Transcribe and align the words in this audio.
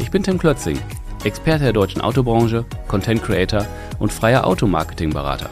Ich 0.00 0.10
bin 0.10 0.22
Tim 0.22 0.38
Klötzing, 0.38 0.78
Experte 1.24 1.64
der 1.64 1.72
deutschen 1.74 2.00
Autobranche, 2.00 2.64
Content 2.88 3.22
Creator 3.22 3.66
und 3.98 4.10
freier 4.10 4.46
Automarketing-Berater. 4.46 5.50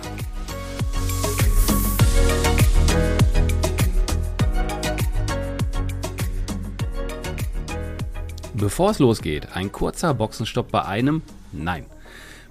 Bevor 8.55 8.91
es 8.91 8.99
losgeht, 8.99 9.49
ein 9.55 9.71
kurzer 9.71 10.15
Boxenstopp 10.15 10.73
bei 10.73 10.83
einem, 10.83 11.21
nein, 11.53 11.85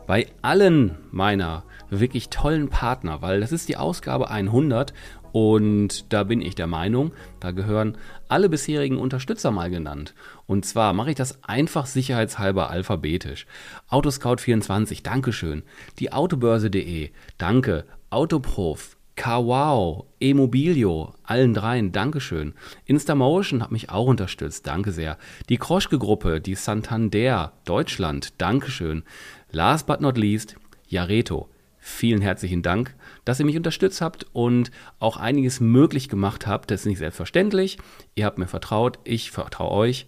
bei 0.06 0.28
allen 0.44 0.98
meiner 1.12 1.64
wirklich 1.90 2.30
tollen 2.30 2.70
Partner, 2.70 3.22
weil 3.22 3.42
das 3.42 3.52
ist 3.52 3.70
die 3.70 3.78
Ausgabe 3.78 4.30
100 4.30 4.94
und 5.32 6.12
da 6.14 6.24
bin 6.24 6.42
ich 6.42 6.56
der 6.56 6.68
Meinung, 6.68 7.12
da 7.40 7.52
gehören 7.52 7.98
alle 8.28 8.50
bisherigen 8.50 8.98
Unterstützer 8.98 9.52
mal 9.52 9.70
genannt. 9.70 10.14
Und 10.46 10.66
zwar 10.66 10.94
mache 10.94 11.12
ich 11.12 11.16
das 11.16 11.44
einfach 11.44 11.86
sicherheitshalber 11.86 12.70
alphabetisch. 12.70 13.46
Autoscout24, 13.90 15.04
Dankeschön. 15.04 15.64
Die 16.00 16.12
Autobörse.de, 16.12 17.12
danke. 17.38 17.86
Autoprof, 18.10 18.98
Kawau, 19.18 20.06
Emobilio, 20.20 21.16
allen 21.24 21.54
dreien, 21.54 21.92
Dankeschön. 21.92 22.54
Instamotion 22.86 23.64
hat 23.64 23.72
mich 23.72 23.90
auch 23.90 24.06
unterstützt, 24.06 24.68
danke 24.68 24.92
sehr. 24.92 25.18
Die 25.50 25.58
Kroschke-Gruppe, 25.58 26.40
die 26.40 26.56
Santander, 26.56 27.54
Deutschland, 27.66 28.40
Dankeschön. 28.40 29.04
Last 29.52 29.88
but 29.88 30.02
not 30.02 30.18
least, 30.18 30.56
Jareto. 30.88 31.50
Vielen 31.90 32.22
herzlichen 32.22 32.64
Dank, 32.64 32.94
dass 33.24 33.40
ihr 33.40 33.46
mich 33.46 33.56
unterstützt 33.56 34.02
habt 34.02 34.28
und 34.34 34.72
auch 35.00 35.16
einiges 35.16 35.62
möglich 35.62 36.10
gemacht 36.10 36.46
habt. 36.46 36.70
Das 36.70 36.82
ist 36.82 36.86
nicht 36.86 36.98
selbstverständlich. 36.98 37.78
Ihr 38.14 38.26
habt 38.26 38.38
mir 38.38 38.48
vertraut, 38.48 39.00
ich 39.06 39.32
vertraue 39.32 39.72
euch. 39.72 40.06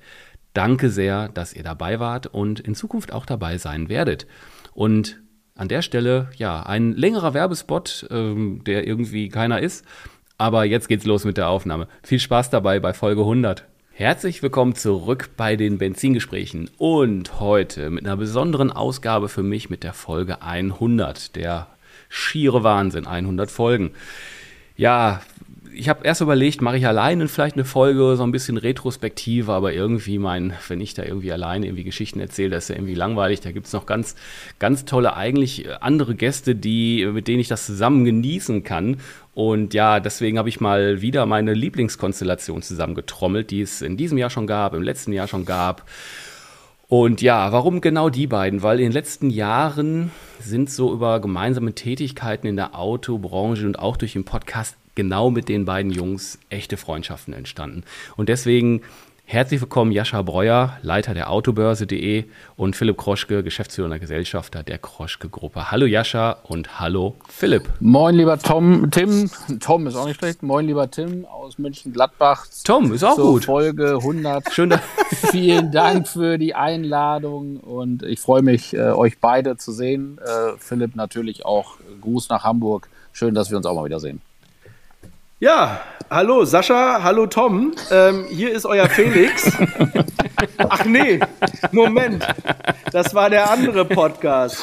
Danke 0.54 0.90
sehr, 0.90 1.30
dass 1.30 1.54
ihr 1.54 1.64
dabei 1.64 2.02
wart 2.02 2.28
und 2.28 2.60
in 2.60 2.76
Zukunft 2.76 3.14
auch 3.14 3.26
dabei 3.26 3.58
sein 3.58 3.88
werdet. 3.88 4.28
Und 4.74 5.22
an 5.56 5.70
der 5.70 5.82
Stelle, 5.82 6.30
ja, 6.36 6.62
ein 6.62 6.92
längerer 6.92 7.34
Werbespot, 7.34 8.08
ähm, 8.12 8.62
der 8.66 8.86
irgendwie 8.86 9.30
keiner 9.30 9.62
ist. 9.62 9.86
Aber 10.38 10.66
jetzt 10.66 10.90
geht's 10.90 11.06
los 11.06 11.24
mit 11.24 11.38
der 11.38 11.48
Aufnahme. 11.48 11.88
Viel 12.04 12.20
Spaß 12.20 12.50
dabei 12.50 12.82
bei 12.82 12.94
Folge 12.94 13.22
100. 13.22 13.69
Herzlich 14.00 14.42
willkommen 14.42 14.76
zurück 14.76 15.32
bei 15.36 15.58
den 15.58 15.78
Benzingesprächen 15.78 16.72
und 16.78 17.42
heute 17.42 17.90
mit 17.90 18.06
einer 18.06 18.16
besonderen 18.16 18.72
Ausgabe 18.72 19.28
für 19.28 19.44
mich 19.44 19.70
mit 19.70 19.84
der 19.84 19.92
Folge 19.92 20.42
100. 20.42 21.36
Der 21.36 21.68
schiere 22.08 22.64
Wahnsinn, 22.64 23.06
100 23.06 23.52
Folgen. 23.52 23.92
Ja, 24.78 25.22
ich 25.74 25.90
habe 25.90 26.06
erst 26.06 26.22
überlegt, 26.22 26.62
mache 26.62 26.78
ich 26.78 26.88
alleine 26.88 27.28
vielleicht 27.28 27.56
eine 27.56 27.66
Folge, 27.66 28.16
so 28.16 28.24
ein 28.24 28.32
bisschen 28.32 28.58
retrospektive, 28.58 29.52
aber 29.54 29.74
irgendwie 29.74 30.18
mein, 30.18 30.54
wenn 30.68 30.82
ich 30.82 30.94
da 30.94 31.04
irgendwie 31.04 31.32
alleine 31.32 31.68
irgendwie 31.68 31.84
Geschichten 31.84 32.20
erzähle, 32.20 32.52
das 32.52 32.66
ist 32.66 32.70
ja 32.70 32.76
irgendwie 32.76 32.96
langweilig. 32.96 33.42
Da 33.42 33.52
gibt 33.52 33.68
es 33.68 33.74
noch 33.74 33.86
ganz, 33.86 34.16
ganz 34.60 34.86
tolle, 34.86 35.16
eigentlich 35.16 35.70
andere 35.82 36.16
Gäste, 36.16 36.56
die, 36.56 37.06
mit 37.06 37.28
denen 37.28 37.40
ich 37.40 37.48
das 37.48 37.66
zusammen 37.66 38.06
genießen 38.06 38.64
kann. 38.64 38.98
Und 39.34 39.74
ja, 39.74 40.00
deswegen 40.00 40.38
habe 40.38 40.50
ich 40.50 40.60
mal 40.60 41.02
wieder 41.02 41.26
meine 41.26 41.54
Lieblingskonstellation 41.54 42.62
zusammengetrommelt, 42.62 43.52
die 43.52 43.62
es 43.62 43.82
in 43.82 43.96
diesem 43.96 44.18
Jahr 44.18 44.30
schon 44.30 44.48
gab, 44.48 44.74
im 44.74 44.84
letzten 44.84 45.14
Jahr 45.14 45.28
schon 45.28 45.46
gab. 45.46 45.86
Und 46.90 47.22
ja, 47.22 47.52
warum 47.52 47.82
genau 47.82 48.10
die 48.10 48.26
beiden? 48.26 48.64
Weil 48.64 48.80
in 48.80 48.88
den 48.88 48.94
letzten 48.94 49.30
Jahren 49.30 50.10
sind 50.40 50.72
so 50.72 50.92
über 50.92 51.20
gemeinsame 51.20 51.76
Tätigkeiten 51.76 52.48
in 52.48 52.56
der 52.56 52.78
Autobranche 52.78 53.68
und 53.68 53.78
auch 53.78 53.96
durch 53.96 54.14
den 54.14 54.26
Podcast 54.26 54.76
genau 55.00 55.32
mit 55.32 55.48
den 55.48 55.64
beiden 55.64 55.94
Jungs 55.94 56.40
echte 56.50 56.76
Freundschaften 56.76 57.34
entstanden. 57.34 57.84
Und 58.18 58.28
deswegen 58.28 58.82
herzlich 59.24 59.62
willkommen 59.62 59.94
Jascha 59.94 60.22
Breuer, 60.24 60.78
Leiter 60.82 61.14
der 61.14 61.30
Autobörse.de 61.30 62.26
und 62.58 62.76
Philipp 62.76 62.98
Kroschke, 62.98 63.42
Geschäftsführer 63.42 63.90
und 63.90 63.98
Gesellschafter 63.98 64.62
der 64.62 64.78
Kroschke-Gruppe. 64.78 65.72
Hallo 65.72 65.86
Jascha 65.86 66.36
und 66.44 66.82
hallo 66.82 67.16
Philipp. 67.30 67.70
Moin 67.80 68.14
lieber 68.14 68.38
Tom, 68.40 68.92
Tim, 68.92 69.32
Tom 69.62 69.88
ist 69.88 69.96
auch 69.96 70.06
nicht 70.06 70.20
schlecht. 70.20 70.44
Moin 70.44 70.68
lieber 70.68 70.92
Tim 70.92 71.24
aus 71.24 71.58
München-Gladbach. 71.58 72.48
Tom 72.66 72.92
ist 72.92 73.06
auch 73.06 73.16
gut. 73.16 73.46
Folge 73.46 74.00
100. 74.00 74.52
Schön. 74.52 74.74
Vielen 75.32 75.72
Dank 75.72 76.10
für 76.10 76.38
die 76.38 76.56
Einladung 76.56 77.56
und 77.62 78.04
ich 78.04 78.20
freue 78.20 78.42
mich, 78.42 78.74
äh, 78.74 78.92
euch 78.92 79.18
beide 79.22 79.56
zu 79.56 79.72
sehen. 79.72 80.18
Äh, 80.18 80.58
Philipp 80.58 80.98
natürlich 80.98 81.46
auch 81.46 81.78
Gruß 82.02 82.28
nach 82.28 82.44
Hamburg. 82.44 82.90
Schön, 83.14 83.34
dass 83.34 83.50
wir 83.50 83.56
uns 83.56 83.66
auch 83.66 83.76
mal 83.76 83.86
wieder 83.86 84.02
sehen. 84.02 84.20
Ja, 85.42 85.82
hallo 86.10 86.44
Sascha, 86.44 87.02
hallo 87.02 87.26
Tom. 87.26 87.74
Ähm, 87.92 88.26
hier 88.30 88.52
ist 88.52 88.66
euer 88.66 88.90
Felix. 88.90 89.50
Ach 90.58 90.84
nee, 90.84 91.22
Moment. 91.72 92.28
Das 92.92 93.16
war 93.16 93.30
der 93.30 93.50
andere 93.50 93.86
Podcast. 93.86 94.62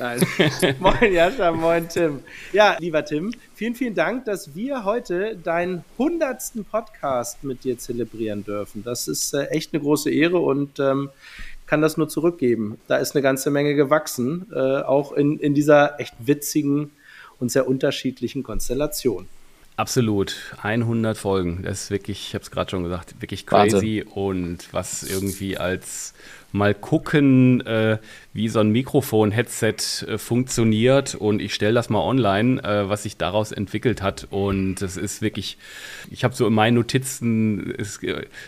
Nein. 0.00 0.20
moin 0.80 1.12
Jascha, 1.12 1.52
moin 1.52 1.88
Tim. 1.88 2.24
Ja, 2.52 2.76
lieber 2.80 3.04
Tim, 3.04 3.32
vielen, 3.54 3.76
vielen 3.76 3.94
Dank, 3.94 4.24
dass 4.24 4.56
wir 4.56 4.84
heute 4.84 5.36
deinen 5.36 5.84
hundertsten 5.96 6.64
Podcast 6.64 7.44
mit 7.44 7.62
dir 7.62 7.78
zelebrieren 7.78 8.42
dürfen. 8.42 8.82
Das 8.82 9.06
ist 9.06 9.32
äh, 9.32 9.44
echt 9.44 9.72
eine 9.72 9.80
große 9.80 10.10
Ehre 10.10 10.40
und 10.40 10.80
ähm, 10.80 11.10
kann 11.68 11.82
das 11.82 11.96
nur 11.96 12.08
zurückgeben. 12.08 12.80
Da 12.88 12.96
ist 12.96 13.14
eine 13.14 13.22
ganze 13.22 13.52
Menge 13.52 13.76
gewachsen, 13.76 14.48
äh, 14.52 14.58
auch 14.58 15.12
in, 15.12 15.38
in 15.38 15.54
dieser 15.54 16.00
echt 16.00 16.16
witzigen 16.18 16.90
und 17.38 17.52
sehr 17.52 17.68
unterschiedlichen 17.68 18.42
Konstellation. 18.42 19.28
Absolut. 19.80 20.36
100 20.62 21.16
Folgen. 21.16 21.62
Das 21.62 21.84
ist 21.84 21.90
wirklich, 21.90 22.28
ich 22.28 22.34
habe 22.34 22.42
es 22.42 22.50
gerade 22.50 22.70
schon 22.70 22.82
gesagt, 22.82 23.14
wirklich 23.22 23.46
crazy. 23.46 24.04
Wahnsinn. 24.04 24.12
Und 24.12 24.68
was 24.72 25.02
irgendwie 25.02 25.56
als 25.56 26.12
mal 26.52 26.74
gucken, 26.74 27.62
äh, 27.62 27.96
wie 28.32 28.48
so 28.48 28.60
ein 28.60 28.70
Mikrofon-Headset 28.70 30.06
äh, 30.06 30.18
funktioniert. 30.18 31.16
Und 31.16 31.42
ich 31.42 31.52
stelle 31.52 31.74
das 31.74 31.90
mal 31.90 32.00
online, 32.00 32.62
äh, 32.62 32.88
was 32.88 33.02
sich 33.02 33.16
daraus 33.16 33.50
entwickelt 33.50 34.02
hat. 34.02 34.28
Und 34.30 34.82
es 34.82 34.96
ist 34.96 35.20
wirklich, 35.20 35.58
ich 36.10 36.22
habe 36.22 36.34
so 36.34 36.46
in 36.46 36.52
meinen 36.52 36.74
Notizen, 36.74 37.74
es, 37.76 37.98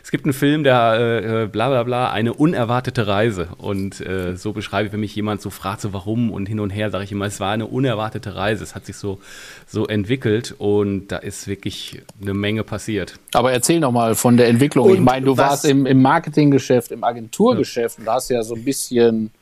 es 0.03 0.10
gibt 0.12 0.25
einen 0.25 0.34
Film, 0.34 0.62
der 0.62 0.94
äh, 0.98 1.42
äh, 1.42 1.47
bla 1.47 1.69
bla 1.69 1.82
bla, 1.82 2.12
eine 2.12 2.32
unerwartete 2.32 3.09
Reise. 3.09 3.48
Und 3.59 4.00
äh, 4.00 4.37
so 4.37 4.53
beschreibe 4.53 4.87
ich, 4.87 4.92
wenn 4.92 5.00
mich 5.00 5.16
jemand 5.16 5.42
so 5.42 5.50
fragt, 5.50 5.81
so 5.81 5.92
warum 5.92 6.31
und 6.31 6.47
hin 6.47 6.60
und 6.60 6.71
her, 6.71 6.91
sage 6.91 7.03
ich 7.03 7.10
immer, 7.10 7.26
es 7.26 7.41
war 7.41 7.50
eine 7.50 7.66
unerwartete 7.66 8.37
Reise. 8.37 8.62
Es 8.62 8.76
hat 8.76 8.87
sich 8.87 8.97
so, 8.97 9.19
so 9.66 9.88
entwickelt 9.88 10.54
und 10.59 11.09
da 11.09 11.16
ist 11.16 11.48
wirklich 11.48 12.03
eine 12.21 12.34
Menge 12.34 12.62
passiert. 12.62 13.19
Aber 13.32 13.50
erzähl 13.50 13.81
noch 13.81 13.91
mal 13.91 14.15
von 14.15 14.37
der 14.37 14.47
Entwicklung. 14.47 14.87
Und 14.87 14.94
ich 14.94 15.00
meine, 15.00 15.26
du 15.26 15.37
warst 15.37 15.65
im, 15.65 15.87
im 15.87 16.00
Marketinggeschäft, 16.00 16.92
im 16.92 17.03
Agenturgeschäft. 17.03 17.98
Ja 17.98 18.03
und 18.03 18.06
da 18.06 18.15
hast 18.15 18.31
ja 18.31 18.42
so 18.44 18.54
ein 18.54 18.65
bisschen 18.65 19.32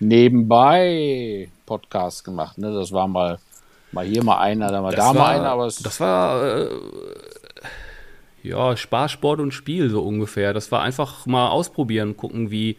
nebenbei 0.00 1.48
Podcast 1.66 2.24
gemacht. 2.24 2.58
Ne? 2.58 2.72
Das 2.72 2.92
war 2.92 3.06
mal, 3.06 3.38
mal 3.92 4.04
hier 4.04 4.24
mal 4.24 4.38
einer, 4.38 4.68
da 4.68 4.80
mal 4.82 4.94
das 4.94 5.04
da 5.04 5.14
war, 5.14 5.14
mal 5.14 5.36
einer. 5.36 5.50
Aber 5.50 5.66
das 5.66 6.00
war 6.00 6.44
äh, 6.44 6.68
ja 8.42 8.76
Spaß, 8.76 9.12
Sport 9.12 9.40
und 9.40 9.52
Spiel 9.52 9.90
so 9.90 10.02
ungefähr. 10.02 10.52
Das 10.52 10.72
war 10.72 10.82
einfach 10.82 11.26
mal 11.26 11.48
ausprobieren, 11.48 12.16
gucken, 12.16 12.50
wie, 12.50 12.76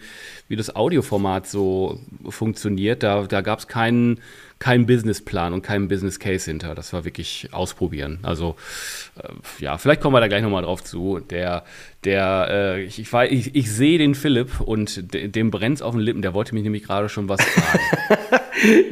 wie 0.48 0.56
das 0.56 0.76
Audioformat 0.76 1.48
so 1.48 2.00
funktioniert. 2.30 3.04
Da, 3.04 3.24
da 3.24 3.42
gab 3.42 3.60
es 3.60 3.68
keinen 3.68 4.20
kein 4.62 4.86
Businessplan 4.86 5.54
und 5.54 5.64
kein 5.64 5.88
Business 5.88 6.20
Case 6.20 6.50
hinter. 6.50 6.76
Das 6.76 6.94
war 6.94 7.04
wirklich 7.04 7.50
ausprobieren. 7.52 8.20
Also 8.22 8.56
äh, 9.18 9.28
ja, 9.58 9.80
vielleicht 9.80 10.02
kommen 10.02 10.16
wir 10.16 10.20
da 10.20 10.28
gleich 10.28 10.44
nochmal 10.44 10.62
drauf 10.62 10.84
zu. 10.84 11.20
Der, 11.20 11.66
der, 12.04 12.48
äh, 12.52 12.84
ich, 12.84 13.00
ich, 13.00 13.12
ich, 13.12 13.56
ich 13.56 13.72
sehe 13.72 13.98
den 13.98 14.14
Philipp 14.14 14.62
und 14.62 15.16
de, 15.16 15.28
dem 15.28 15.50
brennt 15.50 15.82
auf 15.82 15.96
den 15.96 16.02
Lippen. 16.02 16.22
Der 16.22 16.36
wollte 16.36 16.54
mich 16.54 16.64
nämlich 16.64 16.84
gerade 16.84 17.10
schon 17.10 17.28
was 17.28 17.42
fragen. 17.42 18.20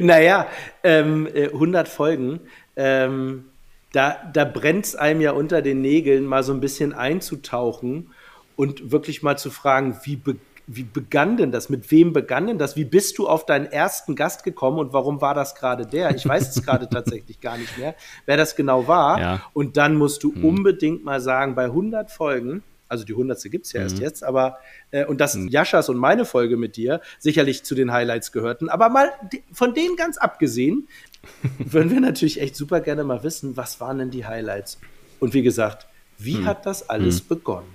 naja, 0.00 0.48
ähm, 0.82 1.28
100 1.32 1.86
äh, 1.86 1.90
Folgen. 1.90 2.40
Ähm, 2.74 3.44
da, 3.92 4.16
da 4.32 4.44
brennt 4.44 4.86
es 4.86 4.96
einem 4.96 5.20
ja 5.20 5.32
unter 5.32 5.62
den 5.62 5.80
Nägeln, 5.80 6.24
mal 6.24 6.42
so 6.42 6.52
ein 6.52 6.60
bisschen 6.60 6.92
einzutauchen 6.92 8.10
und 8.56 8.92
wirklich 8.92 9.22
mal 9.22 9.36
zu 9.38 9.50
fragen, 9.50 9.98
wie 10.04 10.16
begann 10.16 10.40
wie 10.72 10.84
begann 10.84 11.36
denn 11.36 11.50
das? 11.50 11.68
Mit 11.68 11.90
wem 11.90 12.12
begann 12.12 12.46
denn 12.46 12.58
das? 12.58 12.76
Wie 12.76 12.84
bist 12.84 13.18
du 13.18 13.26
auf 13.26 13.44
deinen 13.44 13.66
ersten 13.66 14.14
Gast 14.14 14.44
gekommen 14.44 14.78
und 14.78 14.92
warum 14.92 15.20
war 15.20 15.34
das 15.34 15.56
gerade 15.56 15.84
der? 15.84 16.14
Ich 16.14 16.26
weiß 16.26 16.56
es 16.56 16.62
gerade 16.62 16.88
tatsächlich 16.90 17.40
gar 17.40 17.58
nicht 17.58 17.76
mehr, 17.76 17.96
wer 18.24 18.36
das 18.36 18.54
genau 18.54 18.86
war. 18.86 19.20
Ja. 19.20 19.42
Und 19.52 19.76
dann 19.76 19.96
musst 19.96 20.22
du 20.22 20.32
hm. 20.32 20.44
unbedingt 20.44 21.04
mal 21.04 21.20
sagen, 21.20 21.56
bei 21.56 21.64
100 21.64 22.12
Folgen 22.12 22.62
Also 22.90 23.04
die 23.04 23.12
100. 23.12 23.42
gibt 23.50 23.66
es 23.66 23.72
ja 23.72 23.80
mhm. 23.80 23.86
erst 23.86 23.98
jetzt, 24.00 24.24
aber 24.24 24.58
äh, 24.90 25.04
und 25.04 25.20
dass 25.20 25.36
mhm. 25.36 25.48
Jaschas 25.48 25.88
und 25.88 25.96
meine 25.96 26.24
Folge 26.24 26.56
mit 26.56 26.76
dir 26.76 27.00
sicherlich 27.18 27.64
zu 27.64 27.74
den 27.74 27.92
Highlights 27.92 28.32
gehörten. 28.32 28.68
Aber 28.68 28.88
mal 28.88 29.10
von 29.52 29.74
denen 29.74 29.96
ganz 29.96 30.18
abgesehen, 30.18 30.88
würden 31.58 31.90
wir 31.90 32.00
natürlich 32.00 32.40
echt 32.40 32.56
super 32.56 32.80
gerne 32.80 33.04
mal 33.04 33.22
wissen, 33.22 33.56
was 33.56 33.80
waren 33.80 33.98
denn 33.98 34.10
die 34.10 34.26
Highlights? 34.26 34.78
Und 35.20 35.34
wie 35.34 35.42
gesagt, 35.42 35.86
wie 36.18 36.38
mhm. 36.38 36.46
hat 36.46 36.66
das 36.66 36.88
alles 36.88 37.22
mhm. 37.22 37.28
begonnen? 37.28 37.74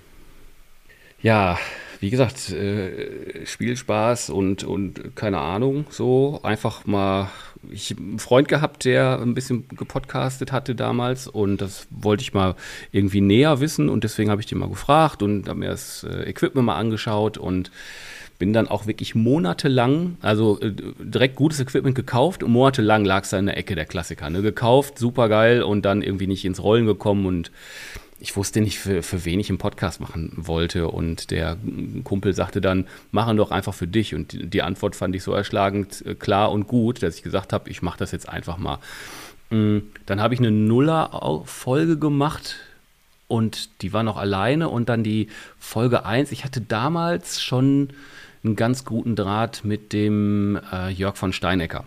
Ja, 1.21 1.57
wie 2.05 2.11
gesagt, 2.11 2.51
äh, 2.51 3.47
Spielspaß 3.47 4.29
und, 4.29 4.63
und 4.63 5.15
keine 5.15 5.39
Ahnung, 5.39 5.85
so 5.89 6.39
einfach 6.43 6.85
mal. 6.85 7.31
Ich 7.71 7.89
habe 7.89 8.01
einen 8.03 8.19
Freund 8.19 8.47
gehabt, 8.47 8.85
der 8.85 9.19
ein 9.19 9.33
bisschen 9.33 9.67
gepodcastet 9.69 10.51
hatte 10.51 10.75
damals 10.75 11.27
und 11.27 11.61
das 11.61 11.87
wollte 11.89 12.21
ich 12.21 12.31
mal 12.31 12.53
irgendwie 12.91 13.21
näher 13.21 13.59
wissen 13.59 13.89
und 13.89 14.03
deswegen 14.03 14.29
habe 14.29 14.39
ich 14.39 14.45
den 14.45 14.59
mal 14.59 14.69
gefragt 14.69 15.23
und 15.23 15.49
habe 15.49 15.57
mir 15.57 15.69
das 15.69 16.03
äh, 16.03 16.29
Equipment 16.29 16.67
mal 16.67 16.75
angeschaut 16.75 17.39
und 17.39 17.71
bin 18.37 18.53
dann 18.53 18.67
auch 18.67 18.85
wirklich 18.85 19.15
monatelang, 19.15 20.17
also 20.21 20.59
äh, 20.59 20.73
direkt 20.99 21.35
gutes 21.35 21.59
Equipment 21.59 21.95
gekauft 21.95 22.43
und 22.43 22.51
monatelang 22.51 23.03
lag 23.03 23.23
es 23.23 23.31
da 23.31 23.39
in 23.39 23.47
der 23.47 23.57
Ecke 23.57 23.73
der 23.73 23.85
Klassiker. 23.85 24.29
Ne? 24.29 24.43
Gekauft, 24.43 24.99
super 24.99 25.27
geil 25.27 25.63
und 25.63 25.85
dann 25.85 26.03
irgendwie 26.03 26.27
nicht 26.27 26.45
ins 26.45 26.61
Rollen 26.61 26.85
gekommen 26.85 27.25
und 27.25 27.51
ich 28.25 28.35
wusste 28.35 28.59
nicht, 28.59 28.79
für, 28.79 29.03
für 29.03 29.23
wen 29.23 29.39
ich 29.39 29.49
einen 29.49 29.59
Podcast 29.59 30.01
machen 30.01 30.33
wollte. 30.35 30.87
Und 30.87 31.29
der 31.29 31.57
Kumpel 32.03 32.33
sagte 32.33 32.59
dann, 32.59 32.87
machen 33.11 33.37
doch 33.37 33.51
einfach 33.51 33.75
für 33.75 33.85
dich. 33.85 34.15
Und 34.15 34.35
die 34.51 34.63
Antwort 34.63 34.95
fand 34.95 35.15
ich 35.15 35.21
so 35.21 35.31
erschlagend 35.31 36.03
äh, 36.07 36.15
klar 36.15 36.51
und 36.51 36.65
gut, 36.67 37.03
dass 37.03 37.17
ich 37.17 37.21
gesagt 37.21 37.53
habe, 37.53 37.69
ich 37.69 37.83
mache 37.83 37.99
das 37.99 38.11
jetzt 38.11 38.27
einfach 38.27 38.57
mal. 38.57 38.79
Mm, 39.51 39.77
dann 40.07 40.21
habe 40.21 40.33
ich 40.33 40.39
eine 40.39 40.49
Nuller-Folge 40.49 41.99
gemacht 41.99 42.55
und 43.27 43.83
die 43.83 43.93
war 43.93 44.01
noch 44.01 44.17
alleine. 44.17 44.69
Und 44.69 44.89
dann 44.89 45.03
die 45.03 45.27
Folge 45.59 46.03
1. 46.03 46.31
Ich 46.31 46.43
hatte 46.43 46.61
damals 46.61 47.43
schon 47.43 47.89
einen 48.43 48.55
ganz 48.55 48.85
guten 48.85 49.15
Draht 49.15 49.63
mit 49.63 49.93
dem 49.93 50.59
äh, 50.73 50.89
Jörg 50.89 51.15
von 51.15 51.31
Steinecker. 51.31 51.85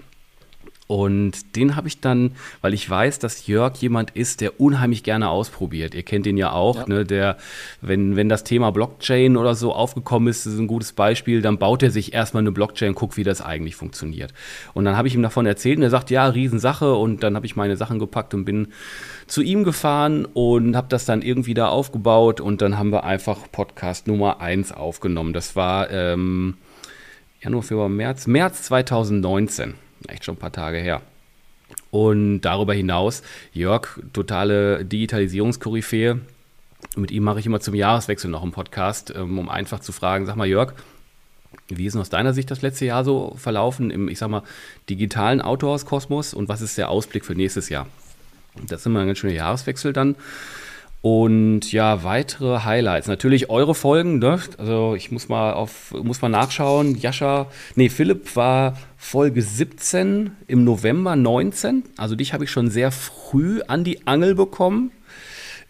Und 0.88 1.54
den 1.54 1.76
habe 1.76 1.86
ich 1.86 2.00
dann, 2.00 2.32
weil 2.62 2.72
ich 2.72 2.88
weiß, 2.88 3.18
dass 3.18 3.46
Jörg 3.46 3.76
jemand 3.76 4.12
ist, 4.12 4.40
der 4.40 4.58
unheimlich 4.58 5.02
gerne 5.02 5.28
ausprobiert. 5.28 5.94
Ihr 5.94 6.02
kennt 6.02 6.26
ihn 6.26 6.38
ja 6.38 6.52
auch, 6.52 6.78
ja. 6.78 6.84
Ne, 6.88 7.04
der, 7.04 7.36
wenn, 7.82 8.16
wenn 8.16 8.30
das 8.30 8.42
Thema 8.42 8.72
Blockchain 8.72 9.36
oder 9.36 9.54
so 9.54 9.74
aufgekommen 9.74 10.28
ist, 10.28 10.46
ist 10.46 10.58
ein 10.58 10.66
gutes 10.66 10.94
Beispiel, 10.94 11.42
dann 11.42 11.58
baut 11.58 11.82
er 11.82 11.90
sich 11.90 12.14
erstmal 12.14 12.42
eine 12.42 12.52
Blockchain 12.52 12.94
guckt, 12.94 13.18
wie 13.18 13.22
das 13.22 13.42
eigentlich 13.42 13.76
funktioniert. 13.76 14.32
Und 14.72 14.86
dann 14.86 14.96
habe 14.96 15.08
ich 15.08 15.14
ihm 15.14 15.20
davon 15.20 15.44
erzählt 15.44 15.76
und 15.76 15.82
er 15.82 15.90
sagt, 15.90 16.08
ja, 16.08 16.26
Riesensache. 16.26 16.94
Und 16.94 17.22
dann 17.22 17.36
habe 17.36 17.44
ich 17.44 17.54
meine 17.54 17.76
Sachen 17.76 17.98
gepackt 17.98 18.32
und 18.32 18.46
bin 18.46 18.68
zu 19.26 19.42
ihm 19.42 19.64
gefahren 19.64 20.24
und 20.24 20.74
habe 20.74 20.88
das 20.88 21.04
dann 21.04 21.20
irgendwie 21.20 21.52
da 21.52 21.68
aufgebaut 21.68 22.40
und 22.40 22.62
dann 22.62 22.78
haben 22.78 22.92
wir 22.92 23.04
einfach 23.04 23.40
Podcast 23.52 24.06
Nummer 24.06 24.40
1 24.40 24.72
aufgenommen. 24.72 25.34
Das 25.34 25.54
war 25.54 25.90
ähm, 25.90 26.54
Januar, 27.42 27.62
Februar, 27.62 27.90
März, 27.90 28.26
März 28.26 28.62
2019 28.62 29.74
echt 30.06 30.24
schon 30.24 30.36
ein 30.36 30.38
paar 30.38 30.52
Tage 30.52 30.78
her. 30.78 31.02
Und 31.90 32.42
darüber 32.42 32.74
hinaus, 32.74 33.22
Jörg, 33.52 33.98
totale 34.12 34.84
Digitalisierungskoryphäe. 34.84 36.20
Mit 36.96 37.10
ihm 37.10 37.24
mache 37.24 37.40
ich 37.40 37.46
immer 37.46 37.60
zum 37.60 37.74
Jahreswechsel 37.74 38.30
noch 38.30 38.42
einen 38.42 38.52
Podcast, 38.52 39.12
ähm, 39.14 39.38
um 39.38 39.48
einfach 39.48 39.80
zu 39.80 39.92
fragen, 39.92 40.26
sag 40.26 40.36
mal 40.36 40.46
Jörg, 40.46 40.74
wie 41.68 41.86
ist 41.86 41.94
denn 41.94 42.00
aus 42.00 42.10
deiner 42.10 42.32
Sicht 42.32 42.50
das 42.50 42.62
letzte 42.62 42.86
Jahr 42.86 43.04
so 43.04 43.34
verlaufen 43.36 43.90
im, 43.90 44.08
ich 44.08 44.18
sag 44.18 44.28
mal, 44.28 44.42
digitalen 44.88 45.40
Autohauskosmos 45.40 46.34
und 46.34 46.48
was 46.48 46.60
ist 46.60 46.78
der 46.78 46.88
Ausblick 46.88 47.24
für 47.24 47.34
nächstes 47.34 47.68
Jahr? 47.68 47.86
Das 48.66 48.80
ist 48.80 48.86
immer 48.86 49.00
ein 49.00 49.06
ganz 49.06 49.18
schöner 49.18 49.34
Jahreswechsel 49.34 49.92
dann. 49.92 50.16
Und 51.00 51.70
ja, 51.70 52.02
weitere 52.02 52.64
Highlights. 52.64 53.06
Natürlich 53.06 53.50
eure 53.50 53.74
Folgen, 53.74 54.18
ne? 54.18 54.40
Also 54.58 54.94
ich 54.96 55.12
muss 55.12 55.28
mal 55.28 55.52
auf, 55.52 55.92
muss 55.92 56.22
mal 56.22 56.28
nachschauen. 56.28 56.96
Jascha, 56.96 57.46
nee, 57.76 57.88
Philipp 57.88 58.34
war 58.34 58.76
Folge 58.96 59.42
17 59.42 60.32
im 60.48 60.64
November 60.64 61.14
19. 61.14 61.84
Also 61.96 62.16
dich 62.16 62.32
habe 62.32 62.44
ich 62.44 62.50
schon 62.50 62.68
sehr 62.68 62.90
früh 62.90 63.60
an 63.68 63.84
die 63.84 64.06
Angel 64.08 64.34
bekommen. 64.34 64.90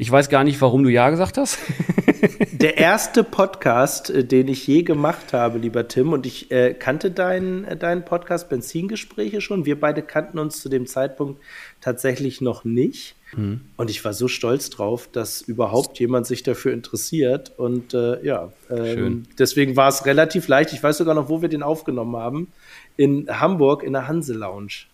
Ich 0.01 0.13
weiß 0.13 0.29
gar 0.29 0.45
nicht, 0.45 0.61
warum 0.61 0.85
du 0.85 0.91
Ja 0.91 1.11
gesagt 1.11 1.39
hast. 1.39 1.59
Der 2.53 2.79
erste 2.79 3.25
Podcast, 3.25 4.11
äh, 4.11 4.25
den 4.25 4.47
ich 4.47 4.65
je 4.65 4.85
gemacht 4.85 5.33
habe, 5.33 5.59
lieber 5.59 5.89
Tim, 5.89 6.13
und 6.13 6.25
ich 6.25 6.53
äh, 6.53 6.73
kannte 6.73 7.11
deinen, 7.11 7.65
äh, 7.65 7.77
deinen 7.77 8.05
Podcast 8.05 8.49
Benzingespräche 8.49 9.41
schon. 9.41 9.67
Wir 9.67 9.79
beide 9.79 10.03
kannten 10.03 10.39
uns 10.39 10.63
zu 10.63 10.69
dem 10.69 10.87
Zeitpunkt 10.87 11.43
tatsächlich 11.81 12.41
noch 12.41 12.65
nicht. 12.65 13.17
Mhm. 13.37 13.63
Und 13.77 13.91
ich 13.91 14.05
war 14.05 14.13
so 14.13 14.29
stolz 14.29 14.71
drauf, 14.71 15.09
dass 15.11 15.41
überhaupt 15.41 15.99
jemand 15.99 16.29
sich 16.29 16.45
dafür 16.45 16.73
interessiert. 16.73 17.53
Und 17.57 17.93
äh, 17.93 18.25
ja, 18.25 18.53
ähm, 18.71 19.25
deswegen 19.37 19.75
war 19.75 19.89
es 19.89 20.07
relativ 20.07 20.47
leicht. 20.47 20.73
Ich 20.73 20.83
weiß 20.83 20.99
sogar 20.99 21.17
noch, 21.17 21.29
wo 21.29 21.43
wir 21.43 21.49
den 21.49 21.65
aufgenommen 21.65 22.15
haben. 22.17 22.53
In 22.97 23.27
Hamburg 23.29 23.83
in 23.83 23.95
der 23.95 24.07
Hanse 24.07 24.35
Lounge. 24.35 24.87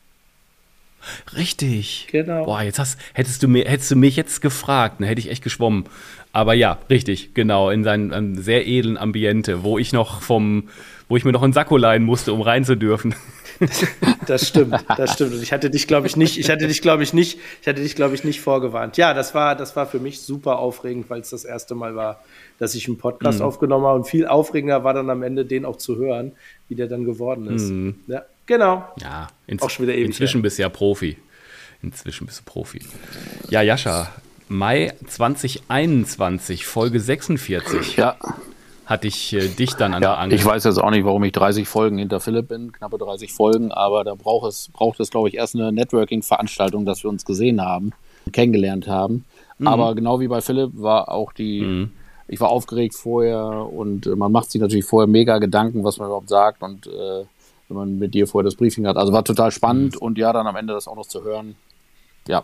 Richtig. 1.36 2.08
Genau. 2.10 2.44
Boah, 2.44 2.62
jetzt 2.62 2.78
hast, 2.78 2.98
hättest, 3.12 3.42
du 3.42 3.48
mir, 3.48 3.64
hättest 3.64 3.90
du 3.90 3.96
mich 3.96 4.16
jetzt 4.16 4.40
gefragt, 4.40 4.96
dann 5.00 5.08
hätte 5.08 5.20
ich 5.20 5.30
echt 5.30 5.42
geschwommen. 5.42 5.84
Aber 6.32 6.54
ja, 6.54 6.78
richtig, 6.90 7.34
genau, 7.34 7.70
in 7.70 7.84
seinem 7.84 8.36
sehr 8.36 8.66
edlen 8.66 8.96
Ambiente, 8.96 9.62
wo 9.62 9.78
ich 9.78 9.92
noch 9.92 10.20
vom, 10.20 10.68
wo 11.08 11.16
ich 11.16 11.24
mir 11.24 11.32
noch 11.32 11.42
einen 11.42 11.52
Sakko 11.52 11.76
leihen 11.76 12.04
musste, 12.04 12.32
um 12.32 12.40
rein 12.40 12.64
zu 12.64 12.76
dürfen. 12.76 13.14
Das 14.26 14.48
stimmt, 14.48 14.84
das 14.96 15.12
stimmt. 15.12 15.34
Und 15.34 15.42
ich 15.42 15.52
hatte 15.52 15.70
dich, 15.70 15.86
glaube 15.86 16.06
ich, 16.06 16.16
nicht, 16.16 16.38
ich 16.38 16.50
hatte 16.50 16.66
dich, 16.66 16.82
glaube 16.82 17.02
ich, 17.02 17.12
nicht, 17.12 17.38
ich 17.60 17.68
hatte 17.68 17.82
dich, 17.82 17.94
glaube 17.94 18.14
ich, 18.14 18.24
nicht 18.24 18.40
vorgewarnt. 18.40 18.96
Ja, 18.96 19.14
das 19.14 19.34
war, 19.34 19.54
das 19.54 19.76
war 19.76 19.86
für 19.86 20.00
mich 20.00 20.20
super 20.20 20.58
aufregend, 20.58 21.08
weil 21.08 21.20
es 21.20 21.30
das 21.30 21.44
erste 21.44 21.74
Mal 21.74 21.94
war, 21.94 22.20
dass 22.58 22.74
ich 22.74 22.88
einen 22.88 22.98
Podcast 22.98 23.38
mhm. 23.38 23.44
aufgenommen 23.44 23.86
habe. 23.86 23.96
Und 23.96 24.06
viel 24.06 24.26
aufregender 24.26 24.82
war 24.82 24.94
dann 24.94 25.10
am 25.10 25.22
Ende, 25.22 25.44
den 25.44 25.64
auch 25.64 25.76
zu 25.76 25.96
hören, 25.96 26.32
wie 26.68 26.74
der 26.74 26.88
dann 26.88 27.04
geworden 27.04 27.46
ist. 27.46 27.70
Mhm. 27.70 27.94
Ja, 28.06 28.22
genau. 28.46 28.88
Ja, 29.00 29.28
ins, 29.46 29.62
auch 29.62 29.70
schon 29.70 29.86
wieder 29.86 29.94
ewig. 29.94 30.06
Inzwischen 30.06 30.42
bist 30.42 30.58
du 30.58 30.62
ja 30.62 30.68
Profi. 30.68 31.16
Inzwischen 31.82 32.26
bist 32.26 32.40
du 32.40 32.44
Profi. 32.44 32.80
Ja, 33.50 33.62
Jascha, 33.62 34.10
Mai 34.48 34.94
2021, 35.06 36.66
Folge 36.66 36.98
46. 36.98 37.96
Ja 37.96 38.16
hatte 38.86 39.08
ich 39.08 39.32
äh, 39.32 39.48
dich 39.48 39.75
dann 39.75 39.94
an 39.94 40.02
ja, 40.02 40.10
der 40.10 40.19
Angel. 40.19 40.38
Ich 40.38 40.44
weiß 40.44 40.64
jetzt 40.64 40.78
auch 40.78 40.90
nicht, 40.90 41.04
warum 41.04 41.25
ich 41.25 41.32
30 41.32 41.66
Folgen 41.66 41.98
hinter 41.98 42.20
Philipp 42.20 42.48
bin, 42.48 42.72
knappe 42.72 42.98
30 42.98 43.32
Folgen, 43.32 43.72
aber 43.72 44.04
da 44.04 44.14
braucht 44.14 44.48
es, 44.48 44.69
braucht 44.72 45.00
es 45.00 45.10
glaube 45.10 45.28
ich, 45.28 45.34
erst 45.34 45.54
eine 45.54 45.72
Networking-Veranstaltung, 45.72 46.84
dass 46.84 47.02
wir 47.02 47.10
uns 47.10 47.25
gesehen 47.25 47.62
haben, 47.62 47.92
kennengelernt 48.32 48.86
haben. 48.86 49.25
Mhm. 49.58 49.69
Aber 49.69 49.94
genau 49.94 50.20
wie 50.20 50.28
bei 50.28 50.40
Philipp 50.40 50.70
war 50.75 51.08
auch 51.08 51.32
die, 51.32 51.62
mhm. 51.62 51.92
ich 52.28 52.40
war 52.40 52.50
aufgeregt 52.50 52.94
vorher 52.94 53.44
und 53.73 54.06
äh, 54.06 54.16
man 54.16 54.32
macht 54.32 54.50
sich 54.50 54.61
natürlich 54.61 54.85
vorher 54.85 55.06
mega 55.06 55.38
Gedanken, 55.38 55.85
was 55.85 55.99
man 55.99 56.09
überhaupt 56.09 56.28
sagt 56.28 56.62
und 56.62 56.87
äh, 56.87 57.25
wenn 57.68 57.76
man 57.76 57.99
mit 57.99 58.12
dir 58.12 58.26
vorher 58.26 58.44
das 58.44 58.56
Briefing 58.56 58.87
hat. 58.87 58.97
Also 58.97 59.12
war 59.12 59.25
total 59.25 59.50
spannend 59.50 59.94
mhm. 59.94 60.02
und 60.02 60.18
ja, 60.18 60.32
dann 60.32 60.47
am 60.47 60.56
Ende 60.56 60.75
das 60.75 60.88
auch 60.88 60.97
noch 60.97 61.06
zu 61.06 61.25
hören. 61.25 61.56
Ja, 62.28 62.42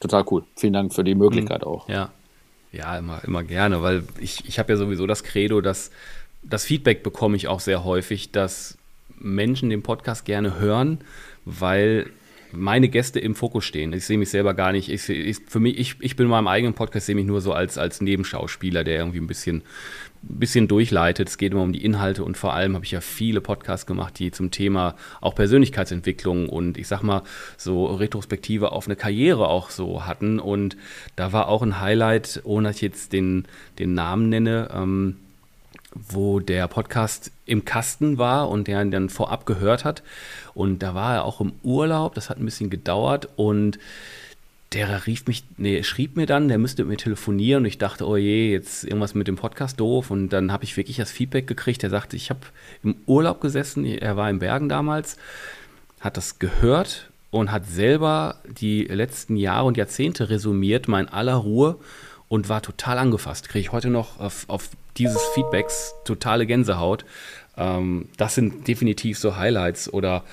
total 0.00 0.24
cool. 0.30 0.44
Vielen 0.56 0.72
Dank 0.72 0.92
für 0.92 1.04
die 1.04 1.14
Möglichkeit 1.14 1.62
mhm. 1.62 1.68
auch. 1.68 1.88
Ja. 1.88 2.10
Ja, 2.72 2.98
immer, 2.98 3.22
immer 3.24 3.42
gerne, 3.44 3.82
weil 3.82 4.04
ich, 4.18 4.46
ich 4.46 4.58
habe 4.58 4.72
ja 4.72 4.76
sowieso 4.76 5.06
das 5.06 5.24
Credo, 5.24 5.60
dass 5.60 5.90
das 6.42 6.64
Feedback 6.64 7.02
bekomme 7.02 7.36
ich 7.36 7.48
auch 7.48 7.60
sehr 7.60 7.84
häufig, 7.84 8.30
dass 8.30 8.76
Menschen 9.18 9.70
den 9.70 9.82
Podcast 9.82 10.24
gerne 10.24 10.58
hören, 10.58 10.98
weil 11.44 12.10
meine 12.52 12.88
Gäste 12.88 13.20
im 13.20 13.34
Fokus 13.34 13.64
stehen. 13.64 13.92
Ich 13.92 14.06
sehe 14.06 14.18
mich 14.18 14.30
selber 14.30 14.54
gar 14.54 14.72
nicht. 14.72 14.88
Ich, 14.88 15.08
ich, 15.08 15.38
für 15.46 15.60
mich, 15.60 15.78
ich, 15.78 15.96
ich 16.00 16.16
bin 16.16 16.26
in 16.26 16.30
meinem 16.30 16.48
eigenen 16.48 16.74
Podcast, 16.74 17.06
sehe 17.06 17.14
mich 17.14 17.26
nur 17.26 17.40
so 17.40 17.52
als, 17.52 17.76
als 17.76 18.00
Nebenschauspieler, 18.00 18.84
der 18.84 18.98
irgendwie 18.98 19.18
ein 19.18 19.26
bisschen 19.26 19.62
bisschen 20.22 20.68
durchleitet. 20.68 21.28
Es 21.28 21.38
geht 21.38 21.52
immer 21.52 21.62
um 21.62 21.72
die 21.72 21.84
Inhalte 21.84 22.24
und 22.24 22.36
vor 22.36 22.54
allem 22.54 22.74
habe 22.74 22.84
ich 22.84 22.90
ja 22.90 23.00
viele 23.00 23.40
Podcasts 23.40 23.86
gemacht, 23.86 24.18
die 24.18 24.30
zum 24.30 24.50
Thema 24.50 24.94
auch 25.20 25.34
Persönlichkeitsentwicklung 25.34 26.48
und 26.48 26.78
ich 26.78 26.88
sag 26.88 27.02
mal 27.02 27.22
so 27.56 27.86
Retrospektive 27.86 28.72
auf 28.72 28.86
eine 28.86 28.96
Karriere 28.96 29.48
auch 29.48 29.70
so 29.70 30.06
hatten. 30.06 30.40
Und 30.40 30.76
da 31.16 31.32
war 31.32 31.48
auch 31.48 31.62
ein 31.62 31.80
Highlight, 31.80 32.40
ohne 32.44 32.68
dass 32.68 32.76
ich 32.76 32.82
jetzt 32.82 33.12
den, 33.12 33.46
den 33.78 33.94
Namen 33.94 34.28
nenne, 34.28 34.70
ähm, 34.74 35.16
wo 35.94 36.40
der 36.40 36.68
Podcast 36.68 37.32
im 37.46 37.64
Kasten 37.64 38.18
war 38.18 38.48
und 38.48 38.68
der 38.68 38.82
ihn 38.82 38.90
dann 38.90 39.08
vorab 39.08 39.46
gehört 39.46 39.84
hat. 39.84 40.02
Und 40.54 40.82
da 40.82 40.94
war 40.94 41.14
er 41.14 41.24
auch 41.24 41.40
im 41.40 41.52
Urlaub, 41.62 42.14
das 42.14 42.30
hat 42.30 42.38
ein 42.38 42.44
bisschen 42.44 42.70
gedauert 42.70 43.28
und 43.36 43.78
der 44.72 45.06
rief 45.06 45.26
mich, 45.26 45.44
nee, 45.56 45.82
schrieb 45.82 46.16
mir 46.16 46.26
dann, 46.26 46.48
der 46.48 46.58
müsste 46.58 46.82
mit 46.82 46.90
mir 46.90 46.96
telefonieren 46.98 47.62
und 47.62 47.68
ich 47.68 47.78
dachte, 47.78 48.06
oh 48.06 48.16
je, 48.16 48.52
jetzt 48.52 48.84
irgendwas 48.84 49.14
mit 49.14 49.26
dem 49.26 49.36
Podcast 49.36 49.80
doof 49.80 50.10
und 50.10 50.28
dann 50.28 50.52
habe 50.52 50.64
ich 50.64 50.76
wirklich 50.76 50.98
das 50.98 51.10
Feedback 51.10 51.46
gekriegt. 51.46 51.82
Er 51.82 51.90
sagte, 51.90 52.16
ich 52.16 52.28
habe 52.28 52.40
im 52.82 52.96
Urlaub 53.06 53.40
gesessen, 53.40 53.86
er 53.86 54.16
war 54.16 54.28
in 54.28 54.40
Bergen 54.40 54.68
damals, 54.68 55.16
hat 56.00 56.18
das 56.18 56.38
gehört 56.38 57.08
und 57.30 57.50
hat 57.50 57.66
selber 57.66 58.40
die 58.44 58.84
letzten 58.84 59.36
Jahre 59.36 59.66
und 59.66 59.76
Jahrzehnte 59.78 60.28
resümiert, 60.28 60.86
mal 60.86 61.00
in 61.00 61.08
aller 61.08 61.36
Ruhe 61.36 61.78
und 62.28 62.50
war 62.50 62.60
total 62.60 62.98
angefasst. 62.98 63.48
Kriege 63.48 63.60
ich 63.60 63.72
heute 63.72 63.88
noch 63.88 64.20
auf, 64.20 64.44
auf 64.48 64.68
dieses 64.98 65.22
Feedbacks 65.34 65.94
totale 66.04 66.46
Gänsehaut. 66.46 67.06
Ähm, 67.56 68.08
das 68.18 68.34
sind 68.34 68.68
definitiv 68.68 69.18
so 69.18 69.36
Highlights 69.36 69.90
oder 69.90 70.24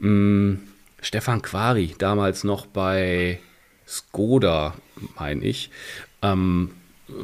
mh, 0.00 0.10
mm, 0.10 0.62
Stefan 1.04 1.42
Quari, 1.42 1.94
damals 1.98 2.44
noch 2.44 2.64
bei 2.64 3.38
Skoda, 3.86 4.72
meine 5.18 5.44
ich, 5.44 5.70
ähm, 6.22 6.70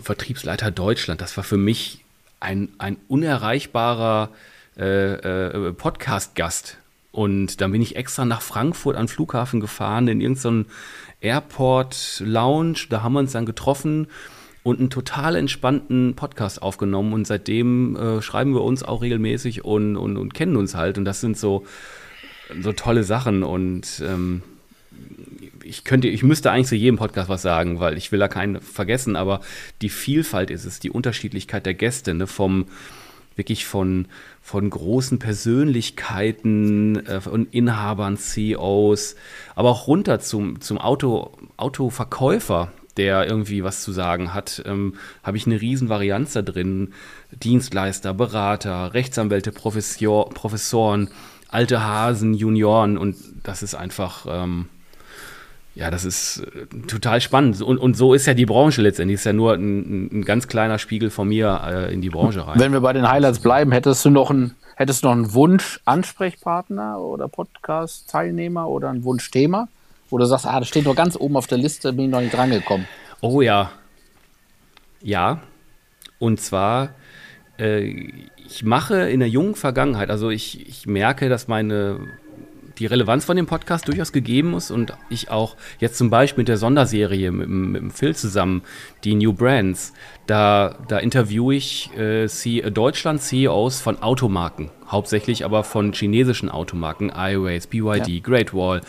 Vertriebsleiter 0.02 0.70
Deutschland. 0.70 1.22
Das 1.22 1.34
war 1.38 1.44
für 1.44 1.56
mich 1.56 2.04
ein, 2.40 2.68
ein 2.76 2.98
unerreichbarer 3.08 4.28
äh, 4.76 5.14
äh, 5.14 5.72
Podcast-Gast. 5.72 6.76
Und 7.10 7.62
dann 7.62 7.72
bin 7.72 7.80
ich 7.80 7.96
extra 7.96 8.26
nach 8.26 8.42
Frankfurt 8.42 8.96
an 8.96 9.06
den 9.06 9.08
Flughafen 9.08 9.60
gefahren, 9.60 10.08
in 10.08 10.20
irgendeinen 10.20 10.66
Airport-Lounge. 11.22 12.86
Da 12.90 13.02
haben 13.02 13.14
wir 13.14 13.20
uns 13.20 13.32
dann 13.32 13.46
getroffen 13.46 14.08
und 14.62 14.78
einen 14.78 14.90
total 14.90 15.36
entspannten 15.36 16.16
Podcast 16.16 16.60
aufgenommen. 16.60 17.14
Und 17.14 17.26
seitdem 17.26 17.96
äh, 17.96 18.20
schreiben 18.20 18.52
wir 18.52 18.62
uns 18.62 18.82
auch 18.82 19.00
regelmäßig 19.00 19.64
und, 19.64 19.96
und, 19.96 20.18
und 20.18 20.34
kennen 20.34 20.56
uns 20.56 20.74
halt. 20.74 20.98
Und 20.98 21.06
das 21.06 21.22
sind 21.22 21.38
so, 21.38 21.64
so 22.60 22.72
tolle 22.72 23.04
Sachen. 23.04 23.42
Und 23.42 24.02
ähm, 24.06 24.42
ich 25.64 25.84
könnte, 25.84 26.08
ich 26.08 26.22
müsste 26.22 26.50
eigentlich 26.50 26.68
zu 26.68 26.76
jedem 26.76 26.96
Podcast 26.96 27.28
was 27.28 27.42
sagen, 27.42 27.80
weil 27.80 27.96
ich 27.96 28.12
will 28.12 28.18
da 28.18 28.28
keinen 28.28 28.60
vergessen, 28.60 29.16
aber 29.16 29.40
die 29.82 29.88
Vielfalt 29.88 30.50
ist 30.50 30.64
es, 30.64 30.80
die 30.80 30.90
Unterschiedlichkeit 30.90 31.66
der 31.66 31.74
Gäste, 31.74 32.14
ne, 32.14 32.26
vom 32.26 32.66
wirklich 33.36 33.64
von, 33.64 34.06
von 34.42 34.68
großen 34.68 35.18
Persönlichkeiten, 35.18 37.06
äh, 37.06 37.20
Inhabern, 37.52 38.18
CEOs, 38.18 39.16
aber 39.54 39.70
auch 39.70 39.86
runter 39.86 40.20
zum, 40.20 40.60
zum 40.60 40.78
Auto, 40.78 41.32
Autoverkäufer, 41.56 42.72
der 42.96 43.26
irgendwie 43.26 43.64
was 43.64 43.82
zu 43.82 43.92
sagen 43.92 44.34
hat, 44.34 44.62
ähm, 44.66 44.94
habe 45.22 45.36
ich 45.36 45.46
eine 45.46 45.60
riesen 45.60 45.88
Varianz 45.88 46.32
da 46.32 46.42
drin. 46.42 46.92
Dienstleister, 47.30 48.12
Berater, 48.12 48.92
Rechtsanwälte, 48.92 49.52
Professor, 49.52 50.28
Professoren, 50.28 51.08
alte 51.50 51.82
Hasen, 51.82 52.34
Junioren 52.34 52.96
und 52.96 53.16
das 53.42 53.62
ist 53.62 53.74
einfach, 53.74 54.26
ähm, 54.28 54.68
ja, 55.74 55.90
das 55.90 56.04
ist 56.04 56.38
äh, 56.40 56.66
total 56.86 57.20
spannend. 57.20 57.60
Und, 57.62 57.78
und 57.78 57.96
so 57.96 58.14
ist 58.14 58.26
ja 58.26 58.34
die 58.34 58.46
Branche 58.46 58.82
letztendlich. 58.82 59.16
Ist 59.16 59.24
ja 59.24 59.32
nur 59.32 59.54
ein, 59.54 60.08
ein 60.12 60.24
ganz 60.24 60.48
kleiner 60.48 60.78
Spiegel 60.78 61.10
von 61.10 61.28
mir 61.28 61.60
äh, 61.64 61.94
in 61.94 62.00
die 62.00 62.10
Branche 62.10 62.46
rein. 62.46 62.58
Wenn 62.58 62.72
wir 62.72 62.80
bei 62.80 62.92
den 62.92 63.08
Highlights 63.08 63.38
bleiben, 63.38 63.72
hättest 63.72 64.04
du 64.04 64.10
noch 64.10 64.30
einen, 64.30 64.54
hättest 64.76 65.02
du 65.02 65.08
noch 65.08 65.14
einen 65.14 65.32
Wunsch 65.32 65.80
Ansprechpartner 65.84 67.00
oder 67.00 67.28
Podcast-Teilnehmer 67.28 68.68
oder 68.68 68.90
ein 68.90 69.04
Wunschthema? 69.04 69.68
Du 70.10 70.24
sagst, 70.24 70.44
ah, 70.46 70.58
das 70.58 70.68
steht 70.68 70.84
noch 70.86 70.96
ganz 70.96 71.16
oben 71.16 71.36
auf 71.36 71.46
der 71.46 71.58
Liste, 71.58 71.92
bin 71.92 72.06
ich 72.06 72.10
noch 72.10 72.20
nicht 72.20 72.34
drangekommen. 72.34 72.86
Oh 73.20 73.40
ja. 73.40 73.70
Ja. 75.02 75.40
Und 76.18 76.40
zwar, 76.40 76.90
äh, 77.58 78.10
ich 78.50 78.64
mache 78.64 79.08
in 79.08 79.20
der 79.20 79.28
jungen 79.28 79.54
Vergangenheit, 79.54 80.10
also 80.10 80.28
ich, 80.28 80.68
ich 80.68 80.86
merke, 80.86 81.28
dass 81.28 81.46
meine 81.46 82.00
die 82.78 82.86
Relevanz 82.86 83.26
von 83.26 83.36
dem 83.36 83.46
Podcast 83.46 83.86
durchaus 83.86 84.10
gegeben 84.10 84.54
ist 84.54 84.70
und 84.70 84.94
ich 85.10 85.30
auch 85.30 85.56
jetzt 85.80 85.98
zum 85.98 86.08
Beispiel 86.08 86.42
mit 86.42 86.48
der 86.48 86.56
Sonderserie 86.56 87.30
mit, 87.30 87.48
mit 87.48 87.82
dem 87.82 87.90
Phil 87.90 88.16
zusammen, 88.16 88.62
die 89.04 89.14
New 89.14 89.34
Brands, 89.34 89.92
da, 90.26 90.76
da 90.88 90.98
interviewe 90.98 91.54
ich 91.54 91.90
äh, 91.96 92.26
Deutschland-CEOs 92.70 93.80
von 93.80 94.02
Automarken, 94.02 94.70
hauptsächlich 94.88 95.44
aber 95.44 95.62
von 95.62 95.92
chinesischen 95.92 96.48
Automarken, 96.48 97.12
iWays, 97.14 97.66
BYD, 97.66 98.08
ja. 98.08 98.20
Great 98.20 98.54
Wall, 98.54 98.80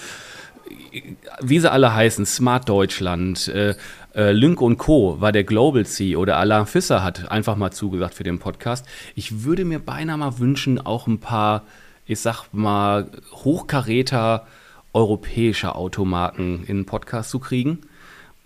wie 1.41 1.59
sie 1.59 1.71
alle 1.71 1.93
heißen, 1.93 2.25
Smart 2.25 2.67
Deutschland, 2.69 3.49
äh, 3.49 3.75
äh, 4.15 4.31
Lynk 4.31 4.61
und 4.61 4.77
Co. 4.77 5.21
war 5.21 5.31
der 5.31 5.43
Global 5.43 5.85
C 5.85 6.15
oder 6.15 6.37
Alain 6.37 6.65
Fisser 6.65 7.03
hat 7.03 7.31
einfach 7.31 7.55
mal 7.55 7.71
zugesagt 7.71 8.13
für 8.13 8.23
den 8.23 8.39
Podcast. 8.39 8.85
Ich 9.15 9.43
würde 9.43 9.65
mir 9.65 9.79
beinahe 9.79 10.17
mal 10.17 10.39
wünschen, 10.39 10.79
auch 10.79 11.07
ein 11.07 11.19
paar 11.19 11.63
ich 12.11 12.19
sag 12.19 12.47
mal, 12.51 13.09
Hochkaräter 13.31 14.45
europäischer 14.93 15.77
Automarken 15.77 16.65
in 16.65 16.77
einen 16.77 16.85
Podcast 16.85 17.29
zu 17.29 17.39
kriegen. 17.39 17.79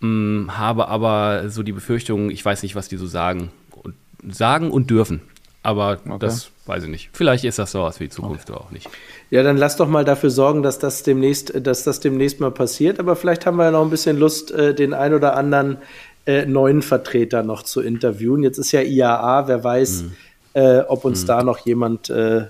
Hm, 0.01 0.51
habe 0.55 0.87
aber 0.87 1.49
so 1.49 1.63
die 1.63 1.71
Befürchtung, 1.71 2.29
ich 2.29 2.45
weiß 2.45 2.61
nicht, 2.63 2.75
was 2.75 2.89
die 2.89 2.97
so 2.97 3.07
sagen. 3.07 3.51
Und, 3.71 3.95
sagen 4.29 4.69
und 4.69 4.91
dürfen. 4.91 5.21
Aber 5.65 5.97
okay. 6.05 6.17
das 6.19 6.51
weiß 6.67 6.83
ich 6.83 6.89
nicht. 6.89 7.09
Vielleicht 7.13 7.43
ist 7.43 7.57
das 7.57 7.71
sowas 7.71 7.99
wie 7.99 8.07
Zukunft 8.07 8.51
okay. 8.51 8.59
auch 8.59 8.71
nicht. 8.71 8.87
Ja, 9.31 9.41
dann 9.41 9.57
lass 9.57 9.77
doch 9.77 9.87
mal 9.87 10.05
dafür 10.05 10.29
sorgen, 10.29 10.61
dass 10.61 10.77
das 10.77 11.01
demnächst, 11.01 11.53
dass 11.65 11.83
das 11.83 11.99
demnächst 11.99 12.39
mal 12.39 12.51
passiert. 12.51 12.99
Aber 12.99 13.15
vielleicht 13.15 13.45
haben 13.45 13.57
wir 13.57 13.65
ja 13.65 13.71
noch 13.71 13.81
ein 13.81 13.89
bisschen 13.89 14.17
Lust, 14.17 14.51
äh, 14.51 14.75
den 14.75 14.93
ein 14.93 15.13
oder 15.13 15.35
anderen 15.35 15.77
äh, 16.25 16.45
neuen 16.45 16.81
Vertreter 16.81 17.41
noch 17.41 17.63
zu 17.63 17.81
interviewen. 17.81 18.43
Jetzt 18.43 18.59
ist 18.59 18.71
ja 18.71 18.81
IAA, 18.81 19.47
wer 19.47 19.63
weiß, 19.63 20.01
hm. 20.01 20.13
äh, 20.53 20.79
ob 20.81 21.03
uns 21.03 21.21
hm. 21.21 21.27
da 21.27 21.43
noch 21.43 21.59
jemand 21.59 22.09
äh, 22.11 22.45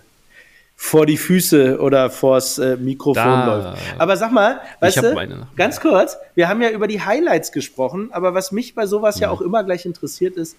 vor 0.76 1.06
die 1.06 1.18
Füße 1.18 1.80
oder 1.80 2.10
vors 2.10 2.58
äh, 2.58 2.76
Mikrofon 2.76 3.24
da. 3.24 3.46
läuft. 3.46 3.82
Aber 3.98 4.18
sag 4.18 4.32
mal, 4.32 4.60
weißt 4.82 4.98
du, 4.98 5.48
ganz 5.56 5.80
kurz, 5.80 6.18
wir 6.36 6.50
haben 6.50 6.62
ja 6.62 6.70
über 6.70 6.88
die 6.88 7.02
Highlights 7.02 7.54
gesprochen, 7.54 8.10
aber 8.12 8.34
was 8.34 8.52
mich 8.52 8.76
bei 8.76 8.86
sowas 8.86 9.20
ja, 9.20 9.28
ja 9.28 9.34
auch 9.34 9.40
immer 9.40 9.64
gleich 9.64 9.86
interessiert 9.86 10.36
ist, 10.36 10.58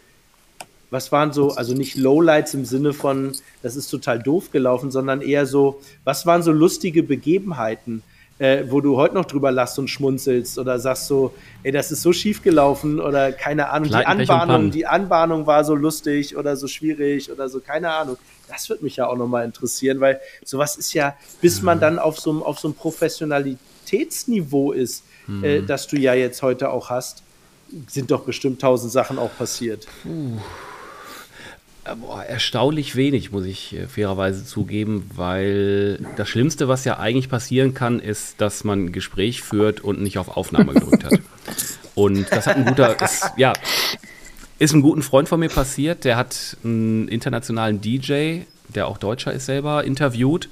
was 0.96 1.12
waren 1.12 1.30
so, 1.30 1.50
also 1.50 1.74
nicht 1.74 1.94
Lowlights 1.96 2.54
im 2.54 2.64
Sinne 2.64 2.94
von, 2.94 3.32
das 3.62 3.76
ist 3.76 3.88
total 3.88 4.18
doof 4.18 4.50
gelaufen, 4.50 4.90
sondern 4.90 5.20
eher 5.20 5.44
so, 5.44 5.82
was 6.04 6.24
waren 6.24 6.42
so 6.42 6.52
lustige 6.52 7.02
Begebenheiten, 7.02 8.02
äh, 8.38 8.64
wo 8.68 8.80
du 8.80 8.96
heute 8.96 9.14
noch 9.14 9.26
drüber 9.26 9.52
lachst 9.52 9.78
und 9.78 9.88
schmunzelst 9.88 10.58
oder 10.58 10.78
sagst 10.78 11.06
so, 11.06 11.34
ey, 11.64 11.70
das 11.70 11.92
ist 11.92 12.00
so 12.00 12.14
schief 12.14 12.42
gelaufen 12.42 12.98
oder 12.98 13.30
keine 13.30 13.68
Ahnung, 13.68 13.90
die 13.90 14.06
Anbahnung, 14.06 14.70
die 14.70 14.86
Anbahnung 14.86 15.46
war 15.46 15.64
so 15.64 15.74
lustig 15.74 16.34
oder 16.34 16.56
so 16.56 16.66
schwierig 16.66 17.30
oder 17.30 17.50
so, 17.50 17.60
keine 17.60 17.92
Ahnung. 17.92 18.16
Das 18.48 18.66
würde 18.70 18.82
mich 18.82 18.96
ja 18.96 19.06
auch 19.06 19.16
nochmal 19.16 19.44
interessieren, 19.44 20.00
weil 20.00 20.18
sowas 20.44 20.76
ist 20.76 20.94
ja, 20.94 21.14
bis 21.42 21.60
man 21.60 21.78
dann 21.78 21.98
auf 21.98 22.18
so, 22.18 22.42
auf 22.42 22.58
so 22.58 22.68
einem 22.68 22.74
Professionalitätsniveau 22.74 24.72
ist, 24.72 25.04
mhm. 25.26 25.44
äh, 25.44 25.60
das 25.60 25.88
du 25.88 25.98
ja 25.98 26.14
jetzt 26.14 26.40
heute 26.40 26.70
auch 26.70 26.88
hast, 26.88 27.22
sind 27.86 28.10
doch 28.10 28.22
bestimmt 28.24 28.62
tausend 28.62 28.92
Sachen 28.92 29.18
auch 29.18 29.36
passiert. 29.36 29.86
Uh. 30.06 30.38
Boah, 31.94 32.24
erstaunlich 32.24 32.96
wenig, 32.96 33.30
muss 33.30 33.44
ich 33.44 33.74
äh, 33.74 33.86
fairerweise 33.86 34.44
zugeben, 34.44 35.08
weil 35.14 36.04
das 36.16 36.28
Schlimmste, 36.28 36.66
was 36.66 36.84
ja 36.84 36.98
eigentlich 36.98 37.28
passieren 37.28 37.74
kann, 37.74 38.00
ist, 38.00 38.40
dass 38.40 38.64
man 38.64 38.86
ein 38.86 38.92
Gespräch 38.92 39.42
führt 39.42 39.80
und 39.80 40.00
nicht 40.00 40.18
auf 40.18 40.36
Aufnahme 40.36 40.74
gedrückt 40.74 41.04
hat. 41.04 41.12
Und 41.94 42.30
das 42.30 42.46
hat 42.46 42.56
ein 42.56 42.66
guter, 42.66 43.00
ist, 43.00 43.30
ja, 43.38 43.54
ist 44.58 44.74
ein 44.74 44.82
guter 44.82 45.00
Freund 45.00 45.30
von 45.30 45.40
mir 45.40 45.48
passiert, 45.48 46.04
der 46.04 46.18
hat 46.18 46.58
einen 46.62 47.08
internationalen 47.08 47.80
DJ, 47.80 48.40
der 48.68 48.86
auch 48.86 48.98
Deutscher 48.98 49.32
ist 49.32 49.46
selber, 49.46 49.82
interviewt. 49.82 50.50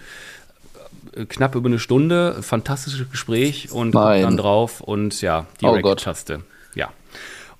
Äh, 1.14 1.26
knapp 1.26 1.54
über 1.54 1.68
eine 1.68 1.78
Stunde, 1.78 2.42
fantastisches 2.42 3.10
Gespräch 3.10 3.70
und 3.72 3.94
dann 3.94 4.38
drauf 4.38 4.80
und 4.80 5.20
ja, 5.20 5.46
die 5.60 5.66
oh 5.66 5.72
Record-Taste. 5.72 6.40
Ja. 6.74 6.90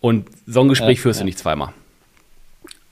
Und 0.01 0.29
so 0.47 0.63
ein 0.63 0.69
Gespräch 0.69 0.99
ja, 0.99 1.03
führst 1.03 1.21
ja. 1.21 1.25
du 1.25 1.27
nicht 1.27 1.39
zweimal. 1.39 1.75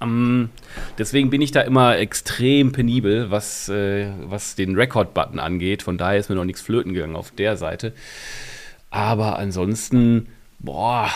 Um, 0.03 0.09
ähm, 0.09 0.51
deswegen 0.99 1.31
bin 1.31 1.41
ich 1.41 1.53
da 1.53 1.61
immer 1.61 1.97
extrem 1.99 2.73
penibel, 2.73 3.31
was, 3.31 3.69
äh, 3.69 4.09
was 4.25 4.55
den 4.55 4.75
Record-Button 4.75 5.39
angeht. 5.39 5.83
Von 5.83 5.99
daher 5.99 6.19
ist 6.19 6.29
mir 6.29 6.37
noch 6.37 6.45
nichts 6.45 6.63
flöten 6.63 6.93
gegangen 6.93 7.17
auf 7.17 7.31
der 7.31 7.57
Seite. 7.57 7.93
Aber 8.91 9.39
ansonsten, 9.39 10.29
boah, 10.59 11.09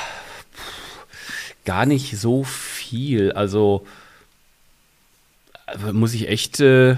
gar 1.67 1.85
nicht 1.85 2.17
so 2.19 2.45
viel. 2.45 3.33
Also 3.33 3.85
äh, 5.67 5.93
muss 5.93 6.15
ich 6.15 6.29
echt. 6.29 6.61
Äh, 6.61 6.97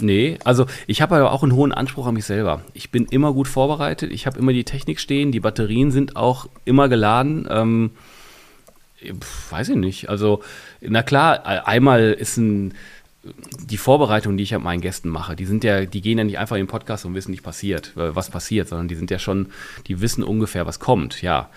nee, 0.00 0.38
also 0.44 0.66
ich 0.86 1.02
habe 1.02 1.16
aber 1.16 1.30
auch 1.30 1.44
einen 1.44 1.54
hohen 1.54 1.72
Anspruch 1.72 2.06
an 2.06 2.14
mich 2.14 2.24
selber. 2.24 2.62
Ich 2.74 2.90
bin 2.90 3.04
immer 3.04 3.32
gut 3.32 3.46
vorbereitet, 3.46 4.10
ich 4.10 4.26
habe 4.26 4.38
immer 4.38 4.52
die 4.52 4.64
Technik 4.64 4.98
stehen, 4.98 5.30
die 5.30 5.40
Batterien 5.40 5.92
sind 5.92 6.16
auch 6.16 6.48
immer 6.64 6.88
geladen. 6.88 7.46
Ähm, 7.48 7.90
weiß 9.50 9.70
ich 9.70 9.76
nicht. 9.76 10.08
Also, 10.08 10.42
na 10.80 11.02
klar, 11.02 11.66
einmal 11.66 12.12
ist 12.12 12.36
ein 12.36 12.74
die 13.22 13.76
Vorbereitung, 13.76 14.36
die 14.36 14.44
ich 14.44 14.54
an 14.54 14.62
meinen 14.62 14.80
Gästen 14.80 15.08
mache, 15.08 15.36
die 15.36 15.44
sind 15.44 15.62
ja, 15.62 15.84
die 15.84 16.00
gehen 16.00 16.18
ja 16.18 16.24
nicht 16.24 16.38
einfach 16.38 16.56
in 16.56 16.62
den 16.62 16.70
Podcast 16.70 17.04
und 17.04 17.14
wissen 17.14 17.30
nicht 17.30 17.42
passiert, 17.42 17.92
äh, 17.96 18.14
was 18.14 18.30
passiert, 18.30 18.68
sondern 18.68 18.88
die 18.88 18.94
sind 18.94 19.10
ja 19.10 19.18
schon, 19.18 19.48
die 19.86 20.00
wissen 20.00 20.24
ungefähr, 20.24 20.66
was 20.66 20.80
kommt, 20.80 21.20
ja. 21.20 21.50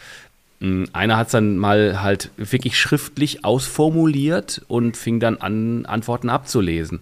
Mm, 0.60 0.86
einer 0.92 1.18
hat 1.18 1.28
es 1.28 1.32
dann 1.32 1.58
mal 1.58 2.02
halt 2.02 2.32
wirklich 2.36 2.78
schriftlich 2.78 3.46
ausformuliert 3.46 4.64
und 4.68 4.98
fing 4.98 5.20
dann 5.20 5.38
an, 5.38 5.86
Antworten 5.86 6.30
abzulesen. 6.30 7.00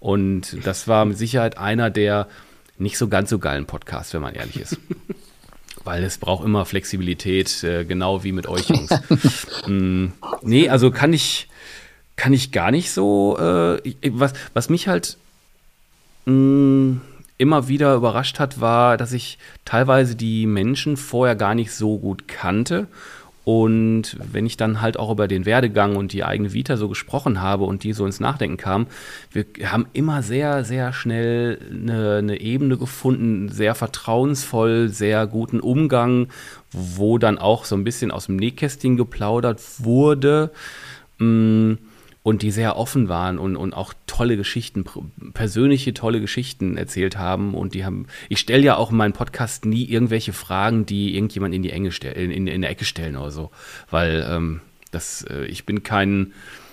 Und 0.00 0.56
das 0.64 0.88
war 0.88 1.04
mit 1.04 1.18
Sicherheit 1.18 1.58
einer 1.58 1.90
der 1.90 2.26
nicht 2.78 2.98
so 2.98 3.08
ganz 3.08 3.30
so 3.30 3.38
geilen 3.38 3.66
Podcasts, 3.66 4.14
wenn 4.14 4.22
man 4.22 4.34
ehrlich 4.34 4.60
ist. 4.60 4.78
Weil 5.84 6.04
es 6.04 6.18
braucht 6.18 6.44
immer 6.44 6.64
Flexibilität, 6.66 7.64
äh, 7.64 7.84
genau 7.84 8.22
wie 8.22 8.32
mit 8.32 8.46
euch 8.46 8.68
Jungs. 8.68 8.90
mm, 9.66 10.06
nee, 10.42 10.68
also 10.68 10.90
kann 10.90 11.12
ich, 11.12 11.48
kann 12.16 12.32
ich 12.32 12.52
gar 12.52 12.70
nicht 12.70 12.90
so. 12.90 13.38
Äh, 13.38 13.94
was, 14.10 14.32
was 14.52 14.68
mich 14.68 14.88
halt 14.88 15.16
mh, 16.26 16.32
mm, 16.32 17.00
immer 17.38 17.68
wieder 17.68 17.94
überrascht 17.94 18.38
hat, 18.38 18.60
war, 18.60 18.98
dass 18.98 19.12
ich 19.12 19.38
teilweise 19.64 20.14
die 20.14 20.44
Menschen 20.44 20.98
vorher 20.98 21.34
gar 21.36 21.54
nicht 21.54 21.72
so 21.72 21.98
gut 21.98 22.28
kannte 22.28 22.86
Und 23.50 24.16
wenn 24.32 24.46
ich 24.46 24.56
dann 24.56 24.80
halt 24.80 24.96
auch 24.96 25.10
über 25.10 25.26
den 25.26 25.44
Werdegang 25.44 25.96
und 25.96 26.12
die 26.12 26.22
eigene 26.22 26.52
Vita 26.52 26.76
so 26.76 26.88
gesprochen 26.88 27.40
habe 27.40 27.64
und 27.64 27.82
die 27.82 27.92
so 27.92 28.06
ins 28.06 28.20
Nachdenken 28.20 28.56
kam, 28.56 28.86
wir 29.32 29.44
haben 29.64 29.86
immer 29.92 30.22
sehr, 30.22 30.62
sehr 30.62 30.92
schnell 30.92 31.58
eine, 31.68 32.18
eine 32.18 32.40
Ebene 32.40 32.78
gefunden, 32.78 33.48
sehr 33.48 33.74
vertrauensvoll, 33.74 34.88
sehr 34.88 35.26
guten 35.26 35.58
Umgang, 35.58 36.28
wo 36.70 37.18
dann 37.18 37.38
auch 37.38 37.64
so 37.64 37.74
ein 37.74 37.82
bisschen 37.82 38.12
aus 38.12 38.26
dem 38.26 38.36
Nähkästchen 38.36 38.96
geplaudert 38.96 39.60
wurde. 39.78 40.52
Mh, 41.18 41.26
mm, 41.26 41.78
und 42.22 42.42
die 42.42 42.50
sehr 42.50 42.76
offen 42.76 43.08
waren 43.08 43.38
und, 43.38 43.56
und 43.56 43.72
auch 43.72 43.94
tolle 44.06 44.36
Geschichten, 44.36 44.84
persönliche 45.32 45.94
tolle 45.94 46.20
Geschichten 46.20 46.76
erzählt 46.76 47.16
haben. 47.16 47.54
Und 47.54 47.74
die 47.74 47.84
haben, 47.84 48.06
ich 48.28 48.40
stelle 48.40 48.62
ja 48.62 48.76
auch 48.76 48.90
in 48.90 48.98
meinem 48.98 49.14
Podcast 49.14 49.64
nie 49.64 49.84
irgendwelche 49.84 50.32
Fragen, 50.32 50.84
die 50.84 51.14
irgendjemand 51.14 51.54
in 51.54 51.62
die 51.62 51.70
Enge 51.70 51.92
stellen, 51.92 52.30
in, 52.30 52.46
in 52.46 52.60
der 52.60 52.70
Ecke 52.70 52.84
stellen 52.84 53.16
oder 53.16 53.30
so. 53.30 53.50
Weil 53.90 54.26
ähm, 54.28 54.60
das, 54.90 55.22
äh, 55.22 55.46
ich 55.46 55.64
bin 55.64 55.82
kein, 55.82 56.32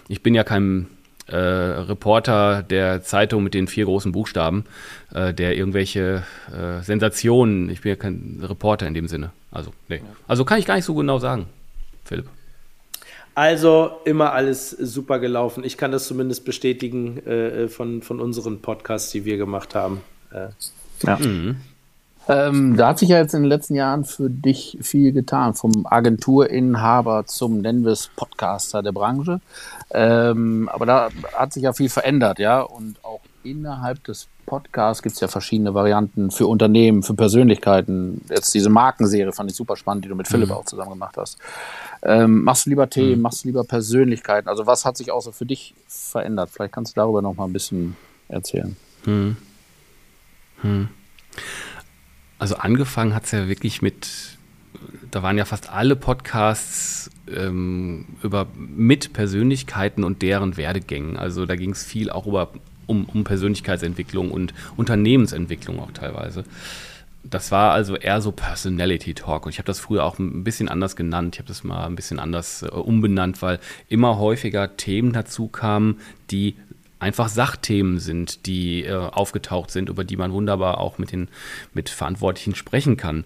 ich 0.10 0.22
bin 0.22 0.36
ja 0.36 0.44
kein 0.44 0.88
äh, 1.28 1.38
Reporter 1.38 2.64
der 2.64 3.02
Zeitung 3.04 3.44
mit 3.44 3.54
den 3.54 3.68
vier 3.68 3.86
großen 3.86 4.12
Buchstaben, 4.12 4.66
äh, 5.14 5.34
der 5.34 5.56
irgendwelche 5.56 6.24
äh, 6.52 6.82
Sensationen, 6.84 7.70
ich 7.70 7.82
bin 7.82 7.92
ja 7.92 7.96
kein 7.96 8.40
Reporter 8.42 8.86
in 8.86 8.94
dem 8.94 9.08
Sinne. 9.08 9.32
Also, 9.52 9.72
nee. 9.88 10.02
Also 10.28 10.44
kann 10.44 10.60
ich 10.60 10.66
gar 10.66 10.76
nicht 10.76 10.86
so 10.86 10.94
genau 10.94 11.20
sagen, 11.20 11.46
Philipp. 12.04 12.28
Also 13.38 13.92
immer 14.04 14.34
alles 14.34 14.72
super 14.72 15.20
gelaufen. 15.20 15.64
Ich 15.64 15.78
kann 15.78 15.92
das 15.92 16.08
zumindest 16.08 16.44
bestätigen 16.44 17.22
äh, 17.28 17.66
äh, 17.66 17.68
von, 17.68 18.02
von 18.02 18.20
unseren 18.20 18.64
Podcasts, 18.64 19.12
die 19.12 19.26
wir 19.26 19.38
gemacht 19.38 19.76
haben. 19.76 20.02
Äh. 20.32 20.48
Ja. 21.04 21.18
Mhm. 21.18 21.58
Ähm, 22.28 22.78
da 22.78 22.88
hat 22.88 22.98
sich 22.98 23.10
ja 23.10 23.20
jetzt 23.20 23.36
in 23.36 23.44
den 23.44 23.50
letzten 23.50 23.76
Jahren 23.76 24.06
für 24.06 24.32
dich 24.32 24.80
viel 24.82 25.12
getan, 25.12 25.54
vom 25.54 25.86
Agenturinhaber 25.86 27.28
zum, 27.28 27.62
nennen 27.62 27.86
wir 27.86 27.92
es, 27.92 28.10
Podcaster 28.16 28.82
der 28.82 28.92
Branche. 28.92 29.40
Ähm, 29.92 30.68
aber 30.74 30.88
da 30.88 31.10
hat 31.36 31.54
sich 31.54 31.62
ja 31.62 31.74
viel 31.74 31.90
verändert, 31.90 32.40
ja. 32.40 32.62
Und 32.62 32.96
auch 33.04 33.22
innerhalb 33.44 34.04
des 34.06 34.30
Podcasts 34.48 35.04
gibt 35.04 35.14
es 35.14 35.20
ja 35.20 35.28
verschiedene 35.28 35.74
Varianten 35.74 36.32
für 36.32 36.48
Unternehmen, 36.48 37.04
für 37.04 37.14
Persönlichkeiten. 37.14 38.22
Jetzt 38.30 38.54
diese 38.54 38.70
Markenserie 38.70 39.32
fand 39.34 39.52
ich 39.52 39.58
super 39.58 39.76
spannend, 39.76 40.06
die 40.06 40.10
du 40.10 40.16
mit 40.16 40.28
Philipp 40.28 40.48
mhm. 40.48 40.56
auch 40.56 40.66
zusammen 40.66 40.92
gemacht 40.92 41.18
hast. 41.18 41.38
Ähm, 42.02 42.44
machst 42.44 42.66
du 42.66 42.72
lieber 42.72 42.90
Themen, 42.90 43.18
mhm. 43.18 43.22
machst 43.22 43.44
du 43.44 43.50
lieber 43.50 43.66
Persönlichkeiten? 43.66 44.48
Also 44.48 44.66
was 44.66 44.86
hat 44.86 44.98
sich 44.98 45.12
auch 45.12 45.22
so 45.22 45.32
für 45.32 45.46
dich 45.46 45.76
verändert? 45.88 46.50
Vielleicht 46.52 46.74
kannst 46.74 46.96
du 46.96 47.02
darüber 47.02 47.22
noch 47.22 47.36
mal 47.36 47.44
ein 47.44 47.54
bisschen 47.54 47.98
erzählen. 48.30 48.76
Mhm. 49.06 49.36
Also 52.40 52.56
angefangen 52.56 53.14
hat 53.14 53.26
es 53.26 53.32
ja 53.32 53.50
wirklich 53.50 53.82
mit, 53.82 54.08
da 55.12 55.24
waren 55.24 55.38
ja 55.38 55.44
fast 55.44 55.70
alle 55.70 55.98
Podcasts 55.98 57.12
ähm, 57.30 58.06
über 58.24 58.48
mit 58.56 59.12
Persönlichkeiten 59.12 60.06
und 60.06 60.22
deren 60.22 60.56
Werdegängen. 60.56 61.18
Also 61.18 61.46
da 61.46 61.58
ging 61.58 61.72
es 61.72 61.84
viel 61.84 62.10
auch 62.10 62.26
über 62.26 62.52
um, 62.88 63.06
um 63.06 63.24
Persönlichkeitsentwicklung 63.24 64.32
und 64.32 64.54
Unternehmensentwicklung 64.76 65.80
auch 65.80 65.92
teilweise. 65.92 66.44
Das 67.24 67.52
war 67.52 67.74
also 67.74 67.96
eher 67.96 68.22
so 68.22 68.32
Personality 68.32 69.14
Talk 69.14 69.46
und 69.46 69.52
ich 69.52 69.60
habe 69.60 69.68
das 69.68 69.80
früher 69.80 70.06
auch 70.06 70.18
ein 70.18 70.44
bisschen 70.44 70.70
anders 70.70 70.96
genannt. 70.96 71.36
Ich 71.36 71.40
habe 71.40 71.48
das 71.48 71.64
mal 71.64 71.86
ein 71.86 71.96
bisschen 71.96 72.20
anders 72.20 72.64
äh, 72.64 72.68
umbenannt, 72.68 73.42
weil 73.42 73.60
immer 73.90 74.18
häufiger 74.18 74.78
Themen 74.78 75.12
dazu 75.14 75.48
kamen, 75.48 76.00
die 76.32 76.56
einfach 77.00 77.30
Sachthemen 77.30 78.00
sind, 78.00 78.46
die 78.46 78.84
äh, 78.84 78.96
aufgetaucht 78.96 79.72
sind, 79.72 79.90
über 79.90 80.04
die 80.04 80.18
man 80.18 80.32
wunderbar 80.32 80.80
auch 80.80 80.98
mit 80.98 81.12
den 81.12 81.28
mit 81.74 81.90
Verantwortlichen 81.90 82.56
sprechen 82.56 82.98
kann. 82.98 83.26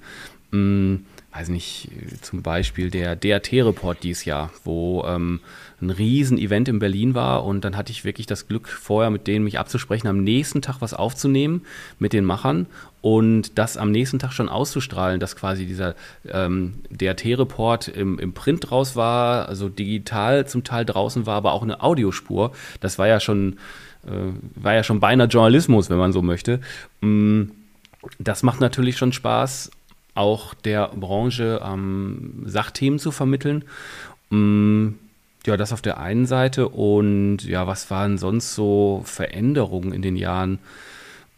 Hm, 0.51 1.06
weiß 1.34 1.50
nicht, 1.50 1.90
zum 2.22 2.42
Beispiel 2.42 2.90
der 2.90 3.16
DRT-Report 3.16 4.04
dieses 4.04 4.26
Jahr, 4.26 4.52
wo 4.66 5.06
ähm, 5.06 5.40
ein 5.82 5.90
Riesen-Event 5.90 6.68
in 6.68 6.80
Berlin 6.80 7.16
war 7.16 7.46
und 7.46 7.64
dann 7.64 7.78
hatte 7.78 7.92
ich 7.92 8.04
wirklich 8.04 8.28
das 8.28 8.48
Glück, 8.48 8.68
vorher 8.68 9.10
mit 9.10 9.28
denen 9.28 9.46
mich 9.46 9.58
abzusprechen, 9.58 10.08
am 10.08 10.24
nächsten 10.24 10.62
Tag 10.62 10.78
was 10.82 10.94
aufzunehmen 10.94 11.66
mit 12.00 12.12
den 12.12 12.26
Machern 12.26 12.68
und 13.02 13.58
das 13.58 13.78
am 13.78 13.92
nächsten 13.92 14.20
Tag 14.20 14.34
schon 14.34 14.50
auszustrahlen, 14.50 15.22
dass 15.22 15.38
quasi 15.38 15.66
dieser 15.66 15.96
ähm, 16.28 16.76
DRT-Report 16.90 17.88
im, 17.88 18.20
im 18.20 18.34
Print 18.34 18.70
raus 18.70 18.98
war, 18.98 19.48
also 19.48 19.70
digital 19.70 20.46
zum 20.48 20.66
Teil 20.66 20.86
draußen 20.86 21.26
war, 21.26 21.38
aber 21.38 21.54
auch 21.54 21.64
eine 21.64 21.82
Audiospur. 21.82 22.52
Das 22.82 23.00
war 23.00 23.08
ja 23.08 23.22
schon, 23.22 23.58
äh, 24.06 24.12
war 24.56 24.74
ja 24.74 24.84
schon 24.84 25.00
beinahe 25.00 25.28
Journalismus, 25.28 25.89
wenn 25.89 25.98
man 25.98 26.12
so 26.12 26.22
möchte. 26.22 26.60
Mm, 27.00 27.44
das 28.20 28.44
macht 28.44 28.60
natürlich 28.60 28.98
schon 28.98 29.13
Spaß, 29.13 29.72
auch 30.13 30.54
der 30.54 30.89
Branche 30.89 31.62
ähm, 31.63 32.43
Sachthemen 32.45 33.00
zu 33.00 33.12
vermitteln. 33.12 33.63
Mm, 34.30 34.89
ja, 35.45 35.58
das 35.58 35.74
auf 35.74 35.82
der 35.82 36.00
einen 36.00 36.26
Seite 36.26 36.69
und 36.69 37.43
ja, 37.43 37.65
was 37.65 37.89
waren 37.89 38.17
sonst 38.17 38.54
so 38.54 39.02
Veränderungen 39.06 39.91
in 39.91 40.02
den 40.02 40.15
Jahren? 40.15 40.60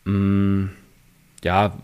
Hm, 0.05 0.71
ja, 1.43 1.77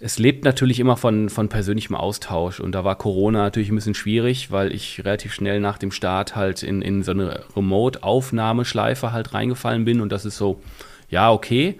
es 0.00 0.18
lebt 0.18 0.44
natürlich 0.44 0.80
immer 0.80 0.96
von, 0.96 1.30
von 1.30 1.48
persönlichem 1.48 1.94
Austausch 1.94 2.60
und 2.60 2.72
da 2.72 2.84
war 2.84 2.96
Corona 2.96 3.38
natürlich 3.38 3.70
ein 3.70 3.76
bisschen 3.76 3.94
schwierig, 3.94 4.50
weil 4.50 4.74
ich 4.74 5.04
relativ 5.04 5.32
schnell 5.32 5.60
nach 5.60 5.78
dem 5.78 5.92
Start 5.92 6.34
halt 6.34 6.62
in, 6.62 6.82
in 6.82 7.02
so 7.02 7.12
eine 7.12 7.44
Remote-Aufnahmeschleife 7.56 9.12
halt 9.12 9.32
reingefallen 9.32 9.84
bin 9.84 10.00
und 10.00 10.10
das 10.10 10.24
ist 10.24 10.36
so, 10.36 10.60
ja, 11.08 11.30
okay. 11.30 11.78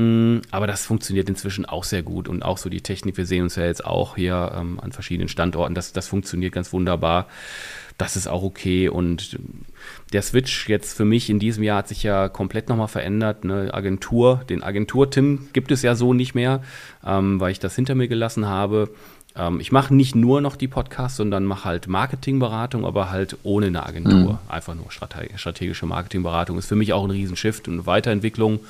Hm, 0.00 0.40
aber 0.50 0.66
das 0.66 0.86
funktioniert 0.86 1.28
inzwischen 1.28 1.66
auch 1.66 1.84
sehr 1.84 2.02
gut 2.02 2.28
und 2.28 2.42
auch 2.42 2.56
so 2.56 2.70
die 2.70 2.80
Technik, 2.80 3.18
wir 3.18 3.26
sehen 3.26 3.42
uns 3.42 3.56
ja 3.56 3.66
jetzt 3.66 3.84
auch 3.84 4.16
hier 4.16 4.52
ähm, 4.54 4.80
an 4.80 4.92
verschiedenen 4.92 5.28
Standorten, 5.28 5.74
das, 5.74 5.92
das 5.92 6.08
funktioniert 6.08 6.54
ganz 6.54 6.72
wunderbar 6.72 7.26
das 8.00 8.16
ist 8.16 8.28
auch 8.28 8.42
okay. 8.42 8.88
Und 8.88 9.38
der 10.12 10.22
Switch 10.22 10.68
jetzt 10.68 10.96
für 10.96 11.04
mich 11.04 11.28
in 11.28 11.38
diesem 11.38 11.62
Jahr 11.62 11.78
hat 11.78 11.88
sich 11.88 12.02
ja 12.02 12.28
komplett 12.28 12.68
nochmal 12.68 12.88
verändert. 12.88 13.44
Eine 13.44 13.74
Agentur, 13.74 14.42
den 14.48 14.62
Agentur-Tim 14.62 15.48
gibt 15.52 15.70
es 15.70 15.82
ja 15.82 15.94
so 15.94 16.14
nicht 16.14 16.34
mehr, 16.34 16.62
ähm, 17.04 17.40
weil 17.40 17.52
ich 17.52 17.58
das 17.58 17.76
hinter 17.76 17.94
mir 17.94 18.08
gelassen 18.08 18.46
habe. 18.46 18.88
Ähm, 19.36 19.60
ich 19.60 19.70
mache 19.70 19.94
nicht 19.94 20.14
nur 20.14 20.40
noch 20.40 20.56
die 20.56 20.68
Podcasts, 20.68 21.18
sondern 21.18 21.44
mache 21.44 21.66
halt 21.66 21.88
Marketingberatung, 21.88 22.86
aber 22.86 23.10
halt 23.10 23.36
ohne 23.42 23.66
eine 23.66 23.84
Agentur. 23.84 24.32
Mhm. 24.32 24.38
Einfach 24.48 24.74
nur 24.74 24.86
strategische 24.90 25.86
Marketingberatung. 25.86 26.58
Ist 26.58 26.68
für 26.68 26.76
mich 26.76 26.94
auch 26.94 27.04
ein 27.04 27.10
Riesenshift 27.10 27.68
und 27.68 27.74
eine 27.74 27.86
Weiterentwicklung. 27.86 28.60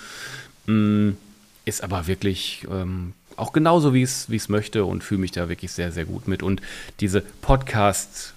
Mhm. 0.66 1.16
Ist 1.64 1.82
aber 1.84 2.06
wirklich 2.06 2.66
ähm, 2.70 3.12
auch 3.36 3.52
genauso, 3.52 3.94
wie 3.94 4.02
es 4.02 4.48
möchte 4.48 4.84
und 4.84 5.02
fühle 5.02 5.20
mich 5.20 5.32
da 5.32 5.48
wirklich 5.48 5.72
sehr, 5.72 5.92
sehr 5.92 6.04
gut 6.04 6.28
mit. 6.28 6.42
Und 6.42 6.60
diese 7.00 7.20
Podcasts, 7.20 8.34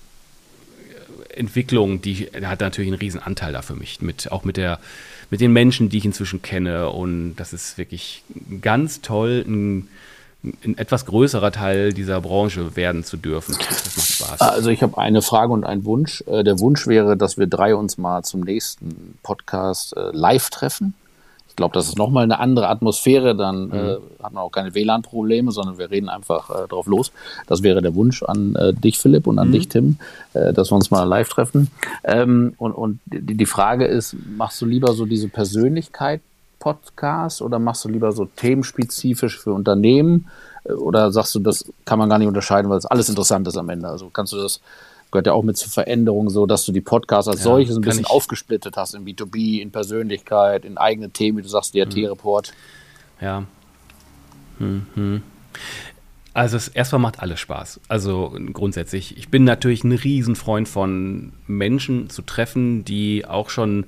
Entwicklung, 1.30 2.02
die 2.02 2.30
hat 2.44 2.62
natürlich 2.62 2.92
einen 2.92 3.00
riesen 3.00 3.22
Anteil 3.22 3.54
da 3.54 3.62
für 3.62 3.76
mich, 3.76 4.02
mit, 4.02 4.32
auch 4.32 4.44
mit, 4.44 4.58
der, 4.58 4.80
mit 5.30 5.42
den 5.42 5.52
Menschen, 5.52 5.90
die 5.90 5.98
ich 5.98 6.06
inzwischen 6.06 6.42
kenne. 6.42 6.90
Und 6.90 7.36
das 7.36 7.54
ist 7.54 7.78
wirklich 7.78 8.24
ganz 8.62 9.02
toll, 9.02 9.44
ein, 9.48 9.88
ein 10.64 10.78
etwas 10.78 11.06
größerer 11.06 11.52
Teil 11.52 11.94
dieser 11.94 12.22
Branche 12.22 12.76
werden 12.76 13.04
zu 13.04 13.18
dürfen. 13.18 13.56
Das 13.58 13.96
macht 13.98 14.08
Spaß. 14.08 14.42
Also 14.42 14.70
ich 14.70 14.84
habe 14.84 14.98
eine 14.98 15.22
Frage 15.22 15.54
und 15.54 15.66
einen 15.66 15.86
Wunsch. 15.86 16.24
Äh, 16.28 16.44
der 16.44 16.60
Wunsch 16.60 16.88
wäre, 16.88 17.18
dass 17.18 17.38
wir 17.38 17.48
drei 17.48 17.76
uns 17.76 17.98
mal 17.98 18.24
zum 18.24 18.42
nächsten 18.42 19.18
Podcast 19.24 19.96
äh, 19.98 20.12
live 20.12 20.50
treffen. 20.50 20.94
Ich 21.54 21.58
glaube, 21.58 21.76
das 21.76 21.88
ist 21.88 22.00
nochmal 22.00 22.24
eine 22.24 22.40
andere 22.40 22.68
Atmosphäre. 22.68 23.36
Dann 23.36 23.68
mhm. 23.68 23.74
äh, 23.74 23.98
hat 24.24 24.34
man 24.34 24.38
auch 24.38 24.50
keine 24.50 24.74
WLAN-Probleme, 24.74 25.52
sondern 25.52 25.78
wir 25.78 25.92
reden 25.92 26.10
einfach 26.10 26.50
äh, 26.50 26.68
drauf 26.68 26.88
los. 26.88 27.12
Das 27.46 27.62
wäre 27.62 27.84
der 27.84 27.94
Wunsch 27.94 28.24
an 28.24 28.56
äh, 28.56 28.74
dich, 28.74 28.98
Philipp, 28.98 29.28
und 29.28 29.38
an 29.38 29.50
mhm. 29.50 29.52
dich, 29.52 29.70
Tim, 29.70 29.98
äh, 30.34 30.52
dass 30.52 30.72
wir 30.72 30.76
uns 30.76 30.90
mal 30.90 31.04
live 31.04 31.30
treffen. 31.30 31.70
Ähm, 32.04 32.56
und 32.58 32.72
und 32.72 33.00
die, 33.06 33.38
die 33.38 33.46
Frage 33.46 33.86
ist, 33.86 34.16
machst 34.36 34.64
du 34.64 34.66
lieber 34.66 34.94
so 34.94 35.06
diese 35.06 35.28
Persönlichkeit 35.28 36.22
Podcast 36.58 37.44
oder 37.44 37.60
machst 37.60 37.86
du 37.86 37.90
lieber 37.90 38.14
so 38.14 38.26
themenspezifisch 38.26 39.40
für 39.40 39.54
Unternehmen? 39.54 40.30
Äh, 40.64 40.74
oder 40.74 41.12
sagst 41.12 41.36
du, 41.36 41.40
das 41.40 41.66
kann 41.86 42.00
man 42.00 42.10
gar 42.10 42.18
nicht 42.18 42.28
unterscheiden, 42.28 42.72
weil 42.72 42.80
es 42.80 42.88
alles 42.88 43.10
interessant 43.10 43.48
ist 43.48 43.58
am 43.58 43.70
Ende? 43.70 43.90
Also 43.90 44.10
kannst 44.10 44.34
du 44.34 44.38
das 44.38 44.60
gehört 45.14 45.28
ja 45.28 45.34
auch 45.34 45.44
mit 45.44 45.56
zur 45.56 45.72
Veränderung 45.72 46.30
so, 46.30 46.46
dass 46.46 46.66
du 46.66 46.74
die 46.74 46.82
Podcasts 46.82 47.30
als 47.30 47.40
ja, 47.40 47.44
solches 47.44 47.78
ein 47.78 47.82
bisschen 47.82 48.06
aufgesplittet 48.06 48.76
hast 48.76 48.96
in 48.96 49.06
B2B, 49.06 49.62
in 49.62 49.72
Persönlichkeit, 49.72 50.66
in 50.66 50.78
eigene 50.78 51.12
Themen, 51.12 51.38
wie 51.38 51.44
du 51.44 51.48
sagst, 51.48 51.74
DRT-Report. 51.74 52.52
Mhm. 53.20 53.26
Ja. 53.26 53.44
Mhm. 54.60 55.22
Also 56.34 56.58
es 56.58 56.68
erstmal 56.68 57.00
macht 57.00 57.20
alles 57.20 57.40
Spaß. 57.40 57.80
Also 57.88 58.36
grundsätzlich. 58.52 59.18
Ich 59.18 59.30
bin 59.30 59.44
natürlich 59.44 59.84
ein 59.84 59.92
Riesenfreund 59.92 60.68
von 60.68 61.34
Menschen 61.46 62.10
zu 62.10 62.24
treffen, 62.24 62.84
die 62.84 63.26
auch 63.26 63.52
schon 63.52 63.86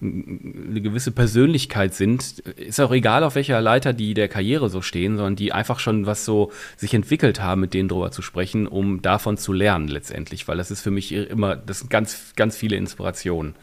eine 0.00 0.80
gewisse 0.80 1.10
Persönlichkeit 1.10 1.94
sind, 1.94 2.40
ist 2.40 2.80
auch 2.80 2.92
egal, 2.92 3.24
auf 3.24 3.34
welcher 3.34 3.60
Leiter 3.60 3.92
die 3.92 4.14
der 4.14 4.28
Karriere 4.28 4.68
so 4.68 4.82
stehen, 4.82 5.16
sondern 5.16 5.36
die 5.36 5.52
einfach 5.52 5.78
schon 5.78 6.06
was 6.06 6.24
so 6.24 6.52
sich 6.76 6.92
entwickelt 6.92 7.40
haben, 7.40 7.62
mit 7.62 7.72
denen 7.72 7.88
drüber 7.88 8.10
zu 8.10 8.22
sprechen, 8.22 8.66
um 8.66 9.00
davon 9.00 9.38
zu 9.38 9.52
lernen 9.52 9.88
letztendlich, 9.88 10.46
weil 10.48 10.58
das 10.58 10.70
ist 10.70 10.82
für 10.82 10.90
mich 10.90 11.12
immer, 11.12 11.56
das 11.56 11.80
sind 11.80 11.90
ganz, 11.90 12.34
ganz 12.36 12.56
viele 12.56 12.76
Inspirationen. 12.76 13.54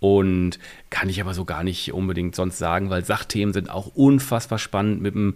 Und 0.00 0.60
kann 0.90 1.08
ich 1.08 1.20
aber 1.20 1.34
so 1.34 1.44
gar 1.44 1.64
nicht 1.64 1.92
unbedingt 1.92 2.36
sonst 2.36 2.58
sagen, 2.58 2.88
weil 2.88 3.04
Sachthemen 3.04 3.52
sind 3.52 3.68
auch 3.68 3.88
unfassbar 3.96 4.60
spannend 4.60 5.02
mit 5.02 5.14
dem 5.14 5.34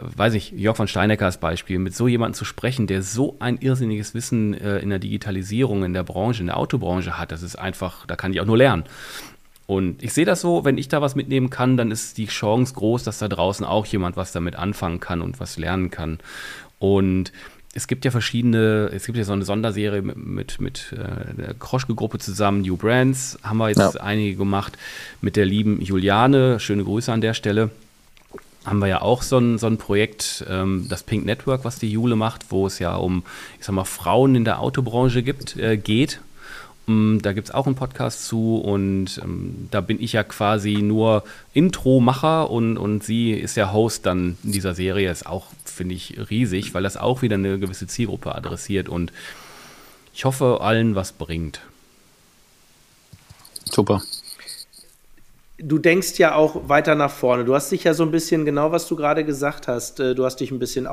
weiß 0.00 0.34
ich, 0.34 0.52
Jörg 0.52 0.76
von 0.76 0.88
Steinecker 0.88 1.26
als 1.26 1.38
Beispiel, 1.38 1.78
mit 1.78 1.94
so 1.94 2.08
jemandem 2.08 2.34
zu 2.34 2.44
sprechen, 2.44 2.86
der 2.86 3.02
so 3.02 3.36
ein 3.38 3.58
irrsinniges 3.58 4.14
Wissen 4.14 4.54
äh, 4.54 4.78
in 4.78 4.90
der 4.90 4.98
Digitalisierung, 4.98 5.84
in 5.84 5.92
der 5.92 6.04
Branche, 6.04 6.40
in 6.40 6.46
der 6.46 6.56
Autobranche 6.56 7.18
hat, 7.18 7.32
das 7.32 7.42
ist 7.42 7.56
einfach, 7.56 8.06
da 8.06 8.16
kann 8.16 8.32
ich 8.32 8.40
auch 8.40 8.46
nur 8.46 8.56
lernen. 8.56 8.84
Und 9.70 10.02
ich 10.02 10.12
sehe 10.12 10.24
das 10.24 10.40
so, 10.40 10.64
wenn 10.64 10.78
ich 10.78 10.88
da 10.88 11.00
was 11.00 11.14
mitnehmen 11.14 11.48
kann, 11.48 11.76
dann 11.76 11.92
ist 11.92 12.18
die 12.18 12.26
Chance 12.26 12.74
groß, 12.74 13.04
dass 13.04 13.18
da 13.18 13.28
draußen 13.28 13.64
auch 13.64 13.86
jemand 13.86 14.16
was 14.16 14.32
damit 14.32 14.56
anfangen 14.56 14.98
kann 14.98 15.22
und 15.22 15.38
was 15.38 15.58
lernen 15.58 15.92
kann. 15.92 16.18
Und 16.80 17.30
es 17.72 17.86
gibt 17.86 18.04
ja 18.04 18.10
verschiedene, 18.10 18.90
es 18.92 19.06
gibt 19.06 19.16
ja 19.16 19.22
so 19.22 19.32
eine 19.32 19.44
Sonderserie 19.44 20.02
mit, 20.02 20.16
mit, 20.16 20.60
mit 20.60 20.92
äh, 20.92 21.34
der 21.36 21.54
Kroschke-Gruppe 21.54 22.18
zusammen, 22.18 22.62
New 22.62 22.76
Brands, 22.76 23.38
haben 23.44 23.58
wir 23.58 23.68
jetzt 23.68 23.78
ja. 23.78 24.00
einige 24.00 24.34
gemacht, 24.34 24.76
mit 25.20 25.36
der 25.36 25.46
lieben 25.46 25.80
Juliane, 25.80 26.58
schöne 26.58 26.82
Grüße 26.82 27.12
an 27.12 27.20
der 27.20 27.34
Stelle. 27.34 27.70
Haben 28.64 28.80
wir 28.80 28.88
ja 28.88 29.02
auch 29.02 29.22
so 29.22 29.38
ein, 29.38 29.56
so 29.58 29.68
ein 29.68 29.78
Projekt, 29.78 30.44
ähm, 30.50 30.86
das 30.88 31.04
Pink 31.04 31.24
Network, 31.24 31.64
was 31.64 31.78
die 31.78 31.92
Jule 31.92 32.16
macht, 32.16 32.46
wo 32.50 32.66
es 32.66 32.80
ja 32.80 32.96
um, 32.96 33.22
ich 33.60 33.66
sag 33.66 33.76
mal, 33.76 33.84
Frauen 33.84 34.34
in 34.34 34.44
der 34.44 34.58
Autobranche 34.58 35.22
gibt, 35.22 35.56
äh, 35.56 35.76
geht 35.76 36.18
da 37.22 37.32
gibt 37.32 37.48
es 37.48 37.54
auch 37.54 37.66
einen 37.66 37.74
Podcast 37.74 38.26
zu 38.26 38.56
und 38.56 39.20
ähm, 39.22 39.68
da 39.70 39.80
bin 39.80 40.00
ich 40.00 40.12
ja 40.12 40.22
quasi 40.22 40.82
nur 40.82 41.24
Intro-Macher 41.52 42.50
und, 42.50 42.76
und 42.76 43.02
sie 43.02 43.32
ist 43.32 43.56
ja 43.56 43.72
Host 43.72 44.06
dann 44.06 44.36
in 44.44 44.52
dieser 44.52 44.74
Serie. 44.74 45.10
Ist 45.10 45.26
auch, 45.26 45.46
finde 45.64 45.94
ich, 45.94 46.18
riesig, 46.30 46.74
weil 46.74 46.82
das 46.82 46.96
auch 46.96 47.22
wieder 47.22 47.34
eine 47.34 47.58
gewisse 47.58 47.86
Zielgruppe 47.86 48.34
adressiert 48.34 48.88
und 48.88 49.12
ich 50.14 50.24
hoffe, 50.24 50.60
allen 50.60 50.94
was 50.94 51.12
bringt. 51.12 51.60
Super 53.64 54.02
du 55.62 55.78
denkst 55.78 56.18
ja 56.18 56.34
auch 56.34 56.68
weiter 56.68 56.94
nach 56.94 57.10
vorne. 57.10 57.44
Du 57.44 57.54
hast 57.54 57.70
dich 57.70 57.84
ja 57.84 57.94
so 57.94 58.02
ein 58.02 58.10
bisschen, 58.10 58.44
genau 58.44 58.72
was 58.72 58.88
du 58.88 58.96
gerade 58.96 59.24
gesagt 59.24 59.68
hast, 59.68 60.00
äh, 60.00 60.14
du 60.14 60.24
hast 60.24 60.36
dich 60.36 60.50
ein 60.50 60.58
bisschen 60.58 60.86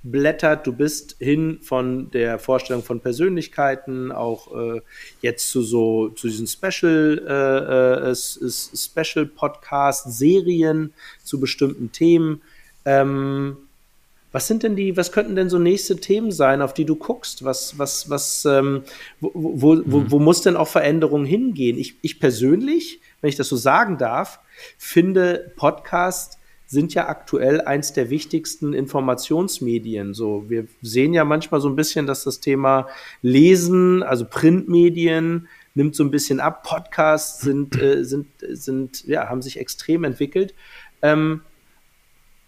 aufgeblättert. 0.00 0.66
Du 0.66 0.72
bist 0.72 1.16
hin 1.18 1.58
von 1.62 2.10
der 2.10 2.38
Vorstellung 2.38 2.82
von 2.82 3.00
Persönlichkeiten 3.00 4.12
auch 4.12 4.54
äh, 4.54 4.80
jetzt 5.20 5.50
zu 5.50 5.62
so 5.62 6.08
zu 6.10 6.28
diesen 6.28 6.46
Special 6.46 7.22
äh, 7.26 8.10
äh, 8.10 8.14
Special 8.14 9.26
Podcast 9.26 10.12
Serien 10.12 10.92
zu 11.22 11.40
bestimmten 11.40 11.92
Themen. 11.92 12.42
Ähm, 12.84 13.56
was 14.32 14.46
sind 14.46 14.62
denn 14.62 14.76
die, 14.76 14.96
was 14.96 15.10
könnten 15.10 15.34
denn 15.34 15.50
so 15.50 15.58
nächste 15.58 15.96
Themen 15.96 16.30
sein, 16.30 16.62
auf 16.62 16.72
die 16.72 16.84
du 16.84 16.94
guckst? 16.94 17.44
Was, 17.44 17.78
was, 17.80 18.08
was, 18.10 18.44
ähm, 18.44 18.84
wo, 19.20 19.32
wo, 19.34 19.74
mhm. 19.74 19.82
wo, 19.86 20.04
wo 20.08 20.18
muss 20.20 20.42
denn 20.42 20.56
auch 20.56 20.68
Veränderung 20.68 21.24
hingehen? 21.24 21.76
Ich, 21.76 21.96
ich 22.00 22.20
persönlich 22.20 23.00
wenn 23.20 23.28
ich 23.28 23.36
das 23.36 23.48
so 23.48 23.56
sagen 23.56 23.98
darf, 23.98 24.40
finde 24.78 25.52
Podcast 25.56 26.38
sind 26.70 26.94
ja 26.94 27.08
aktuell 27.08 27.62
eins 27.62 27.92
der 27.94 28.10
wichtigsten 28.10 28.74
Informationsmedien. 28.74 30.14
So, 30.14 30.44
wir 30.48 30.68
sehen 30.82 31.12
ja 31.12 31.24
manchmal 31.24 31.60
so 31.60 31.68
ein 31.68 31.74
bisschen, 31.74 32.06
dass 32.06 32.22
das 32.22 32.38
Thema 32.38 32.86
Lesen, 33.22 34.04
also 34.04 34.24
Printmedien, 34.24 35.48
nimmt 35.74 35.96
so 35.96 36.04
ein 36.04 36.12
bisschen 36.12 36.38
ab. 36.38 36.62
Podcasts 36.62 37.40
sind, 37.40 37.80
äh, 37.82 38.04
sind, 38.04 38.28
sind, 38.40 39.04
ja, 39.08 39.28
haben 39.28 39.42
sich 39.42 39.58
extrem 39.58 40.04
entwickelt. 40.04 40.54
Ähm, 41.02 41.40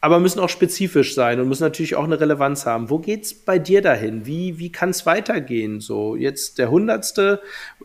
aber 0.03 0.19
müssen 0.19 0.41
auch 0.41 0.49
spezifisch 0.49 1.15
sein 1.15 1.41
und 1.41 1.49
müssen 1.49 1.63
natürlich 1.63 1.95
auch 1.95 2.03
eine 2.03 2.19
Relevanz 2.19 2.67
haben. 2.67 2.91
Wo 2.91 2.99
geht's 2.99 3.33
bei 3.35 3.61
dir 3.61 3.83
dahin? 3.83 4.27
Wie, 4.27 4.59
wie 4.59 4.73
kann 4.73 4.91
es 4.91 5.07
weitergehen? 5.07 5.79
So, 5.79 6.17
jetzt 6.17 6.59
der 6.59 6.73
Hundertste, 6.73 7.41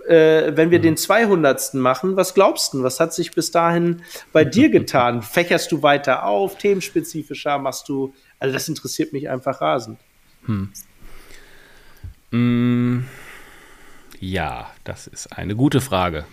äh, 0.08 0.52
wenn 0.56 0.72
wir 0.72 0.80
mhm. 0.80 0.84
den 0.84 0.98
Zweihundertsten 0.98 1.80
machen, 1.80 2.16
was 2.16 2.34
glaubst 2.34 2.74
du? 2.74 2.82
Was 2.82 3.00
hat 3.00 3.14
sich 3.14 3.34
bis 3.34 3.52
dahin 3.52 4.02
bei 4.34 4.44
dir 4.44 4.70
getan? 4.70 5.22
Fächerst 5.22 5.72
du 5.72 5.84
weiter 5.84 6.26
auf, 6.26 6.58
themenspezifischer, 6.58 7.60
machst 7.60 7.88
du, 7.88 8.16
also 8.40 8.52
das 8.52 8.68
interessiert 8.68 9.14
mich 9.14 9.30
einfach 9.30 9.62
rasend. 9.62 10.00
Hm. 10.48 10.72
Mm, 12.32 13.06
ja, 14.20 14.72
das 14.84 15.06
ist 15.06 15.38
eine 15.38 15.56
gute 15.56 15.82
Frage. 15.82 16.26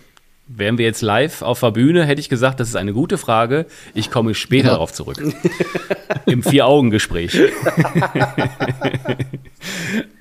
Wären 0.47 0.77
wir 0.77 0.85
jetzt 0.85 1.01
live 1.01 1.41
auf 1.41 1.61
der 1.61 1.71
Bühne, 1.71 2.05
hätte 2.05 2.21
ich 2.21 2.29
gesagt, 2.29 2.59
das 2.59 2.69
ist 2.69 2.75
eine 2.75 2.93
gute 2.93 3.17
Frage. 3.17 3.65
Ich 3.95 4.11
komme 4.11 4.35
später 4.35 4.67
ja. 4.67 4.73
darauf 4.73 4.93
zurück. 4.93 5.17
Im 6.27 6.43
Vier-Augen-Gespräch. 6.43 7.35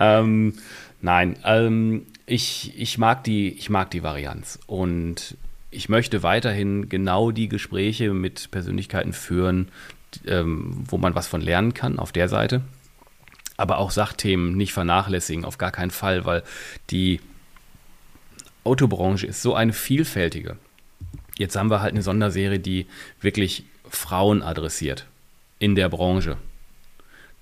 ähm, 0.00 0.54
nein, 1.02 1.36
ähm, 1.44 2.06
ich, 2.24 2.72
ich, 2.78 2.96
mag 2.96 3.22
die, 3.24 3.50
ich 3.50 3.68
mag 3.68 3.90
die 3.90 4.02
Varianz. 4.02 4.58
Und 4.66 5.36
ich 5.70 5.90
möchte 5.90 6.22
weiterhin 6.22 6.88
genau 6.88 7.30
die 7.30 7.48
Gespräche 7.48 8.14
mit 8.14 8.50
Persönlichkeiten 8.50 9.12
führen, 9.12 9.68
ähm, 10.26 10.84
wo 10.88 10.96
man 10.96 11.14
was 11.14 11.26
von 11.26 11.42
lernen 11.42 11.74
kann 11.74 11.98
auf 11.98 12.12
der 12.12 12.30
Seite. 12.30 12.62
Aber 13.58 13.76
auch 13.76 13.90
Sachthemen 13.90 14.56
nicht 14.56 14.72
vernachlässigen, 14.72 15.44
auf 15.44 15.58
gar 15.58 15.70
keinen 15.70 15.90
Fall, 15.90 16.24
weil 16.24 16.42
die 16.90 17.20
Autobranche 18.64 19.26
ist 19.26 19.42
so 19.42 19.54
eine 19.54 19.72
vielfältige. 19.72 20.56
Jetzt 21.36 21.56
haben 21.56 21.70
wir 21.70 21.80
halt 21.80 21.92
eine 21.92 22.02
Sonderserie, 22.02 22.58
die 22.58 22.86
wirklich 23.20 23.64
Frauen 23.88 24.42
adressiert 24.42 25.06
in 25.58 25.74
der 25.74 25.88
Branche. 25.88 26.36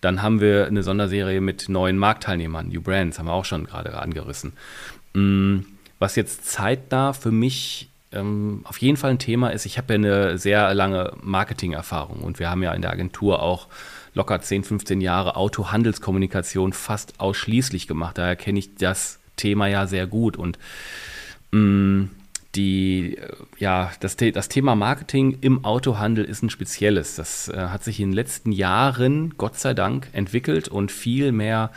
Dann 0.01 0.23
haben 0.23 0.41
wir 0.41 0.67
eine 0.67 0.83
Sonderserie 0.83 1.41
mit 1.41 1.69
neuen 1.69 1.97
Marktteilnehmern, 1.97 2.69
New 2.69 2.83
Brands, 2.83 3.19
haben 3.19 3.27
wir 3.27 3.33
auch 3.33 3.45
schon 3.45 3.67
gerade 3.67 3.97
angerissen. 4.01 4.53
Mm, 5.15 5.61
was 5.99 6.17
jetzt 6.17 6.47
zeitnah 6.47 7.13
für 7.13 7.31
mich 7.31 7.89
ähm, 8.13 8.63
auf 8.65 8.79
jeden 8.79 8.97
Fall 8.97 9.13
ein 9.13 9.19
Thema 9.19 9.51
ist, 9.51 9.65
ich 9.65 9.79
habe 9.79 9.95
ja 9.95 9.99
eine 9.99 10.39
sehr 10.39 10.75
lange 10.75 11.13
Marketing-Erfahrung 11.23 12.21
und 12.21 12.39
wir 12.39 12.51
haben 12.51 12.63
ja 12.63 12.73
in 12.73 12.83
der 12.83 12.91
Agentur 12.91 13.43
auch 13.43 13.69
locker 14.15 14.41
10, 14.41 14.65
15 14.65 15.01
Jahre 15.01 15.37
Autohandelskommunikation 15.37 16.73
fast 16.73 17.21
ausschließlich 17.21 17.87
gemacht. 17.87 18.19
Daher 18.19 18.37
kenne 18.37 18.59
ich 18.59 18.75
das 18.75 19.21
Thema 19.37 19.69
ja 19.69 19.87
sehr 19.87 20.07
gut 20.07 20.37
und 20.37 20.59
die, 21.53 23.19
ja, 23.59 23.91
das, 24.01 24.17
das 24.17 24.49
Thema 24.49 24.75
Marketing 24.75 25.39
im 25.41 25.65
Autohandel 25.65 26.25
ist 26.25 26.43
ein 26.43 26.51
spezielles. 26.51 27.17
Das 27.17 27.49
äh, 27.49 27.57
hat 27.57 27.85
sich 27.85 28.01
in 28.01 28.11
den 28.11 28.15
letzten 28.15 28.53
Jahren, 28.53 29.35
Gott 29.39 29.59
sei 29.59 29.75
Dank, 29.75 30.09
entwickelt 30.13 30.69
und 30.69 30.93
viel 30.93 31.33
mehr 31.33 31.71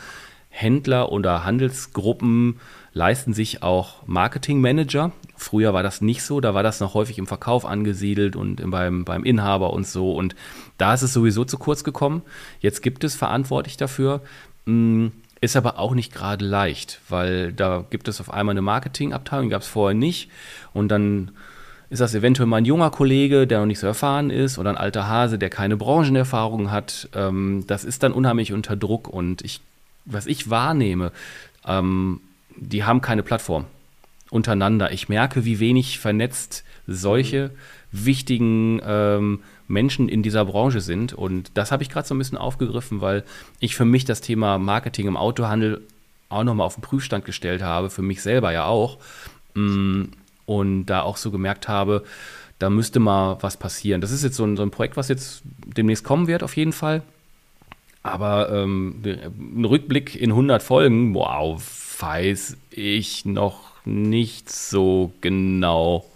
Händler 0.50 1.12
oder 1.12 1.44
Handelsgruppen 1.44 2.58
leisten 2.92 3.34
sich 3.34 3.62
auch 3.62 4.06
Marketingmanager. 4.06 5.12
Früher 5.36 5.74
war 5.74 5.82
das 5.82 6.00
nicht 6.00 6.22
so, 6.22 6.40
da 6.40 6.54
war 6.54 6.62
das 6.62 6.80
noch 6.80 6.94
häufig 6.94 7.18
im 7.18 7.26
Verkauf 7.26 7.66
angesiedelt 7.66 8.36
und 8.36 8.70
beim, 8.70 9.04
beim 9.04 9.22
Inhaber 9.22 9.74
und 9.74 9.86
so. 9.86 10.12
Und 10.12 10.34
da 10.78 10.94
ist 10.94 11.02
es 11.02 11.12
sowieso 11.12 11.44
zu 11.44 11.58
kurz 11.58 11.84
gekommen. 11.84 12.22
Jetzt 12.60 12.80
gibt 12.82 13.04
es 13.04 13.14
verantwortlich 13.14 13.76
dafür. 13.76 14.22
Mm, 14.64 15.08
ist 15.40 15.56
aber 15.56 15.78
auch 15.78 15.94
nicht 15.94 16.12
gerade 16.12 16.44
leicht, 16.44 17.00
weil 17.08 17.52
da 17.52 17.84
gibt 17.90 18.08
es 18.08 18.20
auf 18.20 18.32
einmal 18.32 18.54
eine 18.54 18.62
Marketingabteilung, 18.62 19.50
gab 19.50 19.62
es 19.62 19.68
vorher 19.68 19.94
nicht. 19.94 20.30
Und 20.72 20.88
dann 20.88 21.32
ist 21.90 22.00
das 22.00 22.14
eventuell 22.14 22.46
mal 22.46 22.56
ein 22.56 22.64
junger 22.64 22.90
Kollege, 22.90 23.46
der 23.46 23.60
noch 23.60 23.66
nicht 23.66 23.78
so 23.78 23.86
erfahren 23.86 24.30
ist, 24.30 24.58
oder 24.58 24.70
ein 24.70 24.76
alter 24.76 25.06
Hase, 25.06 25.38
der 25.38 25.50
keine 25.50 25.76
Branchenerfahrung 25.76 26.70
hat. 26.70 27.08
Ähm, 27.14 27.64
das 27.66 27.84
ist 27.84 28.02
dann 28.02 28.12
unheimlich 28.12 28.52
unter 28.52 28.76
Druck. 28.76 29.08
Und 29.08 29.42
ich, 29.42 29.60
was 30.04 30.26
ich 30.26 30.50
wahrnehme, 30.50 31.12
ähm, 31.66 32.20
die 32.56 32.84
haben 32.84 33.00
keine 33.02 33.22
Plattform 33.22 33.66
untereinander. 34.30 34.90
Ich 34.92 35.08
merke, 35.08 35.44
wie 35.44 35.60
wenig 35.60 35.98
vernetzt 35.98 36.64
solche 36.86 37.50
wichtigen 37.92 38.80
ähm, 38.84 39.40
Menschen 39.68 40.08
in 40.08 40.22
dieser 40.22 40.44
Branche 40.44 40.80
sind. 40.80 41.12
Und 41.12 41.50
das 41.54 41.72
habe 41.72 41.82
ich 41.82 41.88
gerade 41.88 42.06
so 42.06 42.14
ein 42.14 42.18
bisschen 42.18 42.38
aufgegriffen, 42.38 43.00
weil 43.00 43.24
ich 43.60 43.76
für 43.76 43.84
mich 43.84 44.04
das 44.04 44.20
Thema 44.20 44.58
Marketing 44.58 45.06
im 45.06 45.16
Autohandel 45.16 45.82
auch 46.28 46.44
nochmal 46.44 46.66
auf 46.66 46.74
den 46.74 46.82
Prüfstand 46.82 47.24
gestellt 47.24 47.62
habe, 47.62 47.90
für 47.90 48.02
mich 48.02 48.22
selber 48.22 48.52
ja 48.52 48.66
auch. 48.66 48.98
Mm, 49.54 50.04
und 50.44 50.86
da 50.86 51.02
auch 51.02 51.16
so 51.16 51.30
gemerkt 51.30 51.68
habe, 51.68 52.04
da 52.58 52.70
müsste 52.70 53.00
mal 53.00 53.38
was 53.40 53.56
passieren. 53.56 54.00
Das 54.00 54.12
ist 54.12 54.24
jetzt 54.24 54.36
so 54.36 54.44
ein, 54.44 54.56
so 54.56 54.62
ein 54.62 54.70
Projekt, 54.70 54.96
was 54.96 55.08
jetzt 55.08 55.42
demnächst 55.64 56.04
kommen 56.04 56.26
wird, 56.26 56.42
auf 56.42 56.56
jeden 56.56 56.72
Fall. 56.72 57.02
Aber 58.02 58.50
ähm, 58.52 59.02
ein 59.04 59.64
Rückblick 59.64 60.14
in 60.14 60.30
100 60.30 60.62
Folgen, 60.62 61.14
wow, 61.14 61.60
weiß 61.98 62.56
ich 62.70 63.24
noch 63.24 63.72
nicht 63.84 64.50
so 64.50 65.12
genau. 65.20 66.06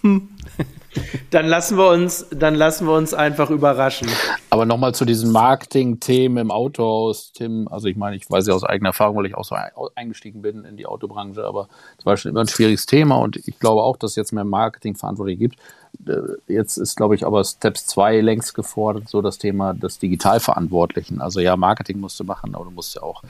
Hm. 0.00 0.28
Dann 1.30 1.46
lassen 1.46 1.78
wir 1.78 1.88
uns, 1.88 2.26
dann 2.30 2.54
lassen 2.54 2.86
wir 2.86 2.94
uns 2.94 3.14
einfach 3.14 3.50
überraschen. 3.50 4.08
Aber 4.50 4.66
nochmal 4.66 4.94
zu 4.94 5.04
diesen 5.04 5.32
Marketing-Themen 5.32 6.36
im 6.36 6.50
Autohaus, 6.50 7.32
Tim. 7.32 7.68
Also 7.68 7.88
ich 7.88 7.96
meine, 7.96 8.16
ich 8.16 8.30
weiß 8.30 8.46
ja 8.46 8.54
aus 8.54 8.64
eigener 8.64 8.90
Erfahrung, 8.90 9.16
weil 9.16 9.26
ich 9.26 9.34
auch 9.34 9.44
so 9.44 9.56
eingestiegen 9.94 10.42
bin 10.42 10.64
in 10.64 10.76
die 10.76 10.86
Autobranche, 10.86 11.44
aber 11.44 11.68
es 11.98 12.04
war 12.04 12.16
schon 12.16 12.30
immer 12.30 12.40
ein 12.40 12.48
schwieriges 12.48 12.86
Thema 12.86 13.16
und 13.16 13.36
ich 13.36 13.58
glaube 13.58 13.82
auch, 13.82 13.96
dass 13.96 14.10
es 14.12 14.16
jetzt 14.16 14.32
mehr 14.32 14.44
Marketing-Verantwortliche 14.44 15.38
gibt. 15.38 15.56
Äh, 16.06 16.52
jetzt 16.52 16.76
ist, 16.76 16.96
glaube 16.96 17.14
ich, 17.14 17.24
aber 17.26 17.44
Steps 17.44 17.86
2 17.86 18.20
längst 18.20 18.54
gefordert, 18.54 19.08
so 19.08 19.22
das 19.22 19.38
Thema 19.38 19.74
des 19.74 19.98
Digitalverantwortlichen. 19.98 21.20
Also 21.20 21.40
ja, 21.40 21.56
Marketing 21.56 22.00
musst 22.00 22.18
du 22.18 22.24
machen, 22.24 22.54
aber 22.54 22.64
du 22.64 22.70
musst 22.70 22.94
ja 22.94 23.02
auch, 23.02 23.22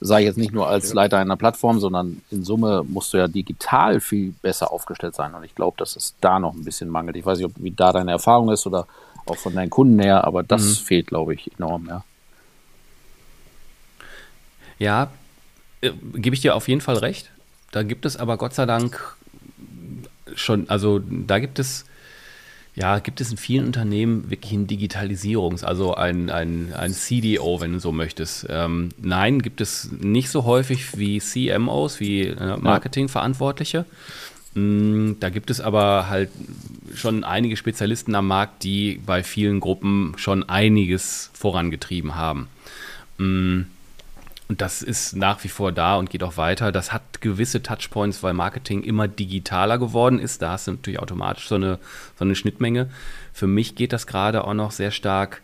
sage 0.00 0.22
ich 0.22 0.26
jetzt 0.28 0.38
nicht 0.38 0.52
nur 0.52 0.68
als 0.68 0.92
Leiter 0.92 1.18
einer 1.18 1.36
Plattform, 1.36 1.80
sondern 1.80 2.22
in 2.30 2.44
Summe 2.44 2.84
musst 2.86 3.12
du 3.12 3.18
ja 3.18 3.28
digital 3.28 4.00
viel 4.00 4.34
besser 4.42 4.72
aufgestellt 4.72 5.14
sein. 5.14 5.34
Und 5.34 5.44
ich 5.44 5.54
glaube, 5.54 5.76
dass 5.78 5.96
es 5.96 6.14
da 6.20 6.38
noch 6.38 6.54
ein 6.54 6.64
bisschen 6.64 6.88
mangelt. 6.88 7.16
Ich 7.16 7.26
weiß 7.26 7.38
nicht, 7.38 7.46
ob, 7.46 7.52
wie 7.56 7.70
da 7.70 7.92
deine 7.92 8.12
Erfahrung 8.12 8.50
ist 8.50 8.66
oder 8.66 8.86
auch 9.26 9.36
von 9.36 9.54
deinen 9.54 9.70
Kunden 9.70 9.98
her, 9.98 10.24
aber 10.24 10.42
das 10.42 10.62
mhm. 10.62 10.84
fehlt, 10.84 11.06
glaube 11.08 11.34
ich, 11.34 11.50
enorm, 11.58 11.86
ja. 11.88 12.04
Ja, 14.78 15.10
äh, 15.82 15.90
gebe 16.14 16.34
ich 16.34 16.40
dir 16.40 16.54
auf 16.54 16.68
jeden 16.68 16.80
Fall 16.80 16.96
recht. 16.96 17.30
Da 17.70 17.82
gibt 17.82 18.06
es 18.06 18.16
aber 18.16 18.36
Gott 18.36 18.54
sei 18.54 18.66
Dank 18.66 19.16
schon, 20.34 20.68
also 20.68 21.00
da 21.00 21.38
gibt 21.38 21.58
es 21.58 21.84
ja, 22.74 22.98
gibt 23.00 23.20
es 23.20 23.30
in 23.30 23.36
vielen 23.36 23.66
Unternehmen 23.66 24.30
wirklich 24.30 24.52
ein 24.52 24.66
Digitalisierungs-, 24.66 25.64
also 25.64 25.94
ein, 25.94 26.30
ein, 26.30 26.72
ein 26.72 26.92
CDO, 26.92 27.60
wenn 27.60 27.72
du 27.72 27.80
so 27.80 27.92
möchtest. 27.92 28.46
Ähm, 28.48 28.90
nein, 28.98 29.42
gibt 29.42 29.60
es 29.60 29.90
nicht 29.90 30.30
so 30.30 30.44
häufig 30.44 30.96
wie 30.96 31.20
CMOs, 31.20 32.00
wie 32.00 32.28
äh, 32.28 32.56
Marketingverantwortliche. 32.56 33.86
Mm, 34.54 35.12
da 35.20 35.30
gibt 35.30 35.50
es 35.50 35.60
aber 35.60 36.08
halt 36.08 36.30
schon 36.94 37.24
einige 37.24 37.56
Spezialisten 37.56 38.14
am 38.14 38.28
Markt, 38.28 38.62
die 38.62 39.00
bei 39.04 39.22
vielen 39.22 39.60
Gruppen 39.60 40.14
schon 40.16 40.48
einiges 40.48 41.30
vorangetrieben 41.32 42.14
haben. 42.14 42.48
Mm, 43.18 43.62
und 44.50 44.60
das 44.60 44.82
ist 44.82 45.14
nach 45.14 45.44
wie 45.44 45.48
vor 45.48 45.70
da 45.70 45.94
und 45.94 46.10
geht 46.10 46.24
auch 46.24 46.36
weiter. 46.36 46.72
Das 46.72 46.92
hat 46.92 47.20
gewisse 47.20 47.62
Touchpoints, 47.62 48.24
weil 48.24 48.34
Marketing 48.34 48.82
immer 48.82 49.06
digitaler 49.06 49.78
geworden 49.78 50.18
ist. 50.18 50.42
Da 50.42 50.50
hast 50.50 50.66
du 50.66 50.72
natürlich 50.72 50.98
automatisch 50.98 51.46
so 51.46 51.54
eine, 51.54 51.78
so 52.18 52.24
eine 52.24 52.34
Schnittmenge. 52.34 52.90
Für 53.32 53.46
mich 53.46 53.76
geht 53.76 53.92
das 53.92 54.08
gerade 54.08 54.42
auch 54.42 54.54
noch 54.54 54.72
sehr 54.72 54.90
stark. 54.90 55.40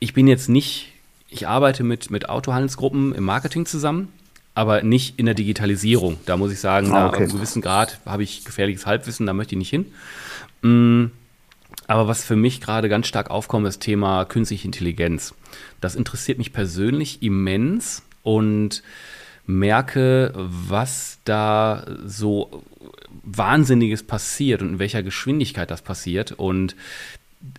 Ich 0.00 0.14
bin 0.14 0.26
jetzt 0.26 0.48
nicht, 0.48 0.90
ich 1.28 1.46
arbeite 1.46 1.84
mit, 1.84 2.10
mit 2.10 2.28
Autohandelsgruppen 2.28 3.14
im 3.14 3.22
Marketing 3.22 3.66
zusammen, 3.66 4.12
aber 4.56 4.82
nicht 4.82 5.16
in 5.20 5.26
der 5.26 5.36
Digitalisierung. 5.36 6.18
Da 6.26 6.36
muss 6.36 6.50
ich 6.50 6.58
sagen, 6.58 6.88
ah, 6.88 6.90
okay. 6.90 6.96
da 7.02 7.06
auf 7.06 7.14
einem 7.14 7.32
gewissen 7.38 7.62
Grad 7.62 8.00
habe 8.04 8.24
ich 8.24 8.44
gefährliches 8.44 8.84
Halbwissen, 8.84 9.26
da 9.26 9.32
möchte 9.32 9.54
ich 9.54 9.60
nicht 9.60 9.70
hin. 9.70 9.92
Mm, 10.62 11.12
aber 11.86 12.08
was 12.08 12.24
für 12.24 12.34
mich 12.34 12.60
gerade 12.60 12.88
ganz 12.88 13.06
stark 13.06 13.30
aufkommt, 13.30 13.68
ist 13.68 13.76
das 13.76 13.84
Thema 13.84 14.24
künstliche 14.24 14.66
Intelligenz. 14.66 15.36
Das 15.80 15.94
interessiert 15.94 16.38
mich 16.38 16.52
persönlich 16.52 17.22
immens 17.22 18.02
und 18.22 18.82
merke, 19.46 20.32
was 20.36 21.18
da 21.24 21.86
so 22.04 22.62
Wahnsinniges 23.22 24.02
passiert 24.02 24.60
und 24.62 24.68
in 24.68 24.78
welcher 24.78 25.02
Geschwindigkeit 25.02 25.70
das 25.70 25.82
passiert. 25.82 26.32
Und 26.32 26.76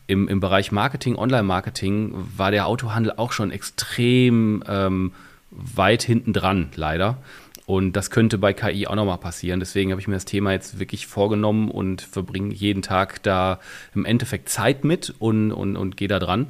im, 0.07 0.27
im 0.27 0.39
Bereich 0.39 0.71
Marketing, 0.71 1.15
Online-Marketing, 1.15 2.13
war 2.37 2.51
der 2.51 2.67
Autohandel 2.67 3.13
auch 3.17 3.31
schon 3.31 3.51
extrem 3.51 4.63
ähm, 4.67 5.13
weit 5.51 6.03
hinten 6.03 6.33
dran, 6.33 6.69
leider. 6.75 7.17
Und 7.65 7.93
das 7.93 8.09
könnte 8.09 8.39
bei 8.39 8.53
KI 8.53 8.87
auch 8.87 8.95
nochmal 8.95 9.19
passieren. 9.19 9.59
Deswegen 9.59 9.91
habe 9.91 10.01
ich 10.01 10.07
mir 10.07 10.15
das 10.15 10.25
Thema 10.25 10.51
jetzt 10.51 10.79
wirklich 10.79 11.05
vorgenommen 11.05 11.69
und 11.69 12.01
verbringe 12.01 12.53
jeden 12.53 12.81
Tag 12.81 13.21
da 13.21 13.59
im 13.93 14.05
Endeffekt 14.05 14.49
Zeit 14.49 14.83
mit 14.83 15.13
und, 15.19 15.51
und, 15.51 15.77
und 15.77 15.95
gehe 15.95 16.07
da 16.07 16.17
dran. 16.17 16.47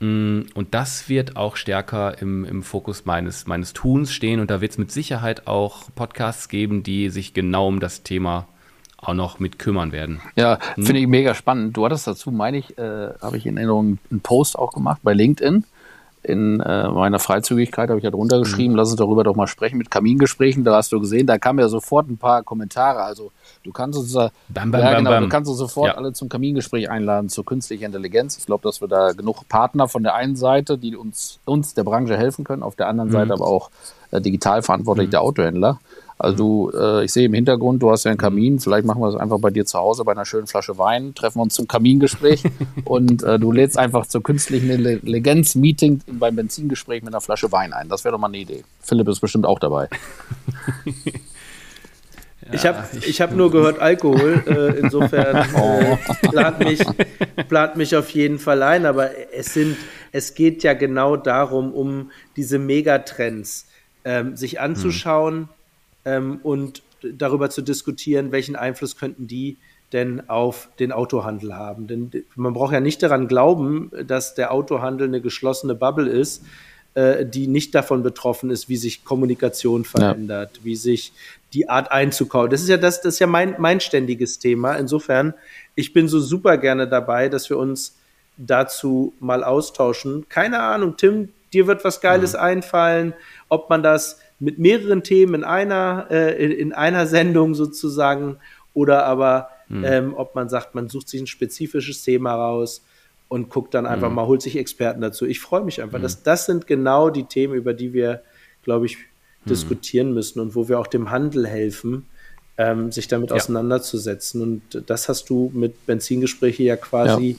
Mm, 0.00 0.42
und 0.54 0.74
das 0.74 1.08
wird 1.08 1.36
auch 1.36 1.56
stärker 1.56 2.20
im, 2.20 2.44
im 2.44 2.62
Fokus 2.62 3.04
meines, 3.04 3.46
meines 3.46 3.72
Tuns 3.72 4.12
stehen. 4.12 4.40
Und 4.40 4.50
da 4.50 4.60
wird 4.60 4.72
es 4.72 4.78
mit 4.78 4.90
Sicherheit 4.90 5.46
auch 5.46 5.84
Podcasts 5.94 6.48
geben, 6.48 6.82
die 6.82 7.08
sich 7.10 7.34
genau 7.34 7.68
um 7.68 7.80
das 7.80 8.02
Thema 8.02 8.48
auch 8.98 9.14
noch 9.14 9.38
mit 9.38 9.58
kümmern 9.58 9.92
werden. 9.92 10.20
Ja, 10.36 10.58
hm? 10.74 10.84
finde 10.84 11.00
ich 11.00 11.06
mega 11.06 11.34
spannend. 11.34 11.76
Du 11.76 11.84
hattest 11.84 12.06
dazu, 12.06 12.30
meine 12.30 12.58
ich, 12.58 12.76
äh, 12.78 13.10
habe 13.20 13.36
ich 13.36 13.46
in 13.46 13.56
Erinnerung 13.56 13.98
einen 14.10 14.20
Post 14.20 14.58
auch 14.58 14.72
gemacht 14.72 15.00
bei 15.02 15.12
LinkedIn 15.12 15.64
in 16.26 16.60
äh, 16.60 16.88
meiner 16.88 17.20
Freizügigkeit 17.20 17.88
habe 17.88 17.98
ich 17.98 18.04
ja 18.04 18.10
drunter 18.10 18.40
geschrieben, 18.40 18.72
mhm. 18.72 18.78
lass 18.78 18.90
uns 18.90 18.98
darüber 18.98 19.22
doch 19.22 19.36
mal 19.36 19.46
sprechen 19.46 19.78
mit 19.78 19.90
Kamingesprächen. 19.90 20.64
Da 20.64 20.74
hast 20.74 20.90
du 20.92 20.98
gesehen, 20.98 21.26
da 21.26 21.38
kamen 21.38 21.60
ja 21.60 21.68
sofort 21.68 22.08
ein 22.08 22.18
paar 22.18 22.42
Kommentare. 22.42 23.02
Also 23.02 23.30
du 23.66 23.72
kannst 23.72 23.98
uns, 23.98 24.12
bam, 24.12 24.70
bam, 24.70 24.80
ja, 24.80 24.96
genau, 24.96 25.10
bam, 25.10 25.24
du 25.24 25.28
kannst 25.28 25.50
uns 25.50 25.58
sofort 25.58 25.88
ja. 25.88 25.94
alle 25.94 26.12
zum 26.12 26.28
Kamingespräch 26.28 26.88
einladen 26.88 27.28
zur 27.28 27.44
künstlichen 27.44 27.84
Intelligenz. 27.84 28.38
Ich 28.38 28.46
glaube, 28.46 28.62
dass 28.62 28.80
wir 28.80 28.88
da 28.88 29.12
genug 29.12 29.48
Partner 29.48 29.88
von 29.88 30.02
der 30.02 30.14
einen 30.14 30.36
Seite, 30.36 30.78
die 30.78 30.96
uns, 30.96 31.40
uns 31.44 31.74
der 31.74 31.84
Branche 31.84 32.16
helfen 32.16 32.44
können, 32.44 32.62
auf 32.62 32.76
der 32.76 32.88
anderen 32.88 33.10
mhm. 33.10 33.14
Seite 33.14 33.32
aber 33.32 33.46
auch 33.46 33.70
äh, 34.10 34.20
digital 34.20 34.62
verantwortlich 34.62 35.08
mhm. 35.08 35.10
der 35.10 35.22
Autohändler. 35.22 35.80
Also 36.18 36.36
du, 36.36 36.70
äh, 36.74 37.04
ich 37.04 37.12
sehe 37.12 37.26
im 37.26 37.34
Hintergrund, 37.34 37.82
du 37.82 37.90
hast 37.90 38.04
ja 38.04 38.10
einen 38.10 38.18
Kamin. 38.18 38.58
Vielleicht 38.58 38.86
machen 38.86 39.02
wir 39.02 39.10
das 39.10 39.20
einfach 39.20 39.38
bei 39.38 39.50
dir 39.50 39.66
zu 39.66 39.78
Hause 39.78 40.02
bei 40.04 40.12
einer 40.12 40.24
schönen 40.24 40.46
Flasche 40.46 40.78
Wein. 40.78 41.14
Treffen 41.14 41.38
wir 41.38 41.42
uns 41.42 41.54
zum 41.54 41.68
Kamingespräch 41.68 42.42
und 42.84 43.22
äh, 43.22 43.38
du 43.38 43.52
lädst 43.52 43.76
einfach 43.76 44.06
zur 44.06 44.22
künstlichen 44.22 44.68
Legenz-Meeting 45.02 46.02
beim 46.12 46.36
Benzingespräch 46.36 47.02
mit 47.02 47.12
einer 47.12 47.20
Flasche 47.20 47.52
Wein 47.52 47.74
ein. 47.74 47.88
Das 47.88 48.04
wäre 48.04 48.12
doch 48.12 48.18
mal 48.18 48.28
eine 48.28 48.38
Idee. 48.38 48.64
Philipp 48.80 49.08
ist 49.08 49.20
bestimmt 49.20 49.44
auch 49.44 49.58
dabei. 49.58 49.88
ich 52.52 52.66
habe 52.66 52.86
ich 53.00 53.20
hab 53.20 53.34
nur 53.34 53.50
gehört 53.50 53.78
Alkohol, 53.78 54.42
äh, 54.46 54.78
insofern 54.78 55.36
äh, 55.54 56.28
plant, 56.28 56.58
mich, 56.60 56.80
plant 57.48 57.76
mich 57.76 57.96
auf 57.96 58.10
jeden 58.10 58.38
Fall 58.38 58.62
ein, 58.62 58.86
aber 58.86 59.10
es 59.32 59.54
sind, 59.54 59.76
es 60.12 60.34
geht 60.34 60.62
ja 60.62 60.74
genau 60.74 61.16
darum, 61.16 61.72
um 61.72 62.10
diese 62.36 62.58
Megatrends 62.58 63.68
ähm, 64.04 64.36
sich 64.36 64.60
anzuschauen, 64.60 65.34
hm 65.34 65.48
ähm, 66.06 66.40
und 66.42 66.82
darüber 67.02 67.50
zu 67.50 67.60
diskutieren, 67.60 68.32
welchen 68.32 68.56
Einfluss 68.56 68.96
könnten 68.96 69.26
die 69.26 69.58
denn 69.92 70.28
auf 70.28 70.68
den 70.80 70.90
Autohandel 70.90 71.54
haben. 71.54 71.86
Denn 71.86 72.10
man 72.34 72.54
braucht 72.54 72.72
ja 72.72 72.80
nicht 72.80 73.02
daran 73.02 73.28
glauben, 73.28 73.90
dass 74.06 74.34
der 74.34 74.52
Autohandel 74.52 75.06
eine 75.06 75.20
geschlossene 75.20 75.74
Bubble 75.74 76.08
ist, 76.08 76.44
äh, 76.96 77.26
die 77.26 77.46
nicht 77.46 77.74
davon 77.74 78.02
betroffen 78.02 78.48
ist, 78.48 78.70
wie 78.70 78.78
sich 78.78 79.04
Kommunikation 79.04 79.84
verändert, 79.84 80.56
ja. 80.56 80.64
wie 80.64 80.76
sich 80.76 81.12
die 81.52 81.68
Art 81.68 81.92
einzukaufen. 81.92 82.50
Das 82.50 82.62
ist 82.62 82.70
ja 82.70 82.78
das, 82.78 83.02
das 83.02 83.14
ist 83.14 83.20
ja 83.20 83.26
mein, 83.26 83.54
mein 83.58 83.80
ständiges 83.80 84.38
Thema. 84.38 84.76
Insofern, 84.76 85.34
ich 85.74 85.92
bin 85.92 86.08
so 86.08 86.20
super 86.20 86.56
gerne 86.56 86.88
dabei, 86.88 87.28
dass 87.28 87.50
wir 87.50 87.58
uns 87.58 87.96
dazu 88.38 89.12
mal 89.20 89.44
austauschen. 89.44 90.26
Keine 90.30 90.58
Ahnung, 90.60 90.96
Tim, 90.96 91.28
dir 91.52 91.66
wird 91.66 91.84
was 91.84 92.00
Geiles 92.00 92.32
ja. 92.32 92.40
einfallen, 92.40 93.12
ob 93.50 93.68
man 93.68 93.82
das 93.82 94.18
mit 94.40 94.58
mehreren 94.58 95.02
Themen 95.02 95.34
in 95.34 95.44
einer, 95.44 96.06
äh, 96.10 96.42
in, 96.42 96.50
in, 96.50 96.72
einer 96.72 97.06
Sendung 97.06 97.54
sozusagen 97.54 98.38
oder 98.72 99.04
aber 99.04 99.50
mhm. 99.68 99.84
ähm, 99.84 100.14
ob 100.16 100.34
man 100.34 100.48
sagt, 100.48 100.74
man 100.74 100.88
sucht 100.88 101.10
sich 101.10 101.20
ein 101.20 101.26
spezifisches 101.26 102.02
Thema 102.02 102.34
raus 102.34 102.85
und 103.28 103.50
guckt 103.50 103.74
dann 103.74 103.86
einfach 103.86 104.08
mhm. 104.08 104.16
mal, 104.16 104.26
holt 104.26 104.42
sich 104.42 104.56
Experten 104.56 105.00
dazu. 105.00 105.26
Ich 105.26 105.40
freue 105.40 105.62
mich 105.62 105.82
einfach. 105.82 105.98
Mhm. 105.98 106.02
Das, 106.02 106.22
das 106.22 106.46
sind 106.46 106.66
genau 106.66 107.10
die 107.10 107.24
Themen, 107.24 107.54
über 107.54 107.74
die 107.74 107.92
wir, 107.92 108.22
glaube 108.62 108.86
ich, 108.86 108.96
hm. 108.96 109.02
diskutieren 109.48 110.14
müssen 110.14 110.40
und 110.40 110.54
wo 110.54 110.68
wir 110.68 110.78
auch 110.78 110.86
dem 110.86 111.10
Handel 111.10 111.46
helfen, 111.46 112.06
ähm, 112.58 112.92
sich 112.92 113.08
damit 113.08 113.30
ja. 113.30 113.36
auseinanderzusetzen. 113.36 114.42
Und 114.42 114.82
das 114.86 115.08
hast 115.08 115.28
du 115.30 115.50
mit 115.54 115.86
Benzingespräche 115.86 116.62
ja 116.62 116.76
quasi 116.76 117.30
ja. 117.30 117.38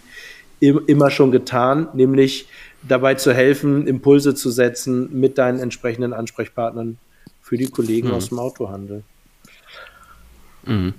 Im, 0.59 0.81
immer 0.87 1.11
schon 1.11 1.31
getan, 1.31 1.89
nämlich 1.93 2.47
dabei 2.87 3.13
zu 3.13 3.31
helfen, 3.31 3.85
Impulse 3.85 4.33
zu 4.33 4.49
setzen 4.49 5.07
mit 5.19 5.37
deinen 5.37 5.59
entsprechenden 5.59 6.13
Ansprechpartnern 6.13 6.97
für 7.41 7.57
die 7.57 7.67
Kollegen 7.67 8.07
mhm. 8.07 8.13
aus 8.15 8.29
dem 8.29 8.39
Autohandel. 8.39 9.03
Mhm. 10.65 10.95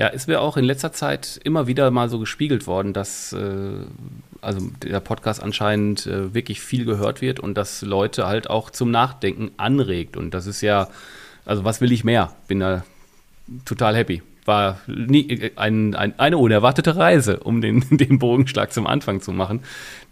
Ja, 0.00 0.06
ist 0.06 0.28
mir 0.28 0.40
auch 0.40 0.56
in 0.56 0.64
letzter 0.64 0.94
Zeit 0.94 1.38
immer 1.44 1.66
wieder 1.66 1.90
mal 1.90 2.08
so 2.08 2.18
gespiegelt 2.18 2.66
worden, 2.66 2.94
dass 2.94 3.34
äh, 3.34 3.84
also 4.40 4.70
der 4.82 4.98
Podcast 5.00 5.42
anscheinend 5.42 6.06
äh, 6.06 6.32
wirklich 6.32 6.62
viel 6.62 6.86
gehört 6.86 7.20
wird 7.20 7.38
und 7.38 7.52
dass 7.58 7.82
Leute 7.82 8.26
halt 8.26 8.48
auch 8.48 8.70
zum 8.70 8.90
Nachdenken 8.90 9.50
anregt. 9.58 10.16
Und 10.16 10.32
das 10.32 10.46
ist 10.46 10.62
ja, 10.62 10.88
also 11.44 11.64
was 11.64 11.82
will 11.82 11.92
ich 11.92 12.02
mehr? 12.02 12.34
Bin 12.48 12.60
da 12.60 12.82
total 13.66 13.94
happy 13.94 14.22
war 14.46 14.80
nie, 14.86 15.52
ein, 15.56 15.94
ein, 15.94 16.18
eine 16.18 16.38
unerwartete 16.38 16.96
Reise, 16.96 17.40
um 17.40 17.60
den, 17.60 17.84
den 17.90 18.18
Bogenschlag 18.18 18.72
zum 18.72 18.86
Anfang 18.86 19.20
zu 19.20 19.32
machen, 19.32 19.60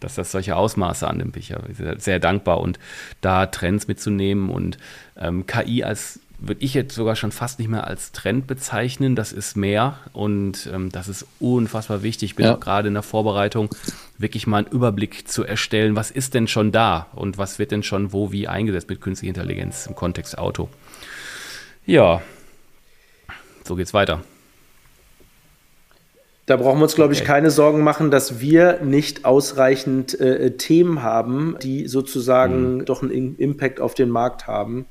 dass 0.00 0.16
das 0.16 0.32
solche 0.32 0.54
Ausmaße 0.54 1.08
annimmt. 1.08 1.38
Ich 1.38 1.48
bin 1.48 1.74
sehr, 1.74 1.98
sehr 1.98 2.18
dankbar 2.20 2.60
und 2.60 2.78
da 3.22 3.46
Trends 3.46 3.88
mitzunehmen 3.88 4.50
und 4.50 4.76
ähm, 5.16 5.46
KI 5.46 5.82
als 5.82 6.20
würde 6.38 6.62
ich 6.64 6.74
jetzt 6.74 6.94
sogar 6.94 7.16
schon 7.16 7.32
fast 7.32 7.58
nicht 7.58 7.68
mehr 7.68 7.86
als 7.86 8.12
Trend 8.12 8.46
bezeichnen. 8.46 9.16
Das 9.16 9.32
ist 9.32 9.56
mehr 9.56 9.98
und 10.12 10.70
ähm, 10.72 10.90
das 10.90 11.08
ist 11.08 11.26
unfassbar 11.40 12.02
wichtig. 12.02 12.30
Ich 12.30 12.36
bin 12.36 12.46
ja. 12.46 12.54
auch 12.54 12.60
gerade 12.60 12.88
in 12.88 12.94
der 12.94 13.02
Vorbereitung, 13.02 13.74
wirklich 14.18 14.46
mal 14.46 14.58
einen 14.58 14.68
Überblick 14.68 15.28
zu 15.28 15.44
erstellen, 15.44 15.96
was 15.96 16.10
ist 16.10 16.34
denn 16.34 16.46
schon 16.46 16.72
da 16.72 17.06
und 17.14 17.38
was 17.38 17.58
wird 17.58 17.72
denn 17.72 17.82
schon 17.82 18.12
wo 18.12 18.32
wie 18.32 18.48
eingesetzt 18.48 18.88
mit 18.88 19.00
künstlicher 19.00 19.34
Intelligenz 19.34 19.86
im 19.86 19.94
Kontext 19.94 20.38
Auto. 20.38 20.68
Ja, 21.86 22.22
so 23.64 23.74
geht's 23.74 23.94
weiter. 23.94 24.22
Da 26.48 26.56
brauchen 26.56 26.78
wir 26.78 26.84
uns, 26.84 26.94
glaube 26.94 27.12
ich, 27.12 27.24
keine 27.24 27.50
Sorgen 27.50 27.82
machen, 27.82 28.10
dass 28.10 28.40
wir 28.40 28.80
nicht 28.82 29.26
ausreichend 29.26 30.18
äh, 30.18 30.56
Themen 30.56 31.02
haben, 31.02 31.56
die 31.62 31.88
sozusagen 31.88 32.76
mhm. 32.76 32.84
doch 32.86 33.02
einen 33.02 33.36
Impact 33.36 33.80
auf 33.82 33.92
den 33.92 34.08
Markt 34.08 34.46
haben. 34.46 34.86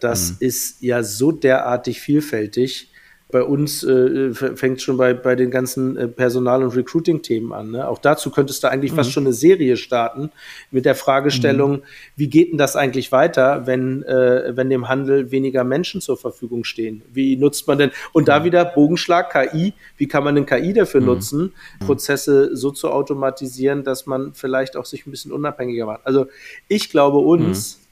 Das 0.00 0.32
mhm. 0.32 0.36
ist 0.40 0.82
ja 0.82 1.02
so 1.02 1.32
derartig 1.32 2.00
vielfältig. 2.00 2.90
bei 3.28 3.42
uns 3.42 3.82
äh, 3.82 4.32
fängt 4.32 4.80
schon 4.80 4.96
bei, 4.96 5.12
bei 5.12 5.34
den 5.34 5.50
ganzen 5.50 5.96
äh, 5.96 6.06
Personal- 6.06 6.62
und 6.62 6.76
Recruiting-Themen 6.76 7.52
an. 7.52 7.72
Ne? 7.72 7.88
Auch 7.88 7.98
dazu 7.98 8.30
könntest 8.30 8.62
du 8.62 8.70
eigentlich 8.70 8.92
mhm. 8.92 8.96
fast 8.96 9.10
schon 9.10 9.24
eine 9.24 9.32
Serie 9.32 9.76
starten 9.76 10.30
mit 10.70 10.84
der 10.84 10.94
Fragestellung, 10.94 11.72
mhm. 11.72 11.82
wie 12.14 12.28
geht 12.28 12.52
denn 12.52 12.58
das 12.58 12.76
eigentlich 12.76 13.10
weiter, 13.10 13.66
wenn, 13.66 14.04
äh, 14.04 14.52
wenn 14.54 14.70
dem 14.70 14.88
Handel 14.88 15.32
weniger 15.32 15.64
Menschen 15.64 16.00
zur 16.00 16.16
Verfügung 16.16 16.62
stehen? 16.62 17.02
Wie 17.12 17.36
nutzt 17.36 17.66
man 17.66 17.78
denn? 17.78 17.90
Und 18.12 18.22
mhm. 18.22 18.26
da 18.26 18.44
wieder 18.44 18.64
Bogenschlag, 18.64 19.32
KI, 19.32 19.74
wie 19.96 20.06
kann 20.06 20.22
man 20.22 20.36
denn 20.36 20.46
KI 20.46 20.72
dafür 20.72 21.00
mhm. 21.00 21.06
nutzen, 21.06 21.52
mhm. 21.80 21.84
Prozesse 21.84 22.56
so 22.56 22.70
zu 22.70 22.90
automatisieren, 22.90 23.82
dass 23.82 24.06
man 24.06 24.34
vielleicht 24.34 24.76
auch 24.76 24.84
sich 24.84 25.04
ein 25.04 25.10
bisschen 25.10 25.32
unabhängiger 25.32 25.86
macht? 25.86 26.06
Also 26.06 26.26
ich 26.68 26.90
glaube, 26.90 27.18
uns 27.18 27.80
mhm. 27.80 27.85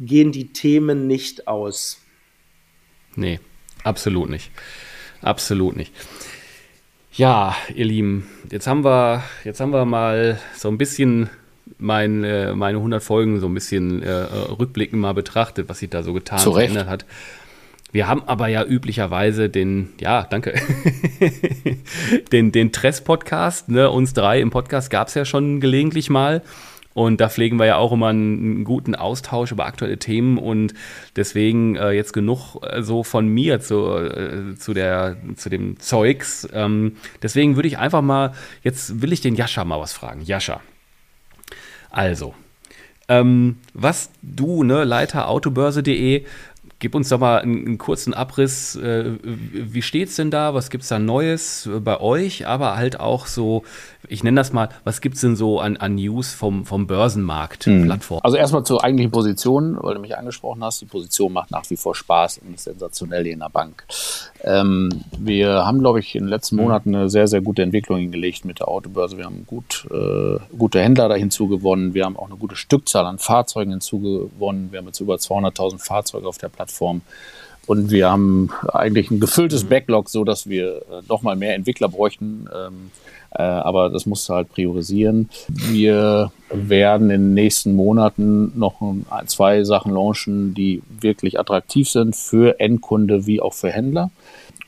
Gehen 0.00 0.32
die 0.32 0.52
Themen 0.52 1.06
nicht 1.06 1.48
aus. 1.48 2.00
Nee. 3.14 3.40
Absolut 3.84 4.30
nicht. 4.30 4.50
Absolut 5.20 5.76
nicht. 5.76 5.92
Ja, 7.14 7.54
ihr 7.74 7.84
Lieben, 7.84 8.26
jetzt 8.50 8.66
haben 8.66 8.84
wir, 8.84 9.22
jetzt 9.44 9.60
haben 9.60 9.72
wir 9.72 9.84
mal 9.84 10.38
so 10.56 10.68
ein 10.68 10.78
bisschen 10.78 11.28
mein, 11.78 12.24
äh, 12.24 12.54
meine 12.54 12.78
100 12.78 13.02
Folgen 13.02 13.38
so 13.40 13.48
ein 13.48 13.54
bisschen 13.54 14.02
äh, 14.02 14.12
rückblickend 14.12 15.00
mal 15.00 15.12
betrachtet, 15.12 15.68
was 15.68 15.80
sich 15.80 15.90
da 15.90 16.02
so 16.02 16.12
getan 16.12 16.44
und 16.46 16.54
verändert 16.54 16.88
hat. 16.88 17.04
Wir 17.90 18.08
haben 18.08 18.22
aber 18.26 18.48
ja 18.48 18.64
üblicherweise 18.64 19.50
den, 19.50 19.90
ja, 20.00 20.22
danke, 20.22 20.54
den, 22.32 22.50
den 22.50 22.72
Tress-Podcast, 22.72 23.68
ne, 23.68 23.90
uns 23.90 24.14
drei 24.14 24.40
im 24.40 24.48
Podcast 24.48 24.90
gab 24.90 25.08
es 25.08 25.14
ja 25.14 25.26
schon 25.26 25.60
gelegentlich 25.60 26.08
mal. 26.08 26.42
Und 26.94 27.20
da 27.20 27.28
pflegen 27.28 27.58
wir 27.58 27.66
ja 27.66 27.76
auch 27.76 27.92
immer 27.92 28.08
einen 28.08 28.64
guten 28.64 28.94
Austausch 28.94 29.52
über 29.52 29.66
aktuelle 29.66 29.98
Themen 29.98 30.38
und 30.38 30.74
deswegen 31.16 31.76
äh, 31.76 31.90
jetzt 31.92 32.12
genug 32.12 32.56
äh, 32.62 32.82
so 32.82 33.02
von 33.02 33.26
mir 33.28 33.60
zu, 33.60 33.96
äh, 33.96 34.54
zu, 34.56 34.74
der, 34.74 35.16
zu 35.36 35.48
dem 35.48 35.78
Zeugs. 35.80 36.46
Ähm, 36.52 36.96
deswegen 37.22 37.56
würde 37.56 37.68
ich 37.68 37.78
einfach 37.78 38.02
mal, 38.02 38.32
jetzt 38.62 39.00
will 39.00 39.12
ich 39.12 39.20
den 39.20 39.34
Jascha 39.34 39.64
mal 39.64 39.80
was 39.80 39.92
fragen. 39.92 40.22
Jascha. 40.22 40.60
Also, 41.90 42.34
ähm, 43.08 43.58
was 43.74 44.10
du, 44.22 44.62
ne, 44.62 44.84
Leiter 44.84 45.28
autobörse.de, 45.28 46.24
Gib 46.82 46.96
uns 46.96 47.10
doch 47.10 47.20
mal 47.20 47.38
einen, 47.38 47.64
einen 47.64 47.78
kurzen 47.78 48.12
Abriss. 48.12 48.74
Äh, 48.74 49.12
wie 49.22 49.78
es 49.78 50.16
denn 50.16 50.32
da? 50.32 50.52
Was 50.52 50.68
gibt 50.68 50.82
es 50.82 50.88
da 50.88 50.98
Neues 50.98 51.70
bei 51.78 52.00
euch? 52.00 52.48
Aber 52.48 52.74
halt 52.74 52.98
auch 52.98 53.26
so, 53.28 53.62
ich 54.08 54.24
nenne 54.24 54.40
das 54.40 54.52
mal, 54.52 54.68
was 54.82 55.00
gibt 55.00 55.14
es 55.14 55.20
denn 55.20 55.36
so 55.36 55.60
an, 55.60 55.76
an 55.76 55.94
News 55.94 56.34
vom, 56.34 56.66
vom 56.66 56.88
Börsenmarkt, 56.88 57.66
hm. 57.66 57.84
Plattform? 57.84 58.18
Also 58.24 58.36
erstmal 58.36 58.64
zur 58.64 58.82
eigentlichen 58.82 59.12
Position, 59.12 59.78
weil 59.80 59.94
du 59.94 60.00
mich 60.00 60.18
angesprochen 60.18 60.64
hast. 60.64 60.80
Die 60.80 60.86
Position 60.86 61.32
macht 61.32 61.52
nach 61.52 61.62
wie 61.70 61.76
vor 61.76 61.94
Spaß 61.94 62.38
und 62.38 62.56
ist 62.56 62.64
sensationell 62.64 63.28
in 63.28 63.38
der 63.38 63.48
Bank. 63.48 63.84
Ähm, 64.42 65.04
wir 65.16 65.64
haben, 65.64 65.78
glaube 65.78 66.00
ich, 66.00 66.16
in 66.16 66.24
den 66.24 66.30
letzten 66.30 66.56
hm. 66.58 66.64
Monaten 66.64 66.96
eine 66.96 67.08
sehr, 67.08 67.28
sehr 67.28 67.42
gute 67.42 67.62
Entwicklung 67.62 68.00
hingelegt 68.00 68.44
mit 68.44 68.58
der 68.58 68.66
Autobörse. 68.66 69.18
Wir 69.18 69.26
haben 69.26 69.46
gut, 69.46 69.86
äh, 69.88 70.38
gute 70.58 70.80
Händler 70.80 71.08
da 71.08 71.14
hinzugewonnen. 71.14 71.94
Wir 71.94 72.06
haben 72.06 72.16
auch 72.16 72.26
eine 72.26 72.38
gute 72.38 72.56
Stückzahl 72.56 73.06
an 73.06 73.18
Fahrzeugen 73.18 73.70
hinzugewonnen. 73.70 74.72
Wir 74.72 74.80
haben 74.80 74.86
jetzt 74.86 74.98
über 74.98 75.14
200.000 75.14 75.78
Fahrzeuge 75.78 76.26
auf 76.26 76.38
der 76.38 76.48
Plattform. 76.48 76.71
Plattform. 76.72 77.02
Und 77.66 77.90
wir 77.90 78.10
haben 78.10 78.50
eigentlich 78.72 79.10
ein 79.10 79.20
gefülltes 79.20 79.64
Backlog, 79.64 80.08
so 80.08 80.24
dass 80.24 80.48
wir 80.48 80.78
äh, 80.78 81.02
noch 81.08 81.22
mal 81.22 81.36
mehr 81.36 81.54
Entwickler 81.54 81.88
bräuchten. 81.88 82.48
Ähm, 82.52 82.90
äh, 83.30 83.42
aber 83.42 83.88
das 83.88 84.04
musst 84.04 84.28
du 84.28 84.34
halt 84.34 84.50
priorisieren. 84.50 85.30
Wir 85.48 86.32
werden 86.50 87.10
in 87.10 87.20
den 87.20 87.34
nächsten 87.34 87.74
Monaten 87.74 88.52
noch 88.58 88.80
ein, 88.82 89.28
zwei 89.28 89.62
Sachen 89.62 89.94
launchen, 89.94 90.54
die 90.54 90.82
wirklich 91.00 91.38
attraktiv 91.38 91.88
sind 91.88 92.16
für 92.16 92.58
Endkunde 92.58 93.26
wie 93.26 93.40
auch 93.40 93.54
für 93.54 93.70
Händler. 93.70 94.10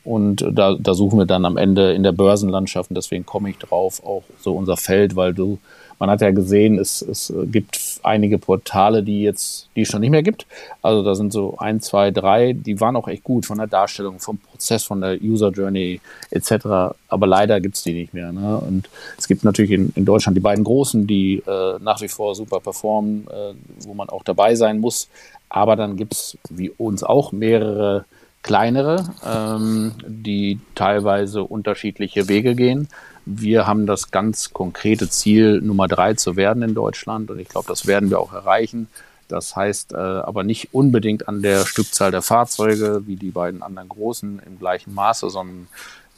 Und 0.04 0.46
da, 0.52 0.76
da 0.78 0.94
suchen 0.94 1.18
wir 1.18 1.26
dann 1.26 1.44
am 1.46 1.56
Ende 1.56 1.92
in 1.94 2.02
der 2.02 2.12
Börsenlandschaft, 2.12 2.90
und 2.90 2.94
deswegen 2.96 3.26
komme 3.26 3.50
ich 3.50 3.58
drauf, 3.58 4.04
auch 4.04 4.22
so 4.38 4.54
unser 4.54 4.76
Feld, 4.76 5.16
weil 5.16 5.34
du 5.34 5.58
man 5.98 6.10
hat 6.10 6.20
ja 6.20 6.30
gesehen, 6.30 6.78
es, 6.78 7.02
es 7.02 7.32
gibt 7.46 8.00
einige 8.02 8.38
Portale, 8.38 9.02
die 9.02 9.22
jetzt, 9.22 9.68
die 9.74 9.82
es 9.82 9.88
schon 9.88 10.00
nicht 10.00 10.10
mehr 10.10 10.22
gibt. 10.22 10.46
Also 10.82 11.02
da 11.02 11.14
sind 11.14 11.32
so 11.32 11.56
ein, 11.58 11.80
zwei, 11.80 12.10
drei, 12.10 12.52
die 12.52 12.80
waren 12.80 12.96
auch 12.96 13.08
echt 13.08 13.24
gut 13.24 13.46
von 13.46 13.58
der 13.58 13.66
Darstellung, 13.66 14.20
vom 14.20 14.38
Prozess, 14.38 14.84
von 14.84 15.00
der 15.00 15.20
User 15.22 15.50
Journey 15.50 16.00
etc. 16.30 16.96
Aber 17.08 17.26
leider 17.26 17.60
gibt 17.60 17.76
es 17.76 17.82
die 17.82 17.92
nicht 17.92 18.14
mehr. 18.14 18.32
Ne? 18.32 18.58
Und 18.58 18.88
es 19.18 19.28
gibt 19.28 19.44
natürlich 19.44 19.70
in, 19.70 19.92
in 19.96 20.04
Deutschland 20.04 20.36
die 20.36 20.42
beiden 20.42 20.64
großen, 20.64 21.06
die 21.06 21.42
äh, 21.46 21.78
nach 21.80 22.00
wie 22.00 22.08
vor 22.08 22.34
super 22.34 22.60
performen, 22.60 23.26
äh, 23.28 23.54
wo 23.86 23.94
man 23.94 24.08
auch 24.08 24.22
dabei 24.22 24.54
sein 24.54 24.80
muss. 24.80 25.08
Aber 25.48 25.76
dann 25.76 25.96
gibt 25.96 26.14
es 26.14 26.38
wie 26.50 26.70
uns 26.70 27.02
auch 27.02 27.32
mehrere 27.32 28.04
kleinere, 28.42 29.08
ähm, 29.26 29.92
die 30.06 30.60
teilweise 30.74 31.42
unterschiedliche 31.42 32.28
Wege 32.28 32.54
gehen. 32.54 32.88
Wir 33.26 33.66
haben 33.66 33.86
das 33.86 34.10
ganz 34.10 34.52
konkrete 34.52 35.08
Ziel, 35.08 35.60
Nummer 35.60 35.88
drei 35.88 36.14
zu 36.14 36.36
werden 36.36 36.62
in 36.62 36.74
Deutschland. 36.74 37.30
Und 37.30 37.38
ich 37.38 37.48
glaube, 37.48 37.68
das 37.68 37.86
werden 37.86 38.10
wir 38.10 38.20
auch 38.20 38.32
erreichen. 38.32 38.88
Das 39.28 39.56
heißt 39.56 39.92
äh, 39.92 39.96
aber 39.96 40.44
nicht 40.44 40.74
unbedingt 40.74 41.28
an 41.28 41.42
der 41.42 41.64
Stückzahl 41.64 42.10
der 42.10 42.22
Fahrzeuge 42.22 43.02
wie 43.06 43.16
die 43.16 43.30
beiden 43.30 43.62
anderen 43.62 43.88
großen 43.88 44.42
im 44.44 44.58
gleichen 44.58 44.94
Maße, 44.94 45.30
sondern 45.30 45.66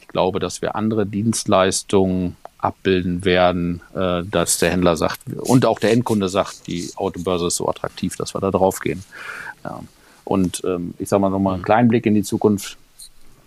ich 0.01 0.07
glaube, 0.07 0.39
dass 0.39 0.61
wir 0.61 0.75
andere 0.75 1.05
Dienstleistungen 1.05 2.35
abbilden 2.57 3.23
werden, 3.23 3.81
äh, 3.95 4.23
dass 4.23 4.57
der 4.57 4.71
Händler 4.71 4.97
sagt 4.97 5.21
und 5.37 5.65
auch 5.65 5.79
der 5.79 5.91
Endkunde 5.91 6.27
sagt, 6.27 6.67
die 6.67 6.89
Autobörse 6.95 7.47
ist 7.47 7.57
so 7.57 7.69
attraktiv, 7.69 8.15
dass 8.17 8.35
wir 8.35 8.41
da 8.41 8.51
drauf 8.51 8.79
gehen. 8.79 9.03
Ja. 9.63 9.79
Und 10.23 10.61
ähm, 10.65 10.93
ich 10.97 11.07
sage 11.07 11.21
mal 11.21 11.29
nochmal 11.29 11.53
einen 11.53 11.63
kleinen 11.63 11.87
Blick 11.87 12.05
in 12.05 12.15
die 12.15 12.23
Zukunft 12.23 12.77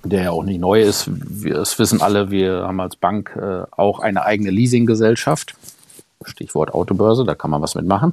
der 0.04 0.22
ja 0.22 0.30
auch 0.30 0.44
nicht 0.44 0.60
neu 0.60 0.82
ist. 0.82 1.08
Wir, 1.08 1.54
das 1.54 1.76
wissen 1.78 2.00
alle, 2.00 2.30
wir 2.30 2.62
haben 2.66 2.80
als 2.80 2.96
Bank 2.96 3.36
äh, 3.40 3.64
auch 3.70 4.00
eine 4.00 4.24
eigene 4.24 4.50
Leasinggesellschaft. 4.50 5.54
Stichwort 6.22 6.74
Autobörse, 6.74 7.24
da 7.24 7.34
kann 7.34 7.50
man 7.50 7.62
was 7.62 7.74
mitmachen. 7.74 8.12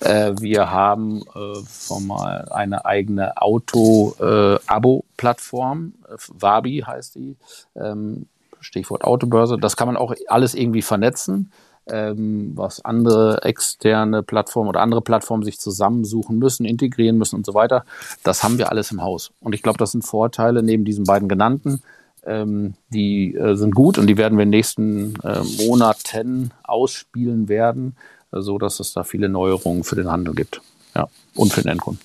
Äh, 0.00 0.34
wir 0.38 0.70
haben 0.70 1.22
äh, 1.34 1.56
schon 1.68 2.06
mal 2.06 2.48
eine 2.50 2.84
eigene 2.84 3.42
Auto-Abo-Plattform, 3.42 5.94
äh, 6.08 6.14
Wabi 6.28 6.84
heißt 6.86 7.16
die. 7.16 7.36
Ähm, 7.74 8.26
Stichwort 8.60 9.02
Autobörse. 9.04 9.58
Das 9.58 9.76
kann 9.76 9.88
man 9.88 9.96
auch 9.96 10.14
alles 10.28 10.54
irgendwie 10.54 10.82
vernetzen 10.82 11.50
ähm, 11.90 12.52
was 12.54 12.84
andere 12.84 13.42
externe 13.42 14.22
Plattformen 14.22 14.68
oder 14.68 14.80
andere 14.80 15.02
Plattformen 15.02 15.42
sich 15.42 15.58
zusammensuchen 15.58 16.38
müssen, 16.38 16.64
integrieren 16.64 17.18
müssen 17.18 17.36
und 17.36 17.46
so 17.46 17.54
weiter. 17.54 17.84
Das 18.22 18.42
haben 18.42 18.58
wir 18.58 18.70
alles 18.70 18.90
im 18.90 19.02
Haus. 19.02 19.32
Und 19.40 19.54
ich 19.54 19.62
glaube, 19.62 19.78
das 19.78 19.92
sind 19.92 20.02
Vorteile 20.02 20.62
neben 20.62 20.84
diesen 20.84 21.04
beiden 21.04 21.28
genannten. 21.28 21.82
Ähm, 22.24 22.74
die 22.90 23.34
äh, 23.34 23.54
sind 23.54 23.74
gut 23.74 23.96
und 23.96 24.06
die 24.06 24.18
werden 24.18 24.36
wir 24.36 24.42
in 24.42 24.50
den 24.50 24.58
nächsten 24.58 25.14
äh, 25.22 25.40
Monaten 25.66 26.50
ausspielen 26.62 27.48
werden, 27.48 27.96
äh, 28.32 28.40
so 28.40 28.58
es 28.58 28.92
da 28.92 29.04
viele 29.04 29.30
Neuerungen 29.30 29.84
für 29.84 29.96
den 29.96 30.10
Handel 30.10 30.34
gibt. 30.34 30.60
Ja, 30.94 31.08
und 31.34 31.52
für 31.52 31.62
den 31.62 31.72
Endkunden. 31.72 32.04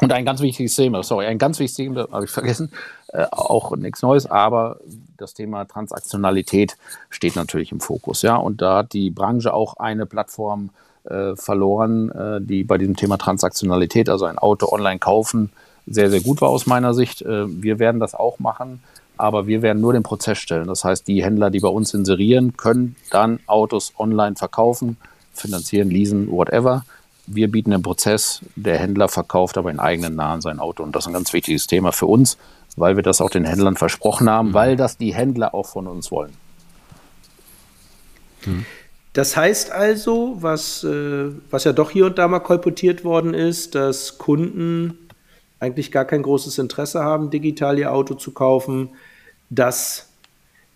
Und 0.00 0.12
ein 0.12 0.24
ganz 0.24 0.40
wichtiges 0.40 0.74
Thema, 0.74 1.02
sorry, 1.02 1.26
ein 1.26 1.38
ganz 1.38 1.58
wichtiges 1.58 1.76
Thema, 1.76 2.08
habe 2.10 2.24
ich 2.24 2.30
vergessen, 2.30 2.70
äh, 3.12 3.26
auch 3.30 3.76
nichts 3.76 4.02
Neues, 4.02 4.26
aber 4.26 4.80
das 5.18 5.34
Thema 5.34 5.66
Transaktionalität 5.66 6.78
steht 7.10 7.36
natürlich 7.36 7.70
im 7.70 7.80
Fokus. 7.80 8.22
Ja, 8.22 8.36
und 8.36 8.62
da 8.62 8.78
hat 8.78 8.94
die 8.94 9.10
Branche 9.10 9.52
auch 9.52 9.74
eine 9.76 10.06
Plattform 10.06 10.70
äh, 11.04 11.36
verloren, 11.36 12.10
äh, 12.10 12.40
die 12.40 12.64
bei 12.64 12.78
diesem 12.78 12.96
Thema 12.96 13.18
Transaktionalität, 13.18 14.08
also 14.08 14.24
ein 14.24 14.38
Auto 14.38 14.72
online 14.72 14.98
kaufen, 14.98 15.50
sehr, 15.86 16.10
sehr 16.10 16.20
gut 16.20 16.40
war 16.40 16.48
aus 16.48 16.66
meiner 16.66 16.94
Sicht. 16.94 17.22
Äh, 17.22 17.62
wir 17.62 17.78
werden 17.78 18.00
das 18.00 18.14
auch 18.14 18.38
machen, 18.38 18.82
aber 19.18 19.46
wir 19.46 19.60
werden 19.60 19.82
nur 19.82 19.92
den 19.92 20.04
Prozess 20.04 20.38
stellen. 20.38 20.66
Das 20.66 20.82
heißt, 20.82 21.06
die 21.06 21.22
Händler, 21.22 21.50
die 21.50 21.60
bei 21.60 21.68
uns 21.68 21.92
inserieren, 21.92 22.56
können 22.56 22.96
dann 23.10 23.40
Autos 23.46 23.92
online 23.98 24.36
verkaufen, 24.36 24.96
finanzieren, 25.34 25.90
leasen, 25.90 26.30
whatever 26.30 26.84
wir 27.26 27.50
bieten 27.50 27.70
den 27.70 27.82
Prozess, 27.82 28.40
der 28.56 28.78
Händler 28.78 29.08
verkauft 29.08 29.56
aber 29.56 29.70
in 29.70 29.78
eigenen 29.78 30.16
Namen 30.16 30.42
sein 30.42 30.58
Auto. 30.58 30.82
Und 30.82 30.94
das 30.96 31.04
ist 31.04 31.08
ein 31.08 31.12
ganz 31.14 31.32
wichtiges 31.32 31.66
Thema 31.66 31.92
für 31.92 32.06
uns, 32.06 32.36
weil 32.76 32.96
wir 32.96 33.02
das 33.02 33.20
auch 33.20 33.30
den 33.30 33.44
Händlern 33.44 33.76
versprochen 33.76 34.28
haben, 34.28 34.48
mhm. 34.48 34.54
weil 34.54 34.76
das 34.76 34.96
die 34.96 35.14
Händler 35.14 35.54
auch 35.54 35.66
von 35.66 35.86
uns 35.86 36.10
wollen. 36.10 36.32
Mhm. 38.46 38.64
Das 39.12 39.36
heißt 39.36 39.70
also, 39.70 40.38
was, 40.40 40.84
äh, 40.84 41.30
was 41.50 41.64
ja 41.64 41.72
doch 41.72 41.90
hier 41.90 42.06
und 42.06 42.18
da 42.18 42.28
mal 42.28 42.40
kolportiert 42.40 43.04
worden 43.04 43.34
ist, 43.34 43.74
dass 43.74 44.16
Kunden 44.16 44.98
eigentlich 45.60 45.92
gar 45.92 46.06
kein 46.06 46.22
großes 46.22 46.58
Interesse 46.58 47.00
haben, 47.00 47.30
digital 47.30 47.78
ihr 47.78 47.92
Auto 47.92 48.14
zu 48.14 48.32
kaufen, 48.32 48.90
dass 49.50 50.08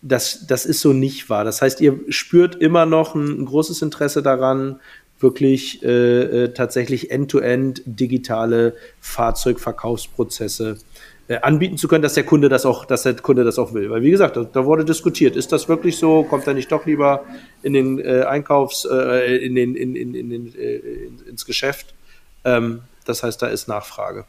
das, 0.03 0.47
das 0.47 0.67
ist 0.67 0.81
so 0.81 0.93
nicht 0.93 1.31
wahr. 1.31 1.45
Das 1.45 1.63
heißt, 1.63 1.81
ihr 1.81 1.99
spürt 2.11 2.57
immer 2.57 2.87
noch 2.87 3.15
ein, 3.15 3.41
ein 3.41 3.47
großes 3.47 3.83
Interesse 3.83 4.23
daran, 4.23 4.81
wirklich 5.19 5.83
äh, 5.83 6.45
äh, 6.45 6.53
tatsächlich 6.53 7.11
end-to-end 7.11 7.81
-end 7.81 7.83
digitale 7.87 8.75
Fahrzeugverkaufsprozesse 9.01 10.73
äh, 10.73 10.96
anbieten 11.43 11.77
zu 11.77 11.89
können, 11.89 12.03
dass 12.03 12.15
der 12.15 12.25
Kunde 12.25 12.49
das 12.49 12.65
auch, 12.65 12.85
dass 12.85 13.03
der 13.03 13.17
Kunde 13.17 13.45
das 13.45 13.59
auch 13.59 13.75
will. 13.75 13.91
Weil 13.91 14.03
wie 14.03 14.11
gesagt, 14.11 14.37
da, 14.37 14.45
da 14.45 14.65
wurde 14.65 14.85
diskutiert, 14.85 15.35
ist 15.37 15.51
das 15.51 15.69
wirklich 15.69 15.99
so? 15.99 16.23
Kommt 16.23 16.47
er 16.47 16.55
nicht 16.55 16.71
doch 16.71 16.87
lieber 16.87 17.25
in 17.63 17.73
den 17.73 17.99
äh, 17.99 18.23
Einkaufs, 18.23 18.85
äh, 18.85 19.37
in 19.45 19.55
den, 19.55 19.75
in, 19.75 19.97
in, 19.97 20.15
in, 20.15 20.31
in, 20.31 20.55
äh, 20.55 20.81
ins 21.29 21.45
Geschäft? 21.45 21.95
Ähm, 22.45 22.83
das 23.05 23.23
heißt, 23.23 23.43
da 23.43 23.49
ist 23.49 23.67
Nachfrage. 23.67 24.25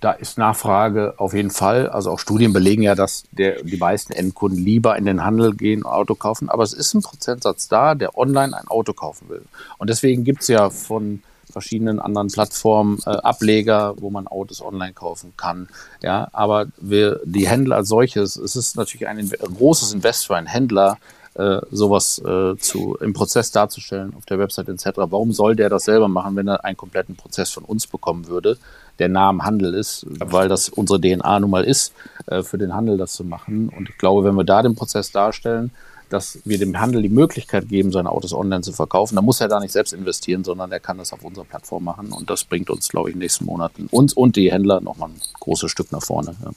Da 0.00 0.12
ist 0.12 0.36
Nachfrage 0.36 1.14
auf 1.16 1.32
jeden 1.32 1.50
Fall. 1.50 1.88
Also 1.88 2.10
auch 2.10 2.18
Studien 2.18 2.52
belegen 2.52 2.82
ja, 2.82 2.94
dass 2.94 3.24
der, 3.32 3.62
die 3.62 3.78
meisten 3.78 4.12
Endkunden 4.12 4.62
lieber 4.62 4.96
in 4.96 5.06
den 5.06 5.24
Handel 5.24 5.54
gehen 5.54 5.84
und 5.84 5.90
Auto 5.90 6.14
kaufen. 6.14 6.50
Aber 6.50 6.62
es 6.64 6.74
ist 6.74 6.92
ein 6.92 7.02
Prozentsatz 7.02 7.68
da, 7.68 7.94
der 7.94 8.16
online 8.18 8.56
ein 8.56 8.68
Auto 8.68 8.92
kaufen 8.92 9.30
will. 9.30 9.42
Und 9.78 9.88
deswegen 9.88 10.22
gibt 10.24 10.42
es 10.42 10.48
ja 10.48 10.68
von 10.68 11.22
verschiedenen 11.56 12.00
anderen 12.00 12.28
Plattformen 12.28 12.98
äh, 13.06 13.10
Ableger, 13.10 13.94
wo 13.98 14.10
man 14.10 14.26
Autos 14.26 14.60
online 14.60 14.92
kaufen 14.92 15.32
kann. 15.38 15.68
Ja, 16.02 16.28
aber 16.34 16.66
wir, 16.76 17.18
die 17.24 17.48
Händler 17.48 17.76
als 17.76 17.88
solches, 17.88 18.36
es 18.36 18.56
ist 18.56 18.76
natürlich 18.76 19.08
ein, 19.08 19.18
ein 19.18 19.30
großes 19.30 19.94
Invest 19.94 20.26
für 20.26 20.36
einen 20.36 20.48
Händler, 20.48 20.98
äh, 21.32 21.62
sowas 21.70 22.18
äh, 22.18 22.58
zu, 22.58 22.98
im 23.00 23.14
Prozess 23.14 23.52
darzustellen 23.52 24.12
auf 24.14 24.26
der 24.26 24.38
Website 24.38 24.68
etc. 24.68 24.84
Warum 24.96 25.32
soll 25.32 25.56
der 25.56 25.70
das 25.70 25.84
selber 25.84 26.08
machen, 26.08 26.36
wenn 26.36 26.46
er 26.46 26.62
einen 26.62 26.76
kompletten 26.76 27.16
Prozess 27.16 27.50
von 27.50 27.64
uns 27.64 27.86
bekommen 27.86 28.28
würde, 28.28 28.58
der 28.98 29.08
nah 29.08 29.30
am 29.30 29.42
Handel 29.42 29.72
ist, 29.72 30.04
weil 30.10 30.48
das 30.48 30.68
unsere 30.68 31.00
DNA 31.00 31.40
nun 31.40 31.48
mal 31.48 31.64
ist, 31.64 31.94
äh, 32.26 32.42
für 32.42 32.58
den 32.58 32.74
Handel 32.74 32.98
das 32.98 33.14
zu 33.14 33.24
machen. 33.24 33.70
Und 33.70 33.88
ich 33.88 33.96
glaube, 33.96 34.24
wenn 34.24 34.34
wir 34.34 34.44
da 34.44 34.60
den 34.60 34.74
Prozess 34.74 35.10
darstellen, 35.10 35.70
dass 36.08 36.38
wir 36.44 36.58
dem 36.58 36.78
Handel 36.78 37.02
die 37.02 37.08
Möglichkeit 37.08 37.68
geben, 37.68 37.92
seine 37.92 38.10
Autos 38.10 38.32
online 38.32 38.62
zu 38.62 38.72
verkaufen. 38.72 39.16
Da 39.16 39.22
muss 39.22 39.40
er 39.40 39.48
da 39.48 39.60
nicht 39.60 39.72
selbst 39.72 39.92
investieren, 39.92 40.44
sondern 40.44 40.70
er 40.72 40.80
kann 40.80 40.98
das 40.98 41.12
auf 41.12 41.24
unserer 41.24 41.44
Plattform 41.44 41.84
machen. 41.84 42.12
Und 42.12 42.30
das 42.30 42.44
bringt 42.44 42.70
uns, 42.70 42.88
glaube 42.88 43.08
ich, 43.08 43.14
in 43.14 43.18
den 43.18 43.24
nächsten 43.24 43.44
Monaten 43.44 43.88
uns 43.90 44.12
und 44.12 44.36
die 44.36 44.52
Händler 44.52 44.80
nochmal 44.80 45.10
ein 45.10 45.20
großes 45.40 45.70
Stück 45.70 45.92
nach 45.92 46.02
vorne. 46.02 46.36
Ja. 46.42 46.50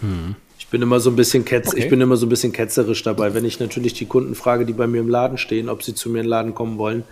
Hm. 0.00 0.36
Ich 0.74 0.80
bin 0.80 0.88
immer 0.88 0.98
so 0.98 1.10
ein 1.10 1.14
bisschen 1.14 1.44
ketz 1.44 1.68
okay. 1.68 1.84
ich 1.84 1.88
bin 1.88 2.00
immer 2.00 2.16
so 2.16 2.26
ein 2.26 2.28
bisschen 2.28 2.50
ketzerisch 2.50 3.04
dabei. 3.04 3.32
Wenn 3.32 3.44
ich 3.44 3.60
natürlich 3.60 3.92
die 3.92 4.06
Kunden 4.06 4.34
frage, 4.34 4.66
die 4.66 4.72
bei 4.72 4.88
mir 4.88 4.98
im 4.98 5.08
Laden 5.08 5.38
stehen, 5.38 5.68
ob 5.68 5.84
sie 5.84 5.94
zu 5.94 6.10
mir 6.10 6.18
in 6.18 6.24
den 6.24 6.30
Laden 6.30 6.52
kommen 6.52 6.78
wollen, 6.78 7.04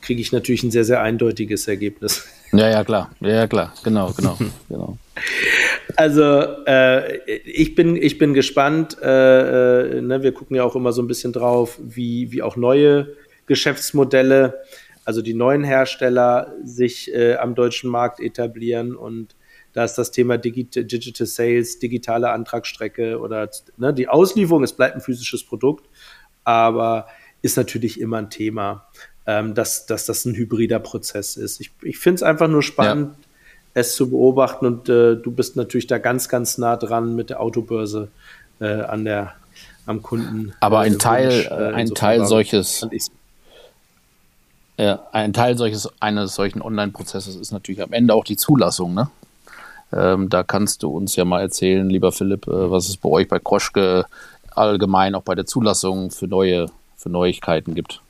kriege 0.00 0.22
ich 0.22 0.32
natürlich 0.32 0.62
ein 0.62 0.70
sehr, 0.70 0.84
sehr 0.84 1.02
eindeutiges 1.02 1.68
Ergebnis. 1.68 2.26
Ja, 2.52 2.70
ja, 2.70 2.82
klar. 2.82 3.10
Ja, 3.20 3.28
ja 3.28 3.46
klar. 3.46 3.74
Genau, 3.84 4.14
genau, 4.16 4.38
genau. 4.70 4.96
Also 5.96 6.22
äh, 6.66 7.18
ich, 7.44 7.74
bin, 7.74 7.94
ich 7.94 8.16
bin 8.16 8.32
gespannt. 8.32 8.96
Äh, 9.02 9.98
äh, 9.98 10.00
ne, 10.00 10.22
wir 10.22 10.32
gucken 10.32 10.56
ja 10.56 10.64
auch 10.64 10.74
immer 10.74 10.92
so 10.92 11.02
ein 11.02 11.06
bisschen 11.06 11.34
drauf, 11.34 11.78
wie, 11.78 12.32
wie 12.32 12.40
auch 12.40 12.56
neue 12.56 13.08
Geschäftsmodelle, 13.44 14.54
also 15.04 15.20
die 15.20 15.34
neuen 15.34 15.62
Hersteller 15.62 16.54
sich 16.64 17.12
äh, 17.12 17.34
am 17.34 17.54
deutschen 17.54 17.90
Markt 17.90 18.18
etablieren. 18.18 18.96
Und 18.96 19.34
da 19.72 19.84
ist 19.84 19.94
das 19.94 20.10
Thema 20.10 20.38
Digit 20.38 20.74
Digital 20.74 21.26
Sales, 21.26 21.78
digitale 21.78 22.30
Antragsstrecke 22.30 23.18
oder 23.20 23.48
ne, 23.76 23.94
die 23.94 24.08
Auslieferung. 24.08 24.62
Es 24.62 24.72
bleibt 24.72 24.96
ein 24.96 25.00
physisches 25.00 25.44
Produkt, 25.44 25.88
aber 26.44 27.06
ist 27.42 27.56
natürlich 27.56 28.00
immer 28.00 28.18
ein 28.18 28.30
Thema, 28.30 28.86
ähm, 29.26 29.54
dass, 29.54 29.86
dass 29.86 30.06
das 30.06 30.24
ein 30.24 30.34
hybrider 30.34 30.78
Prozess 30.78 31.36
ist. 31.36 31.60
Ich, 31.60 31.70
ich 31.82 31.98
finde 31.98 32.16
es 32.16 32.22
einfach 32.22 32.48
nur 32.48 32.62
spannend. 32.62 33.16
Ja 33.16 33.24
es 33.74 33.94
zu 33.94 34.10
beobachten 34.10 34.66
und 34.66 34.88
äh, 34.88 35.16
du 35.16 35.30
bist 35.30 35.56
natürlich 35.56 35.86
da 35.86 35.98
ganz, 35.98 36.28
ganz 36.28 36.58
nah 36.58 36.76
dran 36.76 37.14
mit 37.14 37.30
der 37.30 37.40
Autobörse 37.40 38.08
äh, 38.60 38.66
an 38.82 39.04
der, 39.04 39.34
am 39.86 40.02
Kunden. 40.02 40.52
Aber 40.60 40.80
ein 40.80 40.98
Teil, 40.98 41.28
Wunsch, 41.28 41.46
äh, 41.46 41.72
ein 41.74 41.94
Teil 41.94 42.26
solches, 42.26 42.86
ja, 44.76 45.06
ein 45.12 45.32
Teil 45.32 45.56
solches, 45.56 45.88
eines 46.00 46.34
solchen 46.34 46.62
Online-Prozesses 46.62 47.36
ist 47.36 47.52
natürlich 47.52 47.82
am 47.82 47.92
Ende 47.92 48.14
auch 48.14 48.24
die 48.24 48.36
Zulassung, 48.36 48.94
ne? 48.94 49.10
Ähm, 49.92 50.28
da 50.28 50.42
kannst 50.42 50.82
du 50.82 50.90
uns 50.90 51.16
ja 51.16 51.24
mal 51.24 51.40
erzählen, 51.40 51.88
lieber 51.88 52.12
Philipp, 52.12 52.46
äh, 52.46 52.70
was 52.70 52.88
es 52.88 52.96
bei 52.96 53.08
euch 53.08 53.28
bei 53.28 53.38
Kroschke 53.38 54.06
allgemein 54.50 55.14
auch 55.14 55.22
bei 55.22 55.34
der 55.34 55.46
Zulassung 55.46 56.10
für 56.10 56.26
neue, 56.26 56.66
für 56.96 57.08
Neuigkeiten 57.08 57.74
gibt. 57.74 58.00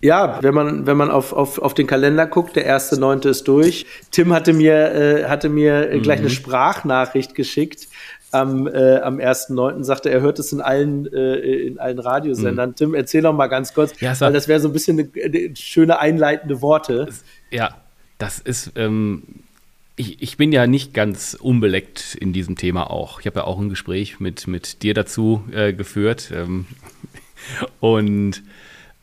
Ja, 0.00 0.40
wenn 0.42 0.52
man, 0.52 0.86
wenn 0.86 0.96
man 0.96 1.12
auf, 1.12 1.32
auf, 1.32 1.60
auf 1.60 1.74
den 1.74 1.86
Kalender 1.86 2.26
guckt, 2.26 2.56
der 2.56 2.64
erste 2.64 2.98
Neunte 2.98 3.28
ist 3.28 3.46
durch. 3.46 3.86
Tim 4.10 4.32
hatte 4.32 4.52
mir, 4.52 4.92
äh, 4.92 5.24
hatte 5.26 5.48
mir 5.48 5.90
mhm. 5.92 6.02
gleich 6.02 6.18
eine 6.18 6.28
mhm. 6.28 6.32
Sprachnachricht 6.32 7.36
geschickt. 7.36 7.86
Am, 8.32 8.66
äh, 8.66 8.96
am 8.96 9.18
1.9. 9.18 9.84
sagte, 9.84 10.10
er 10.10 10.22
hört 10.22 10.38
es 10.38 10.52
in 10.52 10.60
allen, 10.60 11.06
äh, 11.12 11.36
in 11.36 11.78
allen 11.78 11.98
Radiosendern. 11.98 12.70
Mhm. 12.70 12.74
Tim, 12.74 12.94
erzähl 12.94 13.22
doch 13.22 13.34
mal 13.34 13.46
ganz 13.46 13.74
kurz, 13.74 13.92
ja, 14.00 14.18
weil 14.20 14.32
das 14.32 14.48
wäre 14.48 14.58
so 14.58 14.68
ein 14.68 14.72
bisschen 14.72 14.98
eine, 14.98 15.08
eine, 15.22 15.54
schöne 15.54 16.00
einleitende 16.00 16.62
Worte. 16.62 17.08
Ja, 17.50 17.76
das 18.22 18.38
ist, 18.38 18.74
ähm, 18.76 19.24
ich, 19.96 20.22
ich 20.22 20.36
bin 20.36 20.52
ja 20.52 20.68
nicht 20.68 20.94
ganz 20.94 21.34
unbeleckt 21.34 22.14
in 22.14 22.32
diesem 22.32 22.56
Thema 22.56 22.88
auch. 22.88 23.18
Ich 23.18 23.26
habe 23.26 23.40
ja 23.40 23.44
auch 23.46 23.58
ein 23.58 23.68
Gespräch 23.68 24.20
mit, 24.20 24.46
mit 24.46 24.84
dir 24.84 24.94
dazu 24.94 25.42
äh, 25.50 25.72
geführt. 25.72 26.30
Ähm, 26.32 26.66
und 27.80 28.44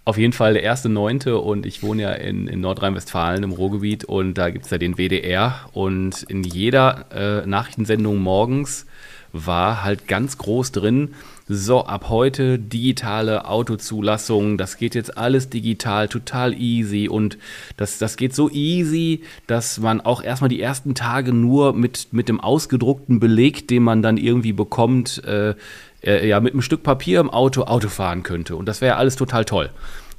auf 0.06 0.18
jeden 0.18 0.32
Fall 0.32 0.54
der 0.54 0.64
erste 0.64 0.88
Neunte 0.88 1.38
und 1.38 1.66
ich 1.66 1.84
wohne 1.84 2.04
ja 2.04 2.14
in, 2.14 2.48
in 2.48 2.62
Nordrhein-Westfalen 2.62 3.44
im 3.44 3.52
Ruhrgebiet 3.52 4.06
und 4.06 4.36
da 4.36 4.52
gibt 4.52 4.64
es 4.66 4.72
ja 4.72 4.78
den 4.78 4.96
WDR 4.96 5.70
und 5.74 6.24
in 6.24 6.44
jeder 6.44 7.42
äh, 7.44 7.46
Nachrichtensendung 7.46 8.20
morgens 8.20 8.86
war 9.34 9.84
halt 9.84 10.08
ganz 10.08 10.38
groß 10.38 10.72
drin, 10.72 11.14
so 11.52 11.84
ab 11.84 12.10
heute 12.10 12.60
digitale 12.60 13.46
Autozulassung, 13.46 14.60
das 14.60 14.78
geht 14.78 14.94
jetzt 14.94 15.18
alles 15.18 15.50
digital, 15.50 16.08
total 16.08 16.54
easy 16.54 17.10
und 17.10 17.40
das, 17.76 17.98
das 17.98 18.18
geht 18.18 18.36
so 18.36 18.52
easy, 18.52 19.24
dass 19.48 19.80
man 19.80 20.00
auch 20.00 20.22
erstmal 20.22 20.50
die 20.50 20.62
ersten 20.62 20.94
Tage 20.94 21.34
nur 21.34 21.74
mit, 21.74 22.10
mit 22.12 22.30
dem 22.30 22.40
ausgedruckten 22.40 23.20
Beleg, 23.20 23.68
den 23.68 23.82
man 23.82 24.04
dann 24.04 24.18
irgendwie 24.18 24.54
bekommt, 24.54 25.24
äh, 25.26 25.56
äh, 26.04 26.28
ja, 26.28 26.40
mit 26.40 26.54
einem 26.54 26.62
Stück 26.62 26.84
Papier 26.84 27.20
im 27.20 27.32
Auto 27.32 27.64
Auto 27.64 27.90
fahren 27.90 28.22
könnte. 28.22 28.56
Und 28.56 28.68
das 28.68 28.80
wäre 28.80 28.98
alles 28.98 29.16
total 29.16 29.44
toll. 29.44 29.72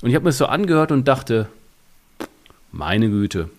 Und 0.03 0.09
ich 0.09 0.17
habe 0.17 0.25
mir 0.25 0.31
das 0.31 0.39
so 0.39 0.47
angehört 0.47 0.91
und 0.91 1.07
dachte, 1.07 1.47
meine 2.73 3.09
Güte, 3.09 3.51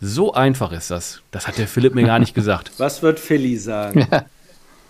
so 0.00 0.32
einfach 0.32 0.72
ist 0.72 0.90
das. 0.90 1.20
Das 1.32 1.46
hat 1.46 1.58
der 1.58 1.68
Philipp 1.68 1.94
mir 1.94 2.04
gar 2.04 2.18
nicht 2.18 2.34
gesagt. 2.34 2.72
Was 2.78 3.02
wird 3.02 3.20
Philly 3.20 3.58
sagen? 3.58 4.08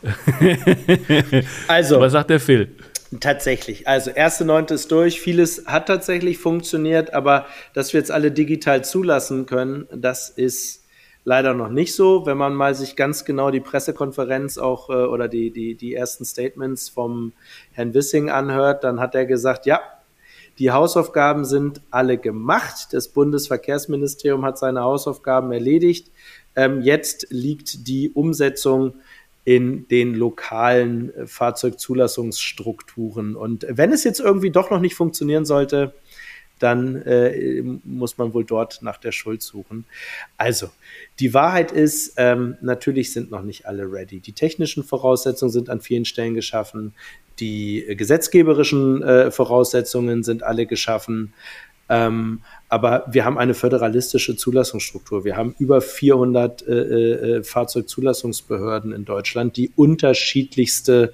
also, 1.69 2.01
was 2.01 2.13
sagt 2.13 2.31
der 2.31 2.41
Phil? 2.41 2.75
Tatsächlich. 3.19 3.89
Also, 3.89 4.11
erste 4.11 4.45
Neunte 4.45 4.75
ist 4.75 4.91
durch. 4.93 5.21
Vieles 5.21 5.67
hat 5.67 5.87
tatsächlich 5.87 6.39
funktioniert, 6.39 7.13
aber 7.13 7.47
dass 7.75 7.93
wir 7.93 8.01
jetzt 8.01 8.11
alle 8.11 8.31
digital 8.31 8.85
zulassen 8.85 9.47
können, 9.47 9.87
das 9.93 10.31
ist 10.31 10.85
leider 11.25 11.55
noch 11.55 11.69
nicht 11.69 11.95
so. 11.95 12.27
Wenn 12.27 12.37
man 12.37 12.55
mal 12.55 12.75
sich 12.75 12.97
ganz 12.97 13.25
genau 13.25 13.51
die 13.51 13.61
Pressekonferenz 13.61 14.59
auch 14.59 14.91
äh, 14.91 14.93
oder 14.93 15.29
die, 15.29 15.51
die, 15.51 15.75
die 15.75 15.95
ersten 15.95 16.25
Statements 16.25 16.89
vom 16.89 17.33
Herrn 17.73 17.95
Wissing 17.95 18.31
anhört, 18.31 18.85
dann 18.85 19.01
hat 19.01 19.15
er 19.15 19.27
gesagt, 19.27 19.67
ja, 19.67 19.81
die 20.59 20.71
Hausaufgaben 20.71 21.45
sind 21.45 21.81
alle 21.91 22.19
gemacht. 22.19 22.89
Das 22.93 23.09
Bundesverkehrsministerium 23.09 24.45
hat 24.45 24.59
seine 24.59 24.83
Hausaufgaben 24.83 25.53
erledigt. 25.53 26.11
Ähm, 26.55 26.83
jetzt 26.83 27.27
liegt 27.31 27.89
die 27.89 28.11
Umsetzung 28.11 28.95
in 29.45 29.87
den 29.89 30.15
lokalen 30.15 31.15
äh, 31.15 31.27
Fahrzeugzulassungsstrukturen. 31.27 33.37
Und 33.37 33.67
wenn 33.69 33.93
es 33.93 34.05
jetzt 34.05 34.21
irgendwie 34.21 34.51
doch 34.51 34.71
noch 34.71 34.81
nicht 34.81 34.95
funktionieren 34.95 35.45
sollte, 35.45 35.93
dann 36.59 36.97
äh, 37.03 37.63
muss 37.85 38.19
man 38.19 38.35
wohl 38.35 38.45
dort 38.45 38.83
nach 38.83 38.99
der 38.99 39.13
Schuld 39.13 39.43
suchen. 39.43 39.87
Also, 40.37 40.69
die 41.19 41.33
Wahrheit 41.33 41.73
ist, 41.73 42.15
ähm, 42.19 42.57
natürlich 42.61 43.13
sind 43.13 43.31
noch 43.31 43.43
nicht 43.43 43.67
alle 43.67 43.91
ready. 43.91 44.21
Die 44.21 44.35
technischen 44.35 44.85
Voraussetzungen 44.85 45.51
sind 45.51 45.71
an 45.71 45.81
vielen 45.81 46.05
Stellen 46.05 46.35
geschaffen. 46.35 46.93
Die 47.39 47.87
gesetzgeberischen 47.97 49.03
äh, 49.03 49.31
Voraussetzungen 49.31 50.23
sind 50.23 50.43
alle 50.43 50.67
geschaffen. 50.67 51.33
Ähm, 51.89 52.43
aber 52.71 53.05
wir 53.11 53.25
haben 53.25 53.37
eine 53.37 53.55
föderalistische 53.55 54.37
Zulassungsstruktur. 54.37 55.25
Wir 55.25 55.37
haben 55.37 55.57
über 55.59 55.81
400 55.81 56.63
äh, 56.63 56.73
äh, 56.73 57.43
Fahrzeugzulassungsbehörden 57.43 58.93
in 58.93 59.05
Deutschland, 59.05 59.57
die 59.57 59.73
unterschiedlichste 59.75 61.13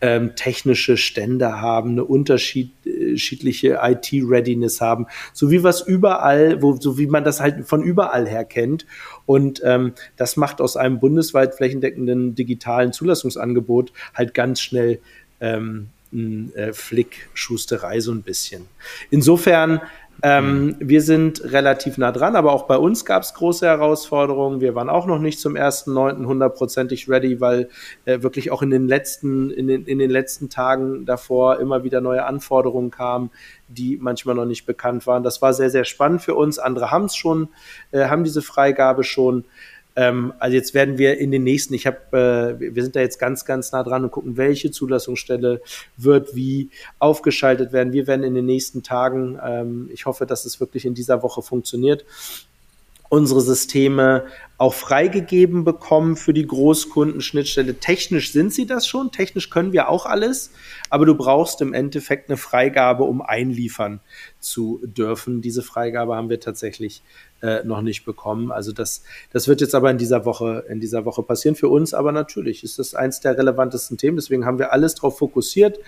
ähm, 0.00 0.36
technische 0.36 0.96
Stände 0.96 1.60
haben, 1.60 1.90
eine 1.90 2.04
unterschiedliche 2.04 3.80
IT-Readiness 3.82 4.80
haben, 4.80 5.06
so 5.32 5.50
wie 5.50 5.64
was 5.64 5.80
überall, 5.80 6.62
wo, 6.62 6.76
so 6.76 6.98
wie 6.98 7.08
man 7.08 7.24
das 7.24 7.40
halt 7.40 7.66
von 7.66 7.82
überall 7.82 8.28
her 8.28 8.44
kennt. 8.44 8.86
Und 9.26 9.60
ähm, 9.64 9.94
das 10.16 10.36
macht 10.36 10.60
aus 10.60 10.76
einem 10.76 11.00
bundesweit 11.00 11.56
flächendeckenden 11.56 12.36
digitalen 12.36 12.92
Zulassungsangebot 12.92 13.92
halt 14.14 14.34
ganz 14.34 14.60
schnell 14.60 15.00
ähm, 15.40 15.88
ein 16.12 16.54
äh, 16.54 16.72
Flick-Schusterei 16.72 18.00
so 18.00 18.12
ein 18.12 18.22
bisschen. 18.22 18.66
Insofern 19.10 19.80
ähm, 20.22 20.66
mhm. 20.66 20.76
Wir 20.78 21.02
sind 21.02 21.42
relativ 21.52 21.98
nah 21.98 22.12
dran, 22.12 22.36
aber 22.36 22.52
auch 22.52 22.66
bei 22.66 22.76
uns 22.76 23.04
gab 23.04 23.22
es 23.22 23.34
große 23.34 23.66
Herausforderungen. 23.66 24.60
Wir 24.60 24.74
waren 24.74 24.88
auch 24.88 25.06
noch 25.06 25.18
nicht 25.18 25.40
zum 25.40 25.54
1.9. 25.54 26.26
hundertprozentig 26.26 27.08
ready, 27.08 27.40
weil 27.40 27.68
äh, 28.04 28.22
wirklich 28.22 28.50
auch 28.50 28.62
in 28.62 28.70
den 28.70 28.86
letzten, 28.86 29.50
in 29.50 29.66
den, 29.66 29.84
in 29.84 29.98
den 29.98 30.10
letzten 30.10 30.48
Tagen 30.48 31.06
davor 31.06 31.58
immer 31.58 31.82
wieder 31.82 32.00
neue 32.00 32.24
Anforderungen 32.24 32.90
kamen, 32.90 33.30
die 33.68 33.98
manchmal 34.00 34.34
noch 34.34 34.44
nicht 34.44 34.64
bekannt 34.64 35.06
waren. 35.06 35.24
Das 35.24 35.42
war 35.42 35.54
sehr, 35.54 35.70
sehr 35.70 35.84
spannend 35.84 36.22
für 36.22 36.34
uns. 36.34 36.58
Andere 36.58 36.90
haben 36.90 37.06
es 37.06 37.16
schon, 37.16 37.48
äh, 37.90 38.06
haben 38.06 38.22
diese 38.22 38.42
Freigabe 38.42 39.02
schon. 39.04 39.44
Ähm, 39.94 40.32
also 40.38 40.56
jetzt 40.56 40.74
werden 40.74 40.98
wir 40.98 41.18
in 41.18 41.30
den 41.30 41.44
nächsten, 41.44 41.74
ich 41.74 41.86
habe, 41.86 42.56
äh, 42.58 42.74
wir 42.74 42.82
sind 42.82 42.96
da 42.96 43.00
jetzt 43.00 43.18
ganz, 43.18 43.44
ganz 43.44 43.72
nah 43.72 43.82
dran 43.82 44.04
und 44.04 44.10
gucken, 44.10 44.36
welche 44.36 44.70
Zulassungsstelle 44.70 45.60
wird 45.96 46.34
wie 46.34 46.70
aufgeschaltet 46.98 47.72
werden. 47.72 47.92
Wir 47.92 48.06
werden 48.06 48.22
in 48.22 48.34
den 48.34 48.46
nächsten 48.46 48.82
Tagen, 48.82 49.38
ähm, 49.44 49.90
ich 49.92 50.06
hoffe, 50.06 50.26
dass 50.26 50.44
es 50.44 50.60
wirklich 50.60 50.84
in 50.84 50.94
dieser 50.94 51.22
Woche 51.22 51.42
funktioniert, 51.42 52.04
unsere 53.08 53.42
Systeme 53.42 54.24
auch 54.58 54.74
freigegeben 54.74 55.64
bekommen 55.64 56.16
für 56.16 56.32
die 56.32 56.46
Großkundenschnittstelle. 56.46 57.80
Technisch 57.80 58.32
sind 58.32 58.52
sie 58.52 58.66
das 58.66 58.86
schon, 58.86 59.10
technisch 59.10 59.50
können 59.50 59.72
wir 59.72 59.88
auch 59.88 60.06
alles, 60.06 60.50
aber 60.88 61.06
du 61.06 61.14
brauchst 61.14 61.60
im 61.60 61.74
Endeffekt 61.74 62.28
eine 62.28 62.36
Freigabe, 62.36 63.04
um 63.04 63.22
einliefern 63.22 64.00
zu 64.38 64.80
dürfen. 64.84 65.42
Diese 65.42 65.62
Freigabe 65.62 66.14
haben 66.14 66.30
wir 66.30 66.38
tatsächlich 66.38 67.02
äh, 67.42 67.64
noch 67.64 67.82
nicht 67.82 68.04
bekommen. 68.04 68.52
Also 68.52 68.72
das, 68.72 69.02
das 69.32 69.48
wird 69.48 69.60
jetzt 69.60 69.74
aber 69.74 69.90
in 69.90 69.98
dieser 69.98 70.24
Woche, 70.24 70.64
in 70.68 70.78
dieser 70.78 71.04
Woche 71.04 71.22
passieren. 71.22 71.56
Für 71.56 71.68
uns 71.68 71.92
aber 71.92 72.12
natürlich 72.12 72.62
ist 72.62 72.78
das 72.78 72.94
eins 72.94 73.20
der 73.20 73.36
relevantesten 73.36 73.98
Themen. 73.98 74.16
Deswegen 74.16 74.46
haben 74.46 74.58
wir 74.58 74.72
alles 74.72 74.94
darauf 74.94 75.18
fokussiert. 75.18 75.78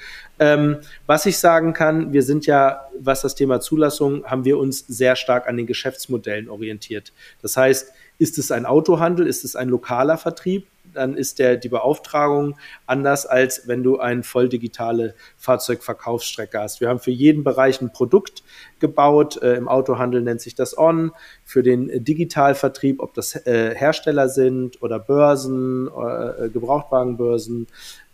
Ähm, 0.40 0.78
was 1.06 1.26
ich 1.26 1.38
sagen 1.38 1.72
kann, 1.72 2.12
wir 2.12 2.22
sind 2.24 2.46
ja, 2.46 2.88
was 2.98 3.22
das 3.22 3.36
Thema 3.36 3.60
Zulassung, 3.60 4.24
haben 4.24 4.44
wir 4.44 4.58
uns 4.58 4.80
sehr 4.88 5.14
stark 5.14 5.46
an 5.46 5.56
den 5.56 5.66
Geschäftsmodellen 5.66 6.48
orientiert. 6.48 7.12
Das 7.40 7.56
heißt, 7.56 7.92
ist 8.24 8.38
es 8.38 8.50
ein 8.50 8.64
Autohandel? 8.64 9.26
Ist 9.26 9.44
es 9.44 9.54
ein 9.54 9.68
lokaler 9.68 10.16
Vertrieb? 10.16 10.66
dann 10.94 11.16
ist 11.16 11.38
der, 11.38 11.56
die 11.56 11.68
Beauftragung 11.68 12.56
anders, 12.86 13.26
als 13.26 13.66
wenn 13.68 13.82
du 13.82 13.98
eine 13.98 14.22
voll 14.22 14.48
digitale 14.48 15.14
Fahrzeugverkaufsstrecke 15.36 16.58
hast. 16.58 16.80
Wir 16.80 16.88
haben 16.88 17.00
für 17.00 17.10
jeden 17.10 17.44
Bereich 17.44 17.80
ein 17.80 17.92
Produkt 17.92 18.42
gebaut. 18.78 19.42
Äh, 19.42 19.56
Im 19.56 19.68
Autohandel 19.68 20.22
nennt 20.22 20.40
sich 20.40 20.54
das 20.54 20.76
On. 20.78 21.12
Für 21.44 21.62
den 21.62 21.90
äh, 21.90 22.00
Digitalvertrieb, 22.00 23.00
ob 23.00 23.14
das 23.14 23.34
äh, 23.46 23.74
Hersteller 23.74 24.28
sind 24.28 24.82
oder 24.82 24.98
Börsen, 24.98 25.88
äh, 25.88 26.48
Gebrauchtwagenbörsen, 26.48 27.66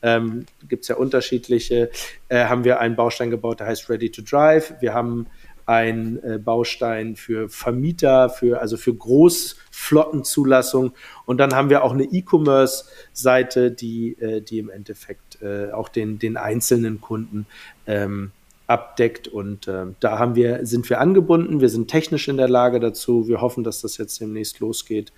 ähm, 0.03 0.47
gibt 0.67 0.83
es 0.83 0.89
ja 0.89 0.97
unterschiedliche, 0.97 1.91
äh, 2.29 2.45
haben 2.47 2.65
wir 2.65 2.81
einen 2.81 2.97
Baustein 2.97 3.31
gebaut, 3.31 3.61
der 3.61 3.67
heißt 3.67 3.91
Ready 3.91 4.11
to 4.11 4.23
Drive. 4.23 4.75
Wir 4.81 4.95
haben 4.95 5.27
ein 5.67 6.23
äh, 6.23 6.39
Baustein 6.39 7.17
für 7.17 7.49
Vermieter, 7.49 8.31
für, 8.31 8.61
also 8.61 8.77
für 8.77 8.95
Großflottenzulassung. 8.95 10.93
Und 11.27 11.39
dann 11.39 11.55
haben 11.55 11.71
wir 11.71 11.85
auch 11.85 11.93
eine 11.93 12.05
E-Commerce-Seite, 12.05 13.71
die, 13.71 14.19
äh, 14.21 14.41
die 14.41 14.59
im 14.59 14.71
Endeffekt 14.71 15.41
äh, 15.43 15.71
auch 15.73 15.89
den, 15.89 16.19
den 16.19 16.37
einzelnen 16.37 17.01
Kunden 17.01 17.47
ähm, 17.87 18.33
abdeckt. 18.67 19.29
Und 19.29 19.69
äh, 19.69 19.87
da 20.01 20.19
haben 20.19 20.35
wir, 20.35 20.65
sind 20.65 20.89
wir 20.91 21.01
angebunden. 21.01 21.61
Wir 21.61 21.69
sind 21.69 21.89
technisch 21.89 22.29
in 22.29 22.37
der 22.37 22.49
Lage 22.49 22.81
dazu. 22.81 23.29
Wir 23.29 23.41
hoffen, 23.41 23.65
dass 23.65 23.81
das 23.81 23.97
jetzt 23.99 24.21
demnächst 24.21 24.61
losgeht. 24.61 25.13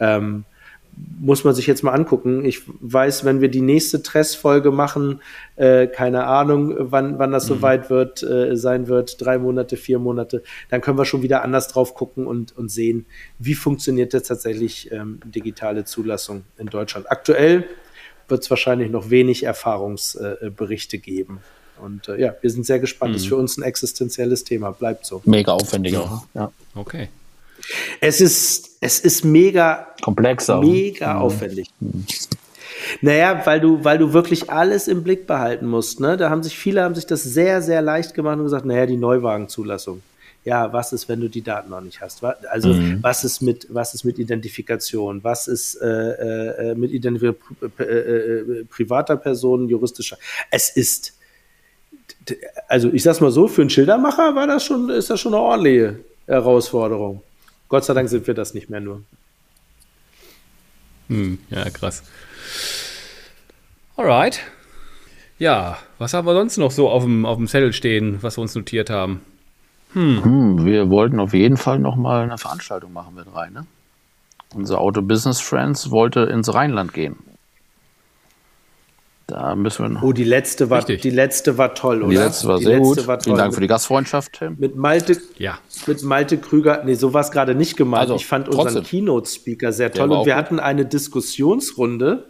Ähm, 0.00 0.44
muss 1.20 1.44
man 1.44 1.54
sich 1.54 1.66
jetzt 1.66 1.82
mal 1.82 1.92
angucken. 1.92 2.44
Ich 2.44 2.62
weiß, 2.66 3.24
wenn 3.24 3.40
wir 3.40 3.48
die 3.48 3.60
nächste 3.60 4.02
Tress-Folge 4.02 4.70
machen, 4.70 5.20
äh, 5.56 5.86
keine 5.86 6.24
Ahnung, 6.24 6.74
wann, 6.78 7.18
wann 7.18 7.32
das 7.32 7.44
mhm. 7.44 7.54
soweit 7.54 7.90
wird, 7.90 8.22
äh, 8.22 8.56
sein 8.56 8.88
wird, 8.88 9.20
drei 9.20 9.38
Monate, 9.38 9.76
vier 9.76 9.98
Monate, 9.98 10.42
dann 10.70 10.80
können 10.80 10.98
wir 10.98 11.04
schon 11.04 11.22
wieder 11.22 11.42
anders 11.42 11.68
drauf 11.68 11.94
gucken 11.94 12.26
und, 12.26 12.56
und 12.56 12.70
sehen, 12.70 13.06
wie 13.38 13.54
funktioniert 13.54 14.12
jetzt 14.12 14.28
tatsächlich 14.28 14.90
ähm, 14.92 15.20
digitale 15.24 15.84
Zulassung 15.84 16.44
in 16.56 16.66
Deutschland. 16.66 17.10
Aktuell 17.10 17.64
wird 18.28 18.42
es 18.42 18.50
wahrscheinlich 18.50 18.90
noch 18.90 19.10
wenig 19.10 19.42
Erfahrungsberichte 19.42 20.96
äh, 20.96 21.00
geben. 21.00 21.40
Und 21.80 22.08
äh, 22.08 22.20
ja, 22.20 22.34
wir 22.40 22.50
sind 22.50 22.66
sehr 22.66 22.78
gespannt. 22.78 23.10
Mhm. 23.10 23.14
Das 23.14 23.22
ist 23.22 23.28
für 23.28 23.36
uns 23.36 23.56
ein 23.56 23.62
existenzielles 23.62 24.44
Thema. 24.44 24.72
Bleibt 24.72 25.06
so. 25.06 25.22
Mega 25.24 25.52
aufwendig 25.52 25.96
auch. 25.96 26.26
Ja. 26.34 26.52
Okay. 26.74 27.08
Es 28.00 28.20
ist, 28.20 28.78
es 28.80 29.00
ist 29.00 29.24
mega 29.24 29.88
komplexer, 30.02 30.60
mega 30.60 31.14
mhm. 31.14 31.20
aufwendig. 31.20 31.68
Mhm. 31.80 32.06
Naja, 33.00 33.42
weil 33.44 33.60
du, 33.60 33.84
weil 33.84 33.98
du 33.98 34.12
wirklich 34.12 34.50
alles 34.50 34.88
im 34.88 35.02
Blick 35.02 35.26
behalten 35.26 35.66
musst. 35.66 36.00
Ne? 36.00 36.16
Da 36.16 36.30
haben 36.30 36.42
sich 36.42 36.58
viele 36.58 36.82
haben 36.82 36.94
sich 36.94 37.06
das 37.06 37.22
sehr, 37.22 37.60
sehr 37.62 37.82
leicht 37.82 38.14
gemacht 38.14 38.38
und 38.38 38.44
gesagt, 38.44 38.64
naja, 38.64 38.86
die 38.86 38.96
Neuwagenzulassung. 38.96 40.02
Ja, 40.44 40.72
was 40.72 40.92
ist, 40.92 41.08
wenn 41.08 41.20
du 41.20 41.28
die 41.28 41.42
Daten 41.42 41.70
noch 41.70 41.80
nicht 41.80 42.00
hast? 42.00 42.22
Also 42.24 42.72
mhm. 42.72 43.02
was 43.02 43.24
ist 43.24 43.42
mit, 43.42 43.66
was 43.68 43.92
ist 43.94 44.04
mit 44.04 44.18
Identifikation? 44.18 45.22
Was 45.22 45.46
ist 45.46 45.74
äh, 45.82 46.70
äh, 46.70 46.74
mit 46.74 46.92
Identifikation 46.92 47.70
äh, 47.78 47.82
äh, 47.82 48.64
privater 48.64 49.16
Personen, 49.16 49.68
juristischer? 49.68 50.16
Es 50.50 50.70
ist, 50.70 51.12
also 52.68 52.90
ich 52.92 53.02
sag's 53.02 53.20
mal 53.20 53.30
so, 53.30 53.48
für 53.48 53.62
einen 53.62 53.70
Schildermacher 53.70 54.34
war 54.34 54.46
das 54.46 54.64
schon, 54.64 54.88
ist 54.88 55.10
das 55.10 55.20
schon 55.20 55.34
eine 55.34 55.42
ordentliche 55.42 55.96
Herausforderung. 56.26 57.22
Gott 57.68 57.84
sei 57.84 57.94
Dank 57.94 58.08
sind 58.08 58.26
wir 58.26 58.34
das 58.34 58.54
nicht 58.54 58.70
mehr 58.70 58.80
nur. 58.80 59.02
Hm, 61.08 61.38
ja, 61.50 61.68
krass. 61.70 62.02
Alright. 63.96 64.40
Ja, 65.38 65.78
was 65.98 66.14
haben 66.14 66.26
wir 66.26 66.34
sonst 66.34 66.56
noch 66.56 66.70
so 66.70 66.88
auf 66.88 67.04
dem, 67.04 67.24
auf 67.24 67.36
dem 67.36 67.46
Zettel 67.46 67.72
stehen, 67.72 68.22
was 68.22 68.36
wir 68.36 68.42
uns 68.42 68.54
notiert 68.54 68.90
haben? 68.90 69.20
Hm. 69.92 70.24
Hm, 70.24 70.64
wir 70.64 70.90
wollten 70.90 71.20
auf 71.20 71.32
jeden 71.32 71.56
Fall 71.56 71.78
noch 71.78 71.96
mal 71.96 72.22
eine 72.22 72.38
Veranstaltung 72.38 72.92
machen 72.92 73.14
mit 73.14 73.26
rein. 73.34 73.52
Ne? 73.52 73.66
Unser 74.54 74.80
Auto 74.80 75.02
Business 75.02 75.40
Friends 75.40 75.90
wollte 75.90 76.20
ins 76.20 76.52
Rheinland 76.52 76.92
gehen. 76.92 77.16
Da 79.28 79.54
müssen 79.54 79.84
wir 79.84 79.88
noch. 79.90 80.02
Oh, 80.02 80.14
die 80.14 80.24
letzte 80.24 80.70
war, 80.70 80.82
die 80.82 81.10
letzte 81.10 81.58
war 81.58 81.74
toll, 81.74 82.02
oder? 82.02 82.10
Die 82.10 82.16
letzte 82.16 82.48
war 82.48 82.58
die 82.58 82.64
sehr 82.64 82.78
letzte 82.78 82.94
gut. 83.02 83.06
War 83.06 83.20
Vielen 83.20 83.36
Dank 83.36 83.54
für 83.54 83.60
die 83.60 83.66
Gastfreundschaft, 83.66 84.32
Tim. 84.32 84.56
Mit 84.58 84.74
Malte, 84.74 85.18
ja. 85.36 85.58
mit 85.86 86.02
Malte 86.02 86.38
Krüger. 86.38 86.82
Nee, 86.84 86.94
so 86.94 87.12
war 87.12 87.20
es 87.20 87.30
gerade 87.30 87.54
nicht 87.54 87.76
gemeint. 87.76 88.00
Also, 88.00 88.14
ich 88.14 88.24
fand 88.24 88.48
unseren 88.48 88.82
Keynote-Speaker 88.82 89.70
sehr 89.74 89.92
toll. 89.92 90.10
Und 90.10 90.24
wir 90.24 90.32
gut. 90.32 90.42
hatten 90.42 90.58
eine 90.58 90.86
Diskussionsrunde, 90.86 92.24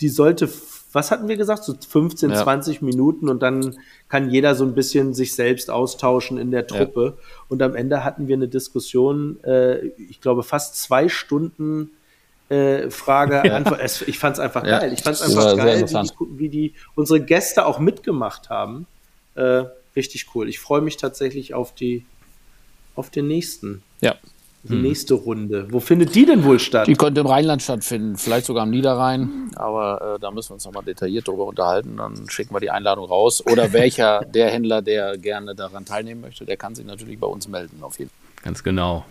die 0.00 0.08
sollte, 0.08 0.48
was 0.92 1.10
hatten 1.10 1.26
wir 1.26 1.36
gesagt? 1.36 1.64
So 1.64 1.74
15, 1.74 2.30
ja. 2.30 2.36
20 2.36 2.80
Minuten 2.80 3.28
und 3.28 3.42
dann 3.42 3.76
kann 4.08 4.30
jeder 4.30 4.54
so 4.54 4.64
ein 4.64 4.74
bisschen 4.74 5.14
sich 5.14 5.34
selbst 5.34 5.68
austauschen 5.68 6.38
in 6.38 6.52
der 6.52 6.68
Truppe. 6.68 7.16
Ja. 7.16 7.24
Und 7.48 7.60
am 7.60 7.74
Ende 7.74 8.04
hatten 8.04 8.28
wir 8.28 8.36
eine 8.36 8.46
Diskussion, 8.46 9.42
äh, 9.42 9.78
ich 9.98 10.20
glaube, 10.20 10.44
fast 10.44 10.76
zwei 10.76 11.08
Stunden 11.08 11.90
äh, 12.50 12.90
Frage, 12.90 13.42
ja. 13.44 13.54
Antwort. 13.54 13.80
Es, 13.80 14.02
ich 14.02 14.18
fand 14.18 14.34
es 14.34 14.40
einfach 14.40 14.64
ja. 14.66 14.80
geil. 14.80 14.92
Ich 14.92 15.02
fand 15.02 15.16
es 15.16 15.22
einfach 15.22 15.56
geil, 15.56 15.82
wie 15.82 16.02
die, 16.02 16.38
wie 16.38 16.48
die, 16.48 16.74
unsere 16.96 17.20
Gäste 17.20 17.64
auch 17.64 17.78
mitgemacht 17.78 18.50
haben. 18.50 18.86
Äh, 19.36 19.64
richtig 19.94 20.26
cool. 20.34 20.48
Ich 20.48 20.58
freue 20.58 20.80
mich 20.80 20.96
tatsächlich 20.96 21.54
auf 21.54 21.74
die 21.74 22.04
auf 22.96 23.08
den 23.10 23.28
nächsten. 23.28 23.82
Ja. 24.00 24.16
Die 24.64 24.74
hm. 24.74 24.82
nächste 24.82 25.14
Runde. 25.14 25.68
Wo 25.70 25.80
findet 25.80 26.14
die 26.14 26.26
denn 26.26 26.44
wohl 26.44 26.58
statt? 26.58 26.86
Die 26.86 26.94
könnte 26.94 27.22
im 27.22 27.26
Rheinland 27.26 27.62
stattfinden, 27.62 28.18
vielleicht 28.18 28.44
sogar 28.44 28.64
am 28.64 28.70
Niederrhein, 28.70 29.50
aber 29.56 30.16
äh, 30.16 30.20
da 30.20 30.30
müssen 30.30 30.50
wir 30.50 30.54
uns 30.54 30.66
nochmal 30.66 30.84
detailliert 30.84 31.28
drüber 31.28 31.46
unterhalten. 31.46 31.96
Dann 31.96 32.28
schicken 32.28 32.54
wir 32.54 32.60
die 32.60 32.70
Einladung 32.70 33.06
raus. 33.06 33.42
Oder 33.46 33.72
welcher 33.72 34.22
der 34.26 34.50
Händler, 34.50 34.82
der 34.82 35.16
gerne 35.16 35.54
daran 35.54 35.86
teilnehmen 35.86 36.20
möchte, 36.20 36.44
der 36.44 36.58
kann 36.58 36.74
sich 36.74 36.84
natürlich 36.84 37.18
bei 37.18 37.26
uns 37.26 37.48
melden, 37.48 37.78
auf 37.82 37.98
jeden 37.98 38.10
Fall. 38.10 38.42
Ganz 38.42 38.62
genau 38.62 39.06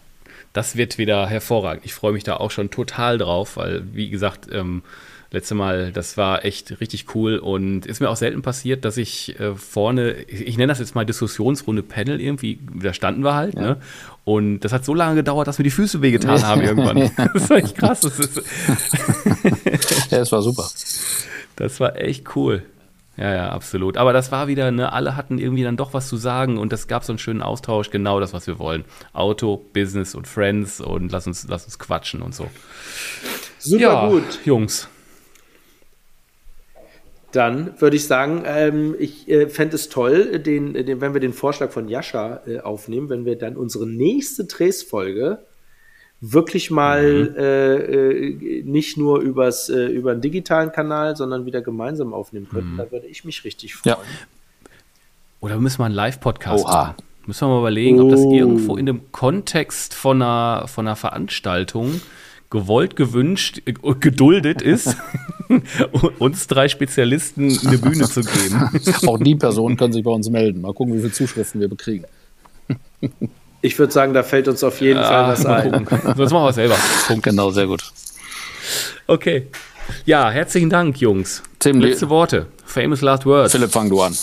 das 0.54 0.76
wird 0.76 0.98
wieder 0.98 1.28
hervorragend. 1.28 1.86
Ich 1.86 1.94
freue 1.94 2.14
mich 2.14 2.24
da 2.24 2.38
auch 2.38 2.52
schon 2.52 2.70
total 2.70 3.18
drauf, 3.18 3.58
weil, 3.58 3.84
wie 3.94 4.10
gesagt, 4.10 4.48
ähm, 4.52 4.84
letzte 5.32 5.54
Mal, 5.54 5.92
das 5.92 6.18
war 6.18 6.44
echt 6.44 6.82
richtig 6.82 7.14
cool 7.14 7.38
und 7.38 7.86
ist 7.86 8.00
mir 8.00 8.10
auch 8.10 8.16
selten 8.16 8.42
passiert, 8.42 8.84
dass 8.84 8.98
ich 8.98 9.40
äh, 9.40 9.54
vorne, 9.56 10.14
ich, 10.28 10.48
ich, 10.48 10.58
nenne 10.58 10.72
das 10.72 10.80
jetzt 10.80 10.96
mal 10.96 11.06
Diskussionsrunde 11.06 11.84
Panel 11.84 12.20
irgendwie, 12.20 12.60
da 12.82 12.94
standen 12.94 13.24
wir 13.24 13.36
halt, 13.36 13.56
ja. 13.56 13.62
ne? 13.62 13.78
Und 14.26 14.62
das 14.62 14.74
hat 14.74 14.86
so 14.86 14.94
lange 14.94 15.16
gedauert, 15.16 15.48
dass 15.48 15.58
mir 15.58 15.64
die 15.64 15.72
Füße 15.72 16.02
wehgetan 16.02 16.44
haben 16.44 16.62
irgendwann. 16.62 16.98
das 17.34 17.50
war 17.50 17.58
echt 17.58 17.78
krass. 17.78 18.02
Das 18.02 18.18
ja, 20.10 20.20
das 20.20 20.32
war 20.32 20.42
super. 20.42 20.68
Das 21.56 21.80
war 21.80 21.96
echt 21.98 22.36
cool. 22.36 22.64
Ja, 23.20 23.36
ja, 23.36 23.50
absolut. 23.50 23.98
Aber 23.98 24.14
das 24.14 24.32
war 24.32 24.48
wieder, 24.48 24.72
ne, 24.72 24.94
alle 24.94 25.18
hatten 25.18 25.40
irgendwie 25.40 25.64
dann 25.64 25.76
doch 25.76 25.94
was 25.94 26.08
zu 26.08 26.16
sagen 26.16 26.58
und 26.58 26.72
das 26.72 26.88
gab 26.88 27.04
so 27.04 27.12
einen 27.12 27.20
schönen 27.20 27.42
Austausch, 27.42 27.90
genau 27.90 28.22
das, 28.22 28.32
was 28.32 28.48
wir 28.48 28.60
wollen. 28.60 28.86
Auto, 29.12 29.58
Business 29.74 30.16
und 30.16 30.26
Friends 30.26 30.80
und 30.80 31.12
lass 31.12 31.28
uns, 31.28 31.46
lass 31.50 31.66
uns 31.66 31.78
quatschen 31.78 32.22
und 32.22 32.34
so. 32.34 32.48
Super 33.58 33.82
ja, 33.82 34.08
gut. 34.08 34.24
Jungs. 34.46 34.88
Dann 37.34 37.80
würde 37.82 37.98
ich 37.98 38.08
sagen, 38.08 38.44
ähm, 38.46 38.96
ich 38.98 39.28
äh, 39.28 39.50
fände 39.50 39.76
es 39.76 39.90
toll, 39.90 40.40
den, 40.40 40.74
den, 40.74 41.02
wenn 41.02 41.14
wir 41.14 41.20
den 41.20 41.34
Vorschlag 41.34 41.72
von 41.72 41.90
Jascha 41.90 42.42
äh, 42.48 42.62
aufnehmen, 42.62 43.10
wenn 43.10 43.26
wir 43.26 43.38
dann 43.38 43.58
unsere 43.58 43.86
nächste 43.86 44.48
Tres-Folge 44.48 45.40
wirklich 46.22 46.70
mal 46.70 47.30
mhm. 47.30 47.36
äh, 47.38 47.76
äh, 47.76 48.64
nicht 48.64 48.98
nur 48.98 49.20
übers, 49.22 49.70
äh, 49.70 49.86
über 49.86 50.12
einen 50.12 50.22
digitalen 50.22 50.72
Kanal, 50.72 51.16
sondern 51.16 51.46
wieder 51.46 51.62
gemeinsam 51.62 52.14
aufnehmen 52.14 52.50
könnten. 52.50 52.74
Mhm. 52.74 52.78
Da 52.78 52.92
würde 52.92 53.08
ich 53.08 53.24
mich 53.24 53.44
richtig 53.44 53.76
freuen. 53.76 53.96
Ja. 53.96 54.04
Oder 55.40 55.58
müssen 55.60 55.80
wir 55.80 55.86
einen 55.86 55.96
Live-Podcast 55.96 56.66
machen? 56.66 56.96
Müssen 57.26 57.48
wir 57.48 57.54
mal 57.54 57.60
überlegen, 57.60 58.00
oh. 58.00 58.06
ob 58.06 58.12
das 58.12 58.22
oh. 58.22 58.34
irgendwo 58.34 58.76
in 58.76 58.86
dem 58.86 59.12
Kontext 59.12 59.94
von 59.94 60.22
einer, 60.22 60.68
von 60.68 60.88
einer 60.88 60.96
Veranstaltung 60.96 62.02
gewollt, 62.50 62.96
gewünscht, 62.96 63.62
äh, 63.66 63.74
geduldet 63.74 64.62
ist, 64.62 64.98
uns 66.20 66.48
drei 66.48 66.68
Spezialisten 66.68 67.58
eine 67.66 67.78
Bühne 67.78 68.06
zu 68.06 68.22
geben. 68.22 68.70
Auch 69.08 69.20
die 69.20 69.36
Personen 69.36 69.78
können 69.78 69.94
sich 69.94 70.04
bei 70.04 70.12
uns 70.12 70.30
melden. 70.30 70.62
Mal 70.62 70.74
gucken, 70.74 70.94
wie 70.96 71.00
viele 71.00 71.12
Zuschriften 71.12 71.62
wir 71.62 71.70
bekriegen. 71.70 72.06
Ich 73.62 73.78
würde 73.78 73.92
sagen, 73.92 74.14
da 74.14 74.24
fällt 74.24 74.48
uns 74.48 74.64
auf 74.64 74.80
jeden 74.82 75.00
ja, 75.00 75.08
Fall 75.08 75.28
was 75.28 75.46
ein. 75.46 75.86
Sonst 76.16 76.32
machen 76.32 76.44
wir 76.46 76.50
es 76.50 76.56
selber. 76.56 76.76
Punkt. 77.08 77.24
Genau, 77.24 77.52
sehr 77.52 77.68
gut. 77.68 77.84
Okay. 79.08 79.48
Ja, 80.06 80.30
herzlichen 80.30 80.70
Dank, 80.70 81.02
Jungs. 81.02 81.44
Tim, 81.60 81.80
Letzte 81.80 82.10
Worte. 82.10 82.46
Famous 82.66 83.02
last 83.02 83.26
words. 83.26 83.52
Philipp, 83.52 83.72
fang 83.72 83.90
du 83.90 84.02
an. 84.02 84.16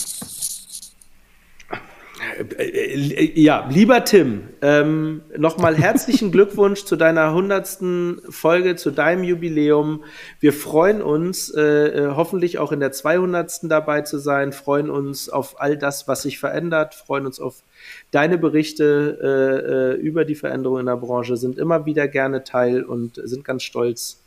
Ja, 3.35 3.67
lieber 3.71 4.05
Tim, 4.05 4.49
ähm, 4.61 5.23
nochmal 5.37 5.75
herzlichen 5.75 6.33
Glückwunsch 6.33 6.85
zu 6.85 6.97
deiner 6.97 7.33
hundertsten 7.33 8.21
Folge, 8.29 8.77
zu 8.77 8.91
deinem 8.91 9.25
Jubiläum. 9.25 10.05
Wir 10.41 10.53
freuen 10.53 11.01
uns, 11.01 11.49
äh, 11.55 11.63
äh 11.63 12.09
hoffentlich 12.15 12.59
auch 12.59 12.73
in 12.73 12.81
der 12.81 12.93
200. 12.93 13.71
dabei 13.71 14.03
zu 14.03 14.19
sein, 14.19 14.53
freuen 14.53 14.91
uns 14.91 15.31
auf 15.31 15.61
all 15.61 15.79
das, 15.79 16.09
was 16.09 16.23
sich 16.23 16.39
verändert, 16.39 16.95
freuen 16.95 17.25
uns 17.25 17.41
auf 17.41 17.63
deine 18.11 18.37
Berichte 18.37 19.19
äh, 19.23 19.97
äh 19.97 20.01
über 20.01 20.25
die 20.27 20.35
Veränderungen 20.35 20.81
in 20.81 20.87
der 20.87 20.97
Branche, 20.97 21.37
sind 21.39 21.59
immer 21.59 21.87
wieder 21.87 22.07
gerne 22.07 22.45
Teil 22.45 22.83
und 22.83 23.21
sind 23.25 23.45
ganz 23.45 23.63
stolz, 23.63 24.23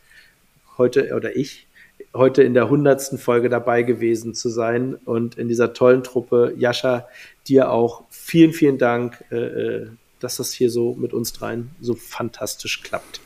heute 0.78 1.14
oder 1.14 1.36
ich 1.36 1.68
heute 2.14 2.42
in 2.42 2.54
der 2.54 2.68
hundertsten 2.68 3.18
Folge 3.18 3.48
dabei 3.48 3.82
gewesen 3.82 4.34
zu 4.34 4.48
sein 4.48 4.94
und 4.94 5.36
in 5.36 5.48
dieser 5.48 5.72
tollen 5.72 6.02
Truppe. 6.02 6.54
Jascha, 6.56 7.08
dir 7.46 7.70
auch 7.70 8.04
vielen, 8.10 8.52
vielen 8.52 8.78
Dank, 8.78 9.24
äh, 9.30 9.36
äh, 9.36 9.90
dass 10.18 10.36
das 10.36 10.52
hier 10.52 10.70
so 10.70 10.94
mit 10.94 11.12
uns 11.12 11.32
dreien 11.32 11.70
so 11.80 11.94
fantastisch 11.94 12.82
klappt. 12.82 13.20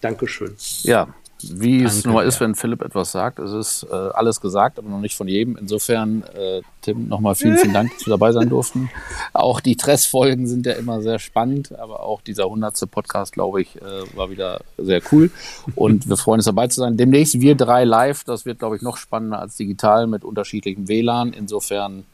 Dankeschön. 0.00 0.56
Ja, 0.82 1.14
wie 1.42 1.78
Danke, 1.78 1.86
es 1.86 2.04
nun 2.04 2.14
mal 2.14 2.26
ist, 2.26 2.40
wenn 2.40 2.54
Philipp 2.54 2.82
etwas 2.82 3.12
sagt. 3.12 3.38
Es 3.38 3.52
ist 3.52 3.86
äh, 3.90 3.94
alles 3.94 4.40
gesagt, 4.40 4.78
aber 4.78 4.88
noch 4.88 5.00
nicht 5.00 5.16
von 5.16 5.28
jedem. 5.28 5.56
Insofern, 5.56 6.22
äh, 6.34 6.62
Tim, 6.82 7.08
nochmal 7.08 7.34
vielen, 7.34 7.56
vielen 7.58 7.74
Dank, 7.74 7.92
dass 7.92 8.06
wir 8.06 8.12
dabei 8.12 8.32
sein 8.32 8.48
durften. 8.48 8.90
Auch 9.32 9.60
die 9.60 9.76
Tress-Folgen 9.76 10.46
sind 10.46 10.66
ja 10.66 10.72
immer 10.72 11.02
sehr 11.02 11.18
spannend, 11.18 11.78
aber 11.78 12.02
auch 12.02 12.20
dieser 12.20 12.48
hundertste 12.48 12.86
Podcast, 12.86 13.32
glaube 13.32 13.62
ich, 13.62 13.76
äh, 13.76 14.16
war 14.16 14.30
wieder 14.30 14.60
sehr 14.78 15.00
cool. 15.12 15.30
Und 15.76 16.08
wir 16.08 16.16
freuen 16.16 16.38
uns 16.38 16.46
dabei 16.46 16.68
zu 16.68 16.80
sein. 16.80 16.96
Demnächst 16.96 17.40
wir 17.40 17.54
drei 17.54 17.84
live. 17.84 18.24
Das 18.24 18.46
wird, 18.46 18.58
glaube 18.58 18.76
ich, 18.76 18.82
noch 18.82 18.96
spannender 18.96 19.40
als 19.40 19.56
digital 19.56 20.06
mit 20.06 20.24
unterschiedlichem 20.24 20.88
WLAN. 20.88 21.32
Insofern 21.32 22.04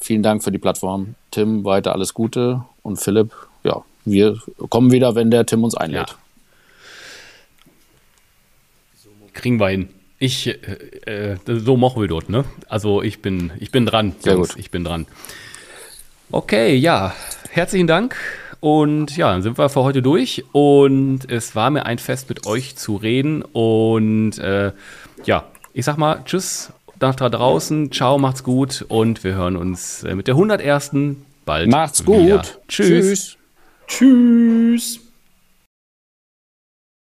vielen 0.00 0.22
Dank 0.22 0.42
für 0.42 0.52
die 0.52 0.58
Plattform. 0.58 1.14
Tim, 1.30 1.64
weiter 1.64 1.92
alles 1.92 2.14
Gute. 2.14 2.62
Und 2.82 2.96
Philipp, 2.96 3.32
ja, 3.64 3.82
wir 4.04 4.38
kommen 4.68 4.90
wieder, 4.90 5.14
wenn 5.14 5.30
der 5.30 5.46
Tim 5.46 5.64
uns 5.64 5.74
einlädt. 5.74 6.10
Ja. 6.10 6.27
Kriegen 9.38 9.58
wir 9.58 9.68
hin. 9.68 9.88
Ich, 10.18 10.48
äh, 10.48 11.32
äh, 11.32 11.36
so 11.46 11.76
machen 11.76 12.00
wir 12.02 12.08
dort, 12.08 12.28
ne? 12.28 12.44
Also 12.68 13.02
ich 13.02 13.22
bin, 13.22 13.52
ich 13.60 13.70
bin 13.70 13.86
dran. 13.86 14.14
Sehr 14.20 14.34
Jungs, 14.34 14.50
gut. 14.50 14.58
Ich 14.58 14.70
bin 14.70 14.84
dran. 14.84 15.06
Okay, 16.30 16.74
ja, 16.74 17.14
herzlichen 17.50 17.86
Dank. 17.86 18.16
Und 18.60 19.16
ja, 19.16 19.30
dann 19.30 19.42
sind 19.42 19.56
wir 19.56 19.68
für 19.68 19.84
heute 19.84 20.02
durch. 20.02 20.44
Und 20.52 21.30
es 21.30 21.54
war 21.54 21.70
mir 21.70 21.86
ein 21.86 21.98
Fest, 21.98 22.28
mit 22.28 22.46
euch 22.46 22.76
zu 22.76 22.96
reden. 22.96 23.42
Und 23.42 24.38
äh, 24.38 24.72
ja, 25.24 25.44
ich 25.72 25.84
sag 25.84 25.96
mal, 25.96 26.22
tschüss 26.24 26.72
nach 27.00 27.14
da 27.14 27.28
draußen. 27.28 27.92
Ciao, 27.92 28.18
macht's 28.18 28.42
gut. 28.42 28.84
Und 28.88 29.24
wir 29.24 29.34
hören 29.34 29.56
uns 29.56 30.02
äh, 30.04 30.14
mit 30.14 30.26
der 30.26 30.34
101. 30.34 30.92
bald. 31.44 31.70
Macht's 31.70 32.06
wieder. 32.06 32.38
gut. 32.38 32.58
Tschüss. 32.68 33.36
Tschüss. 33.86 34.98
Tschüss. 34.98 35.07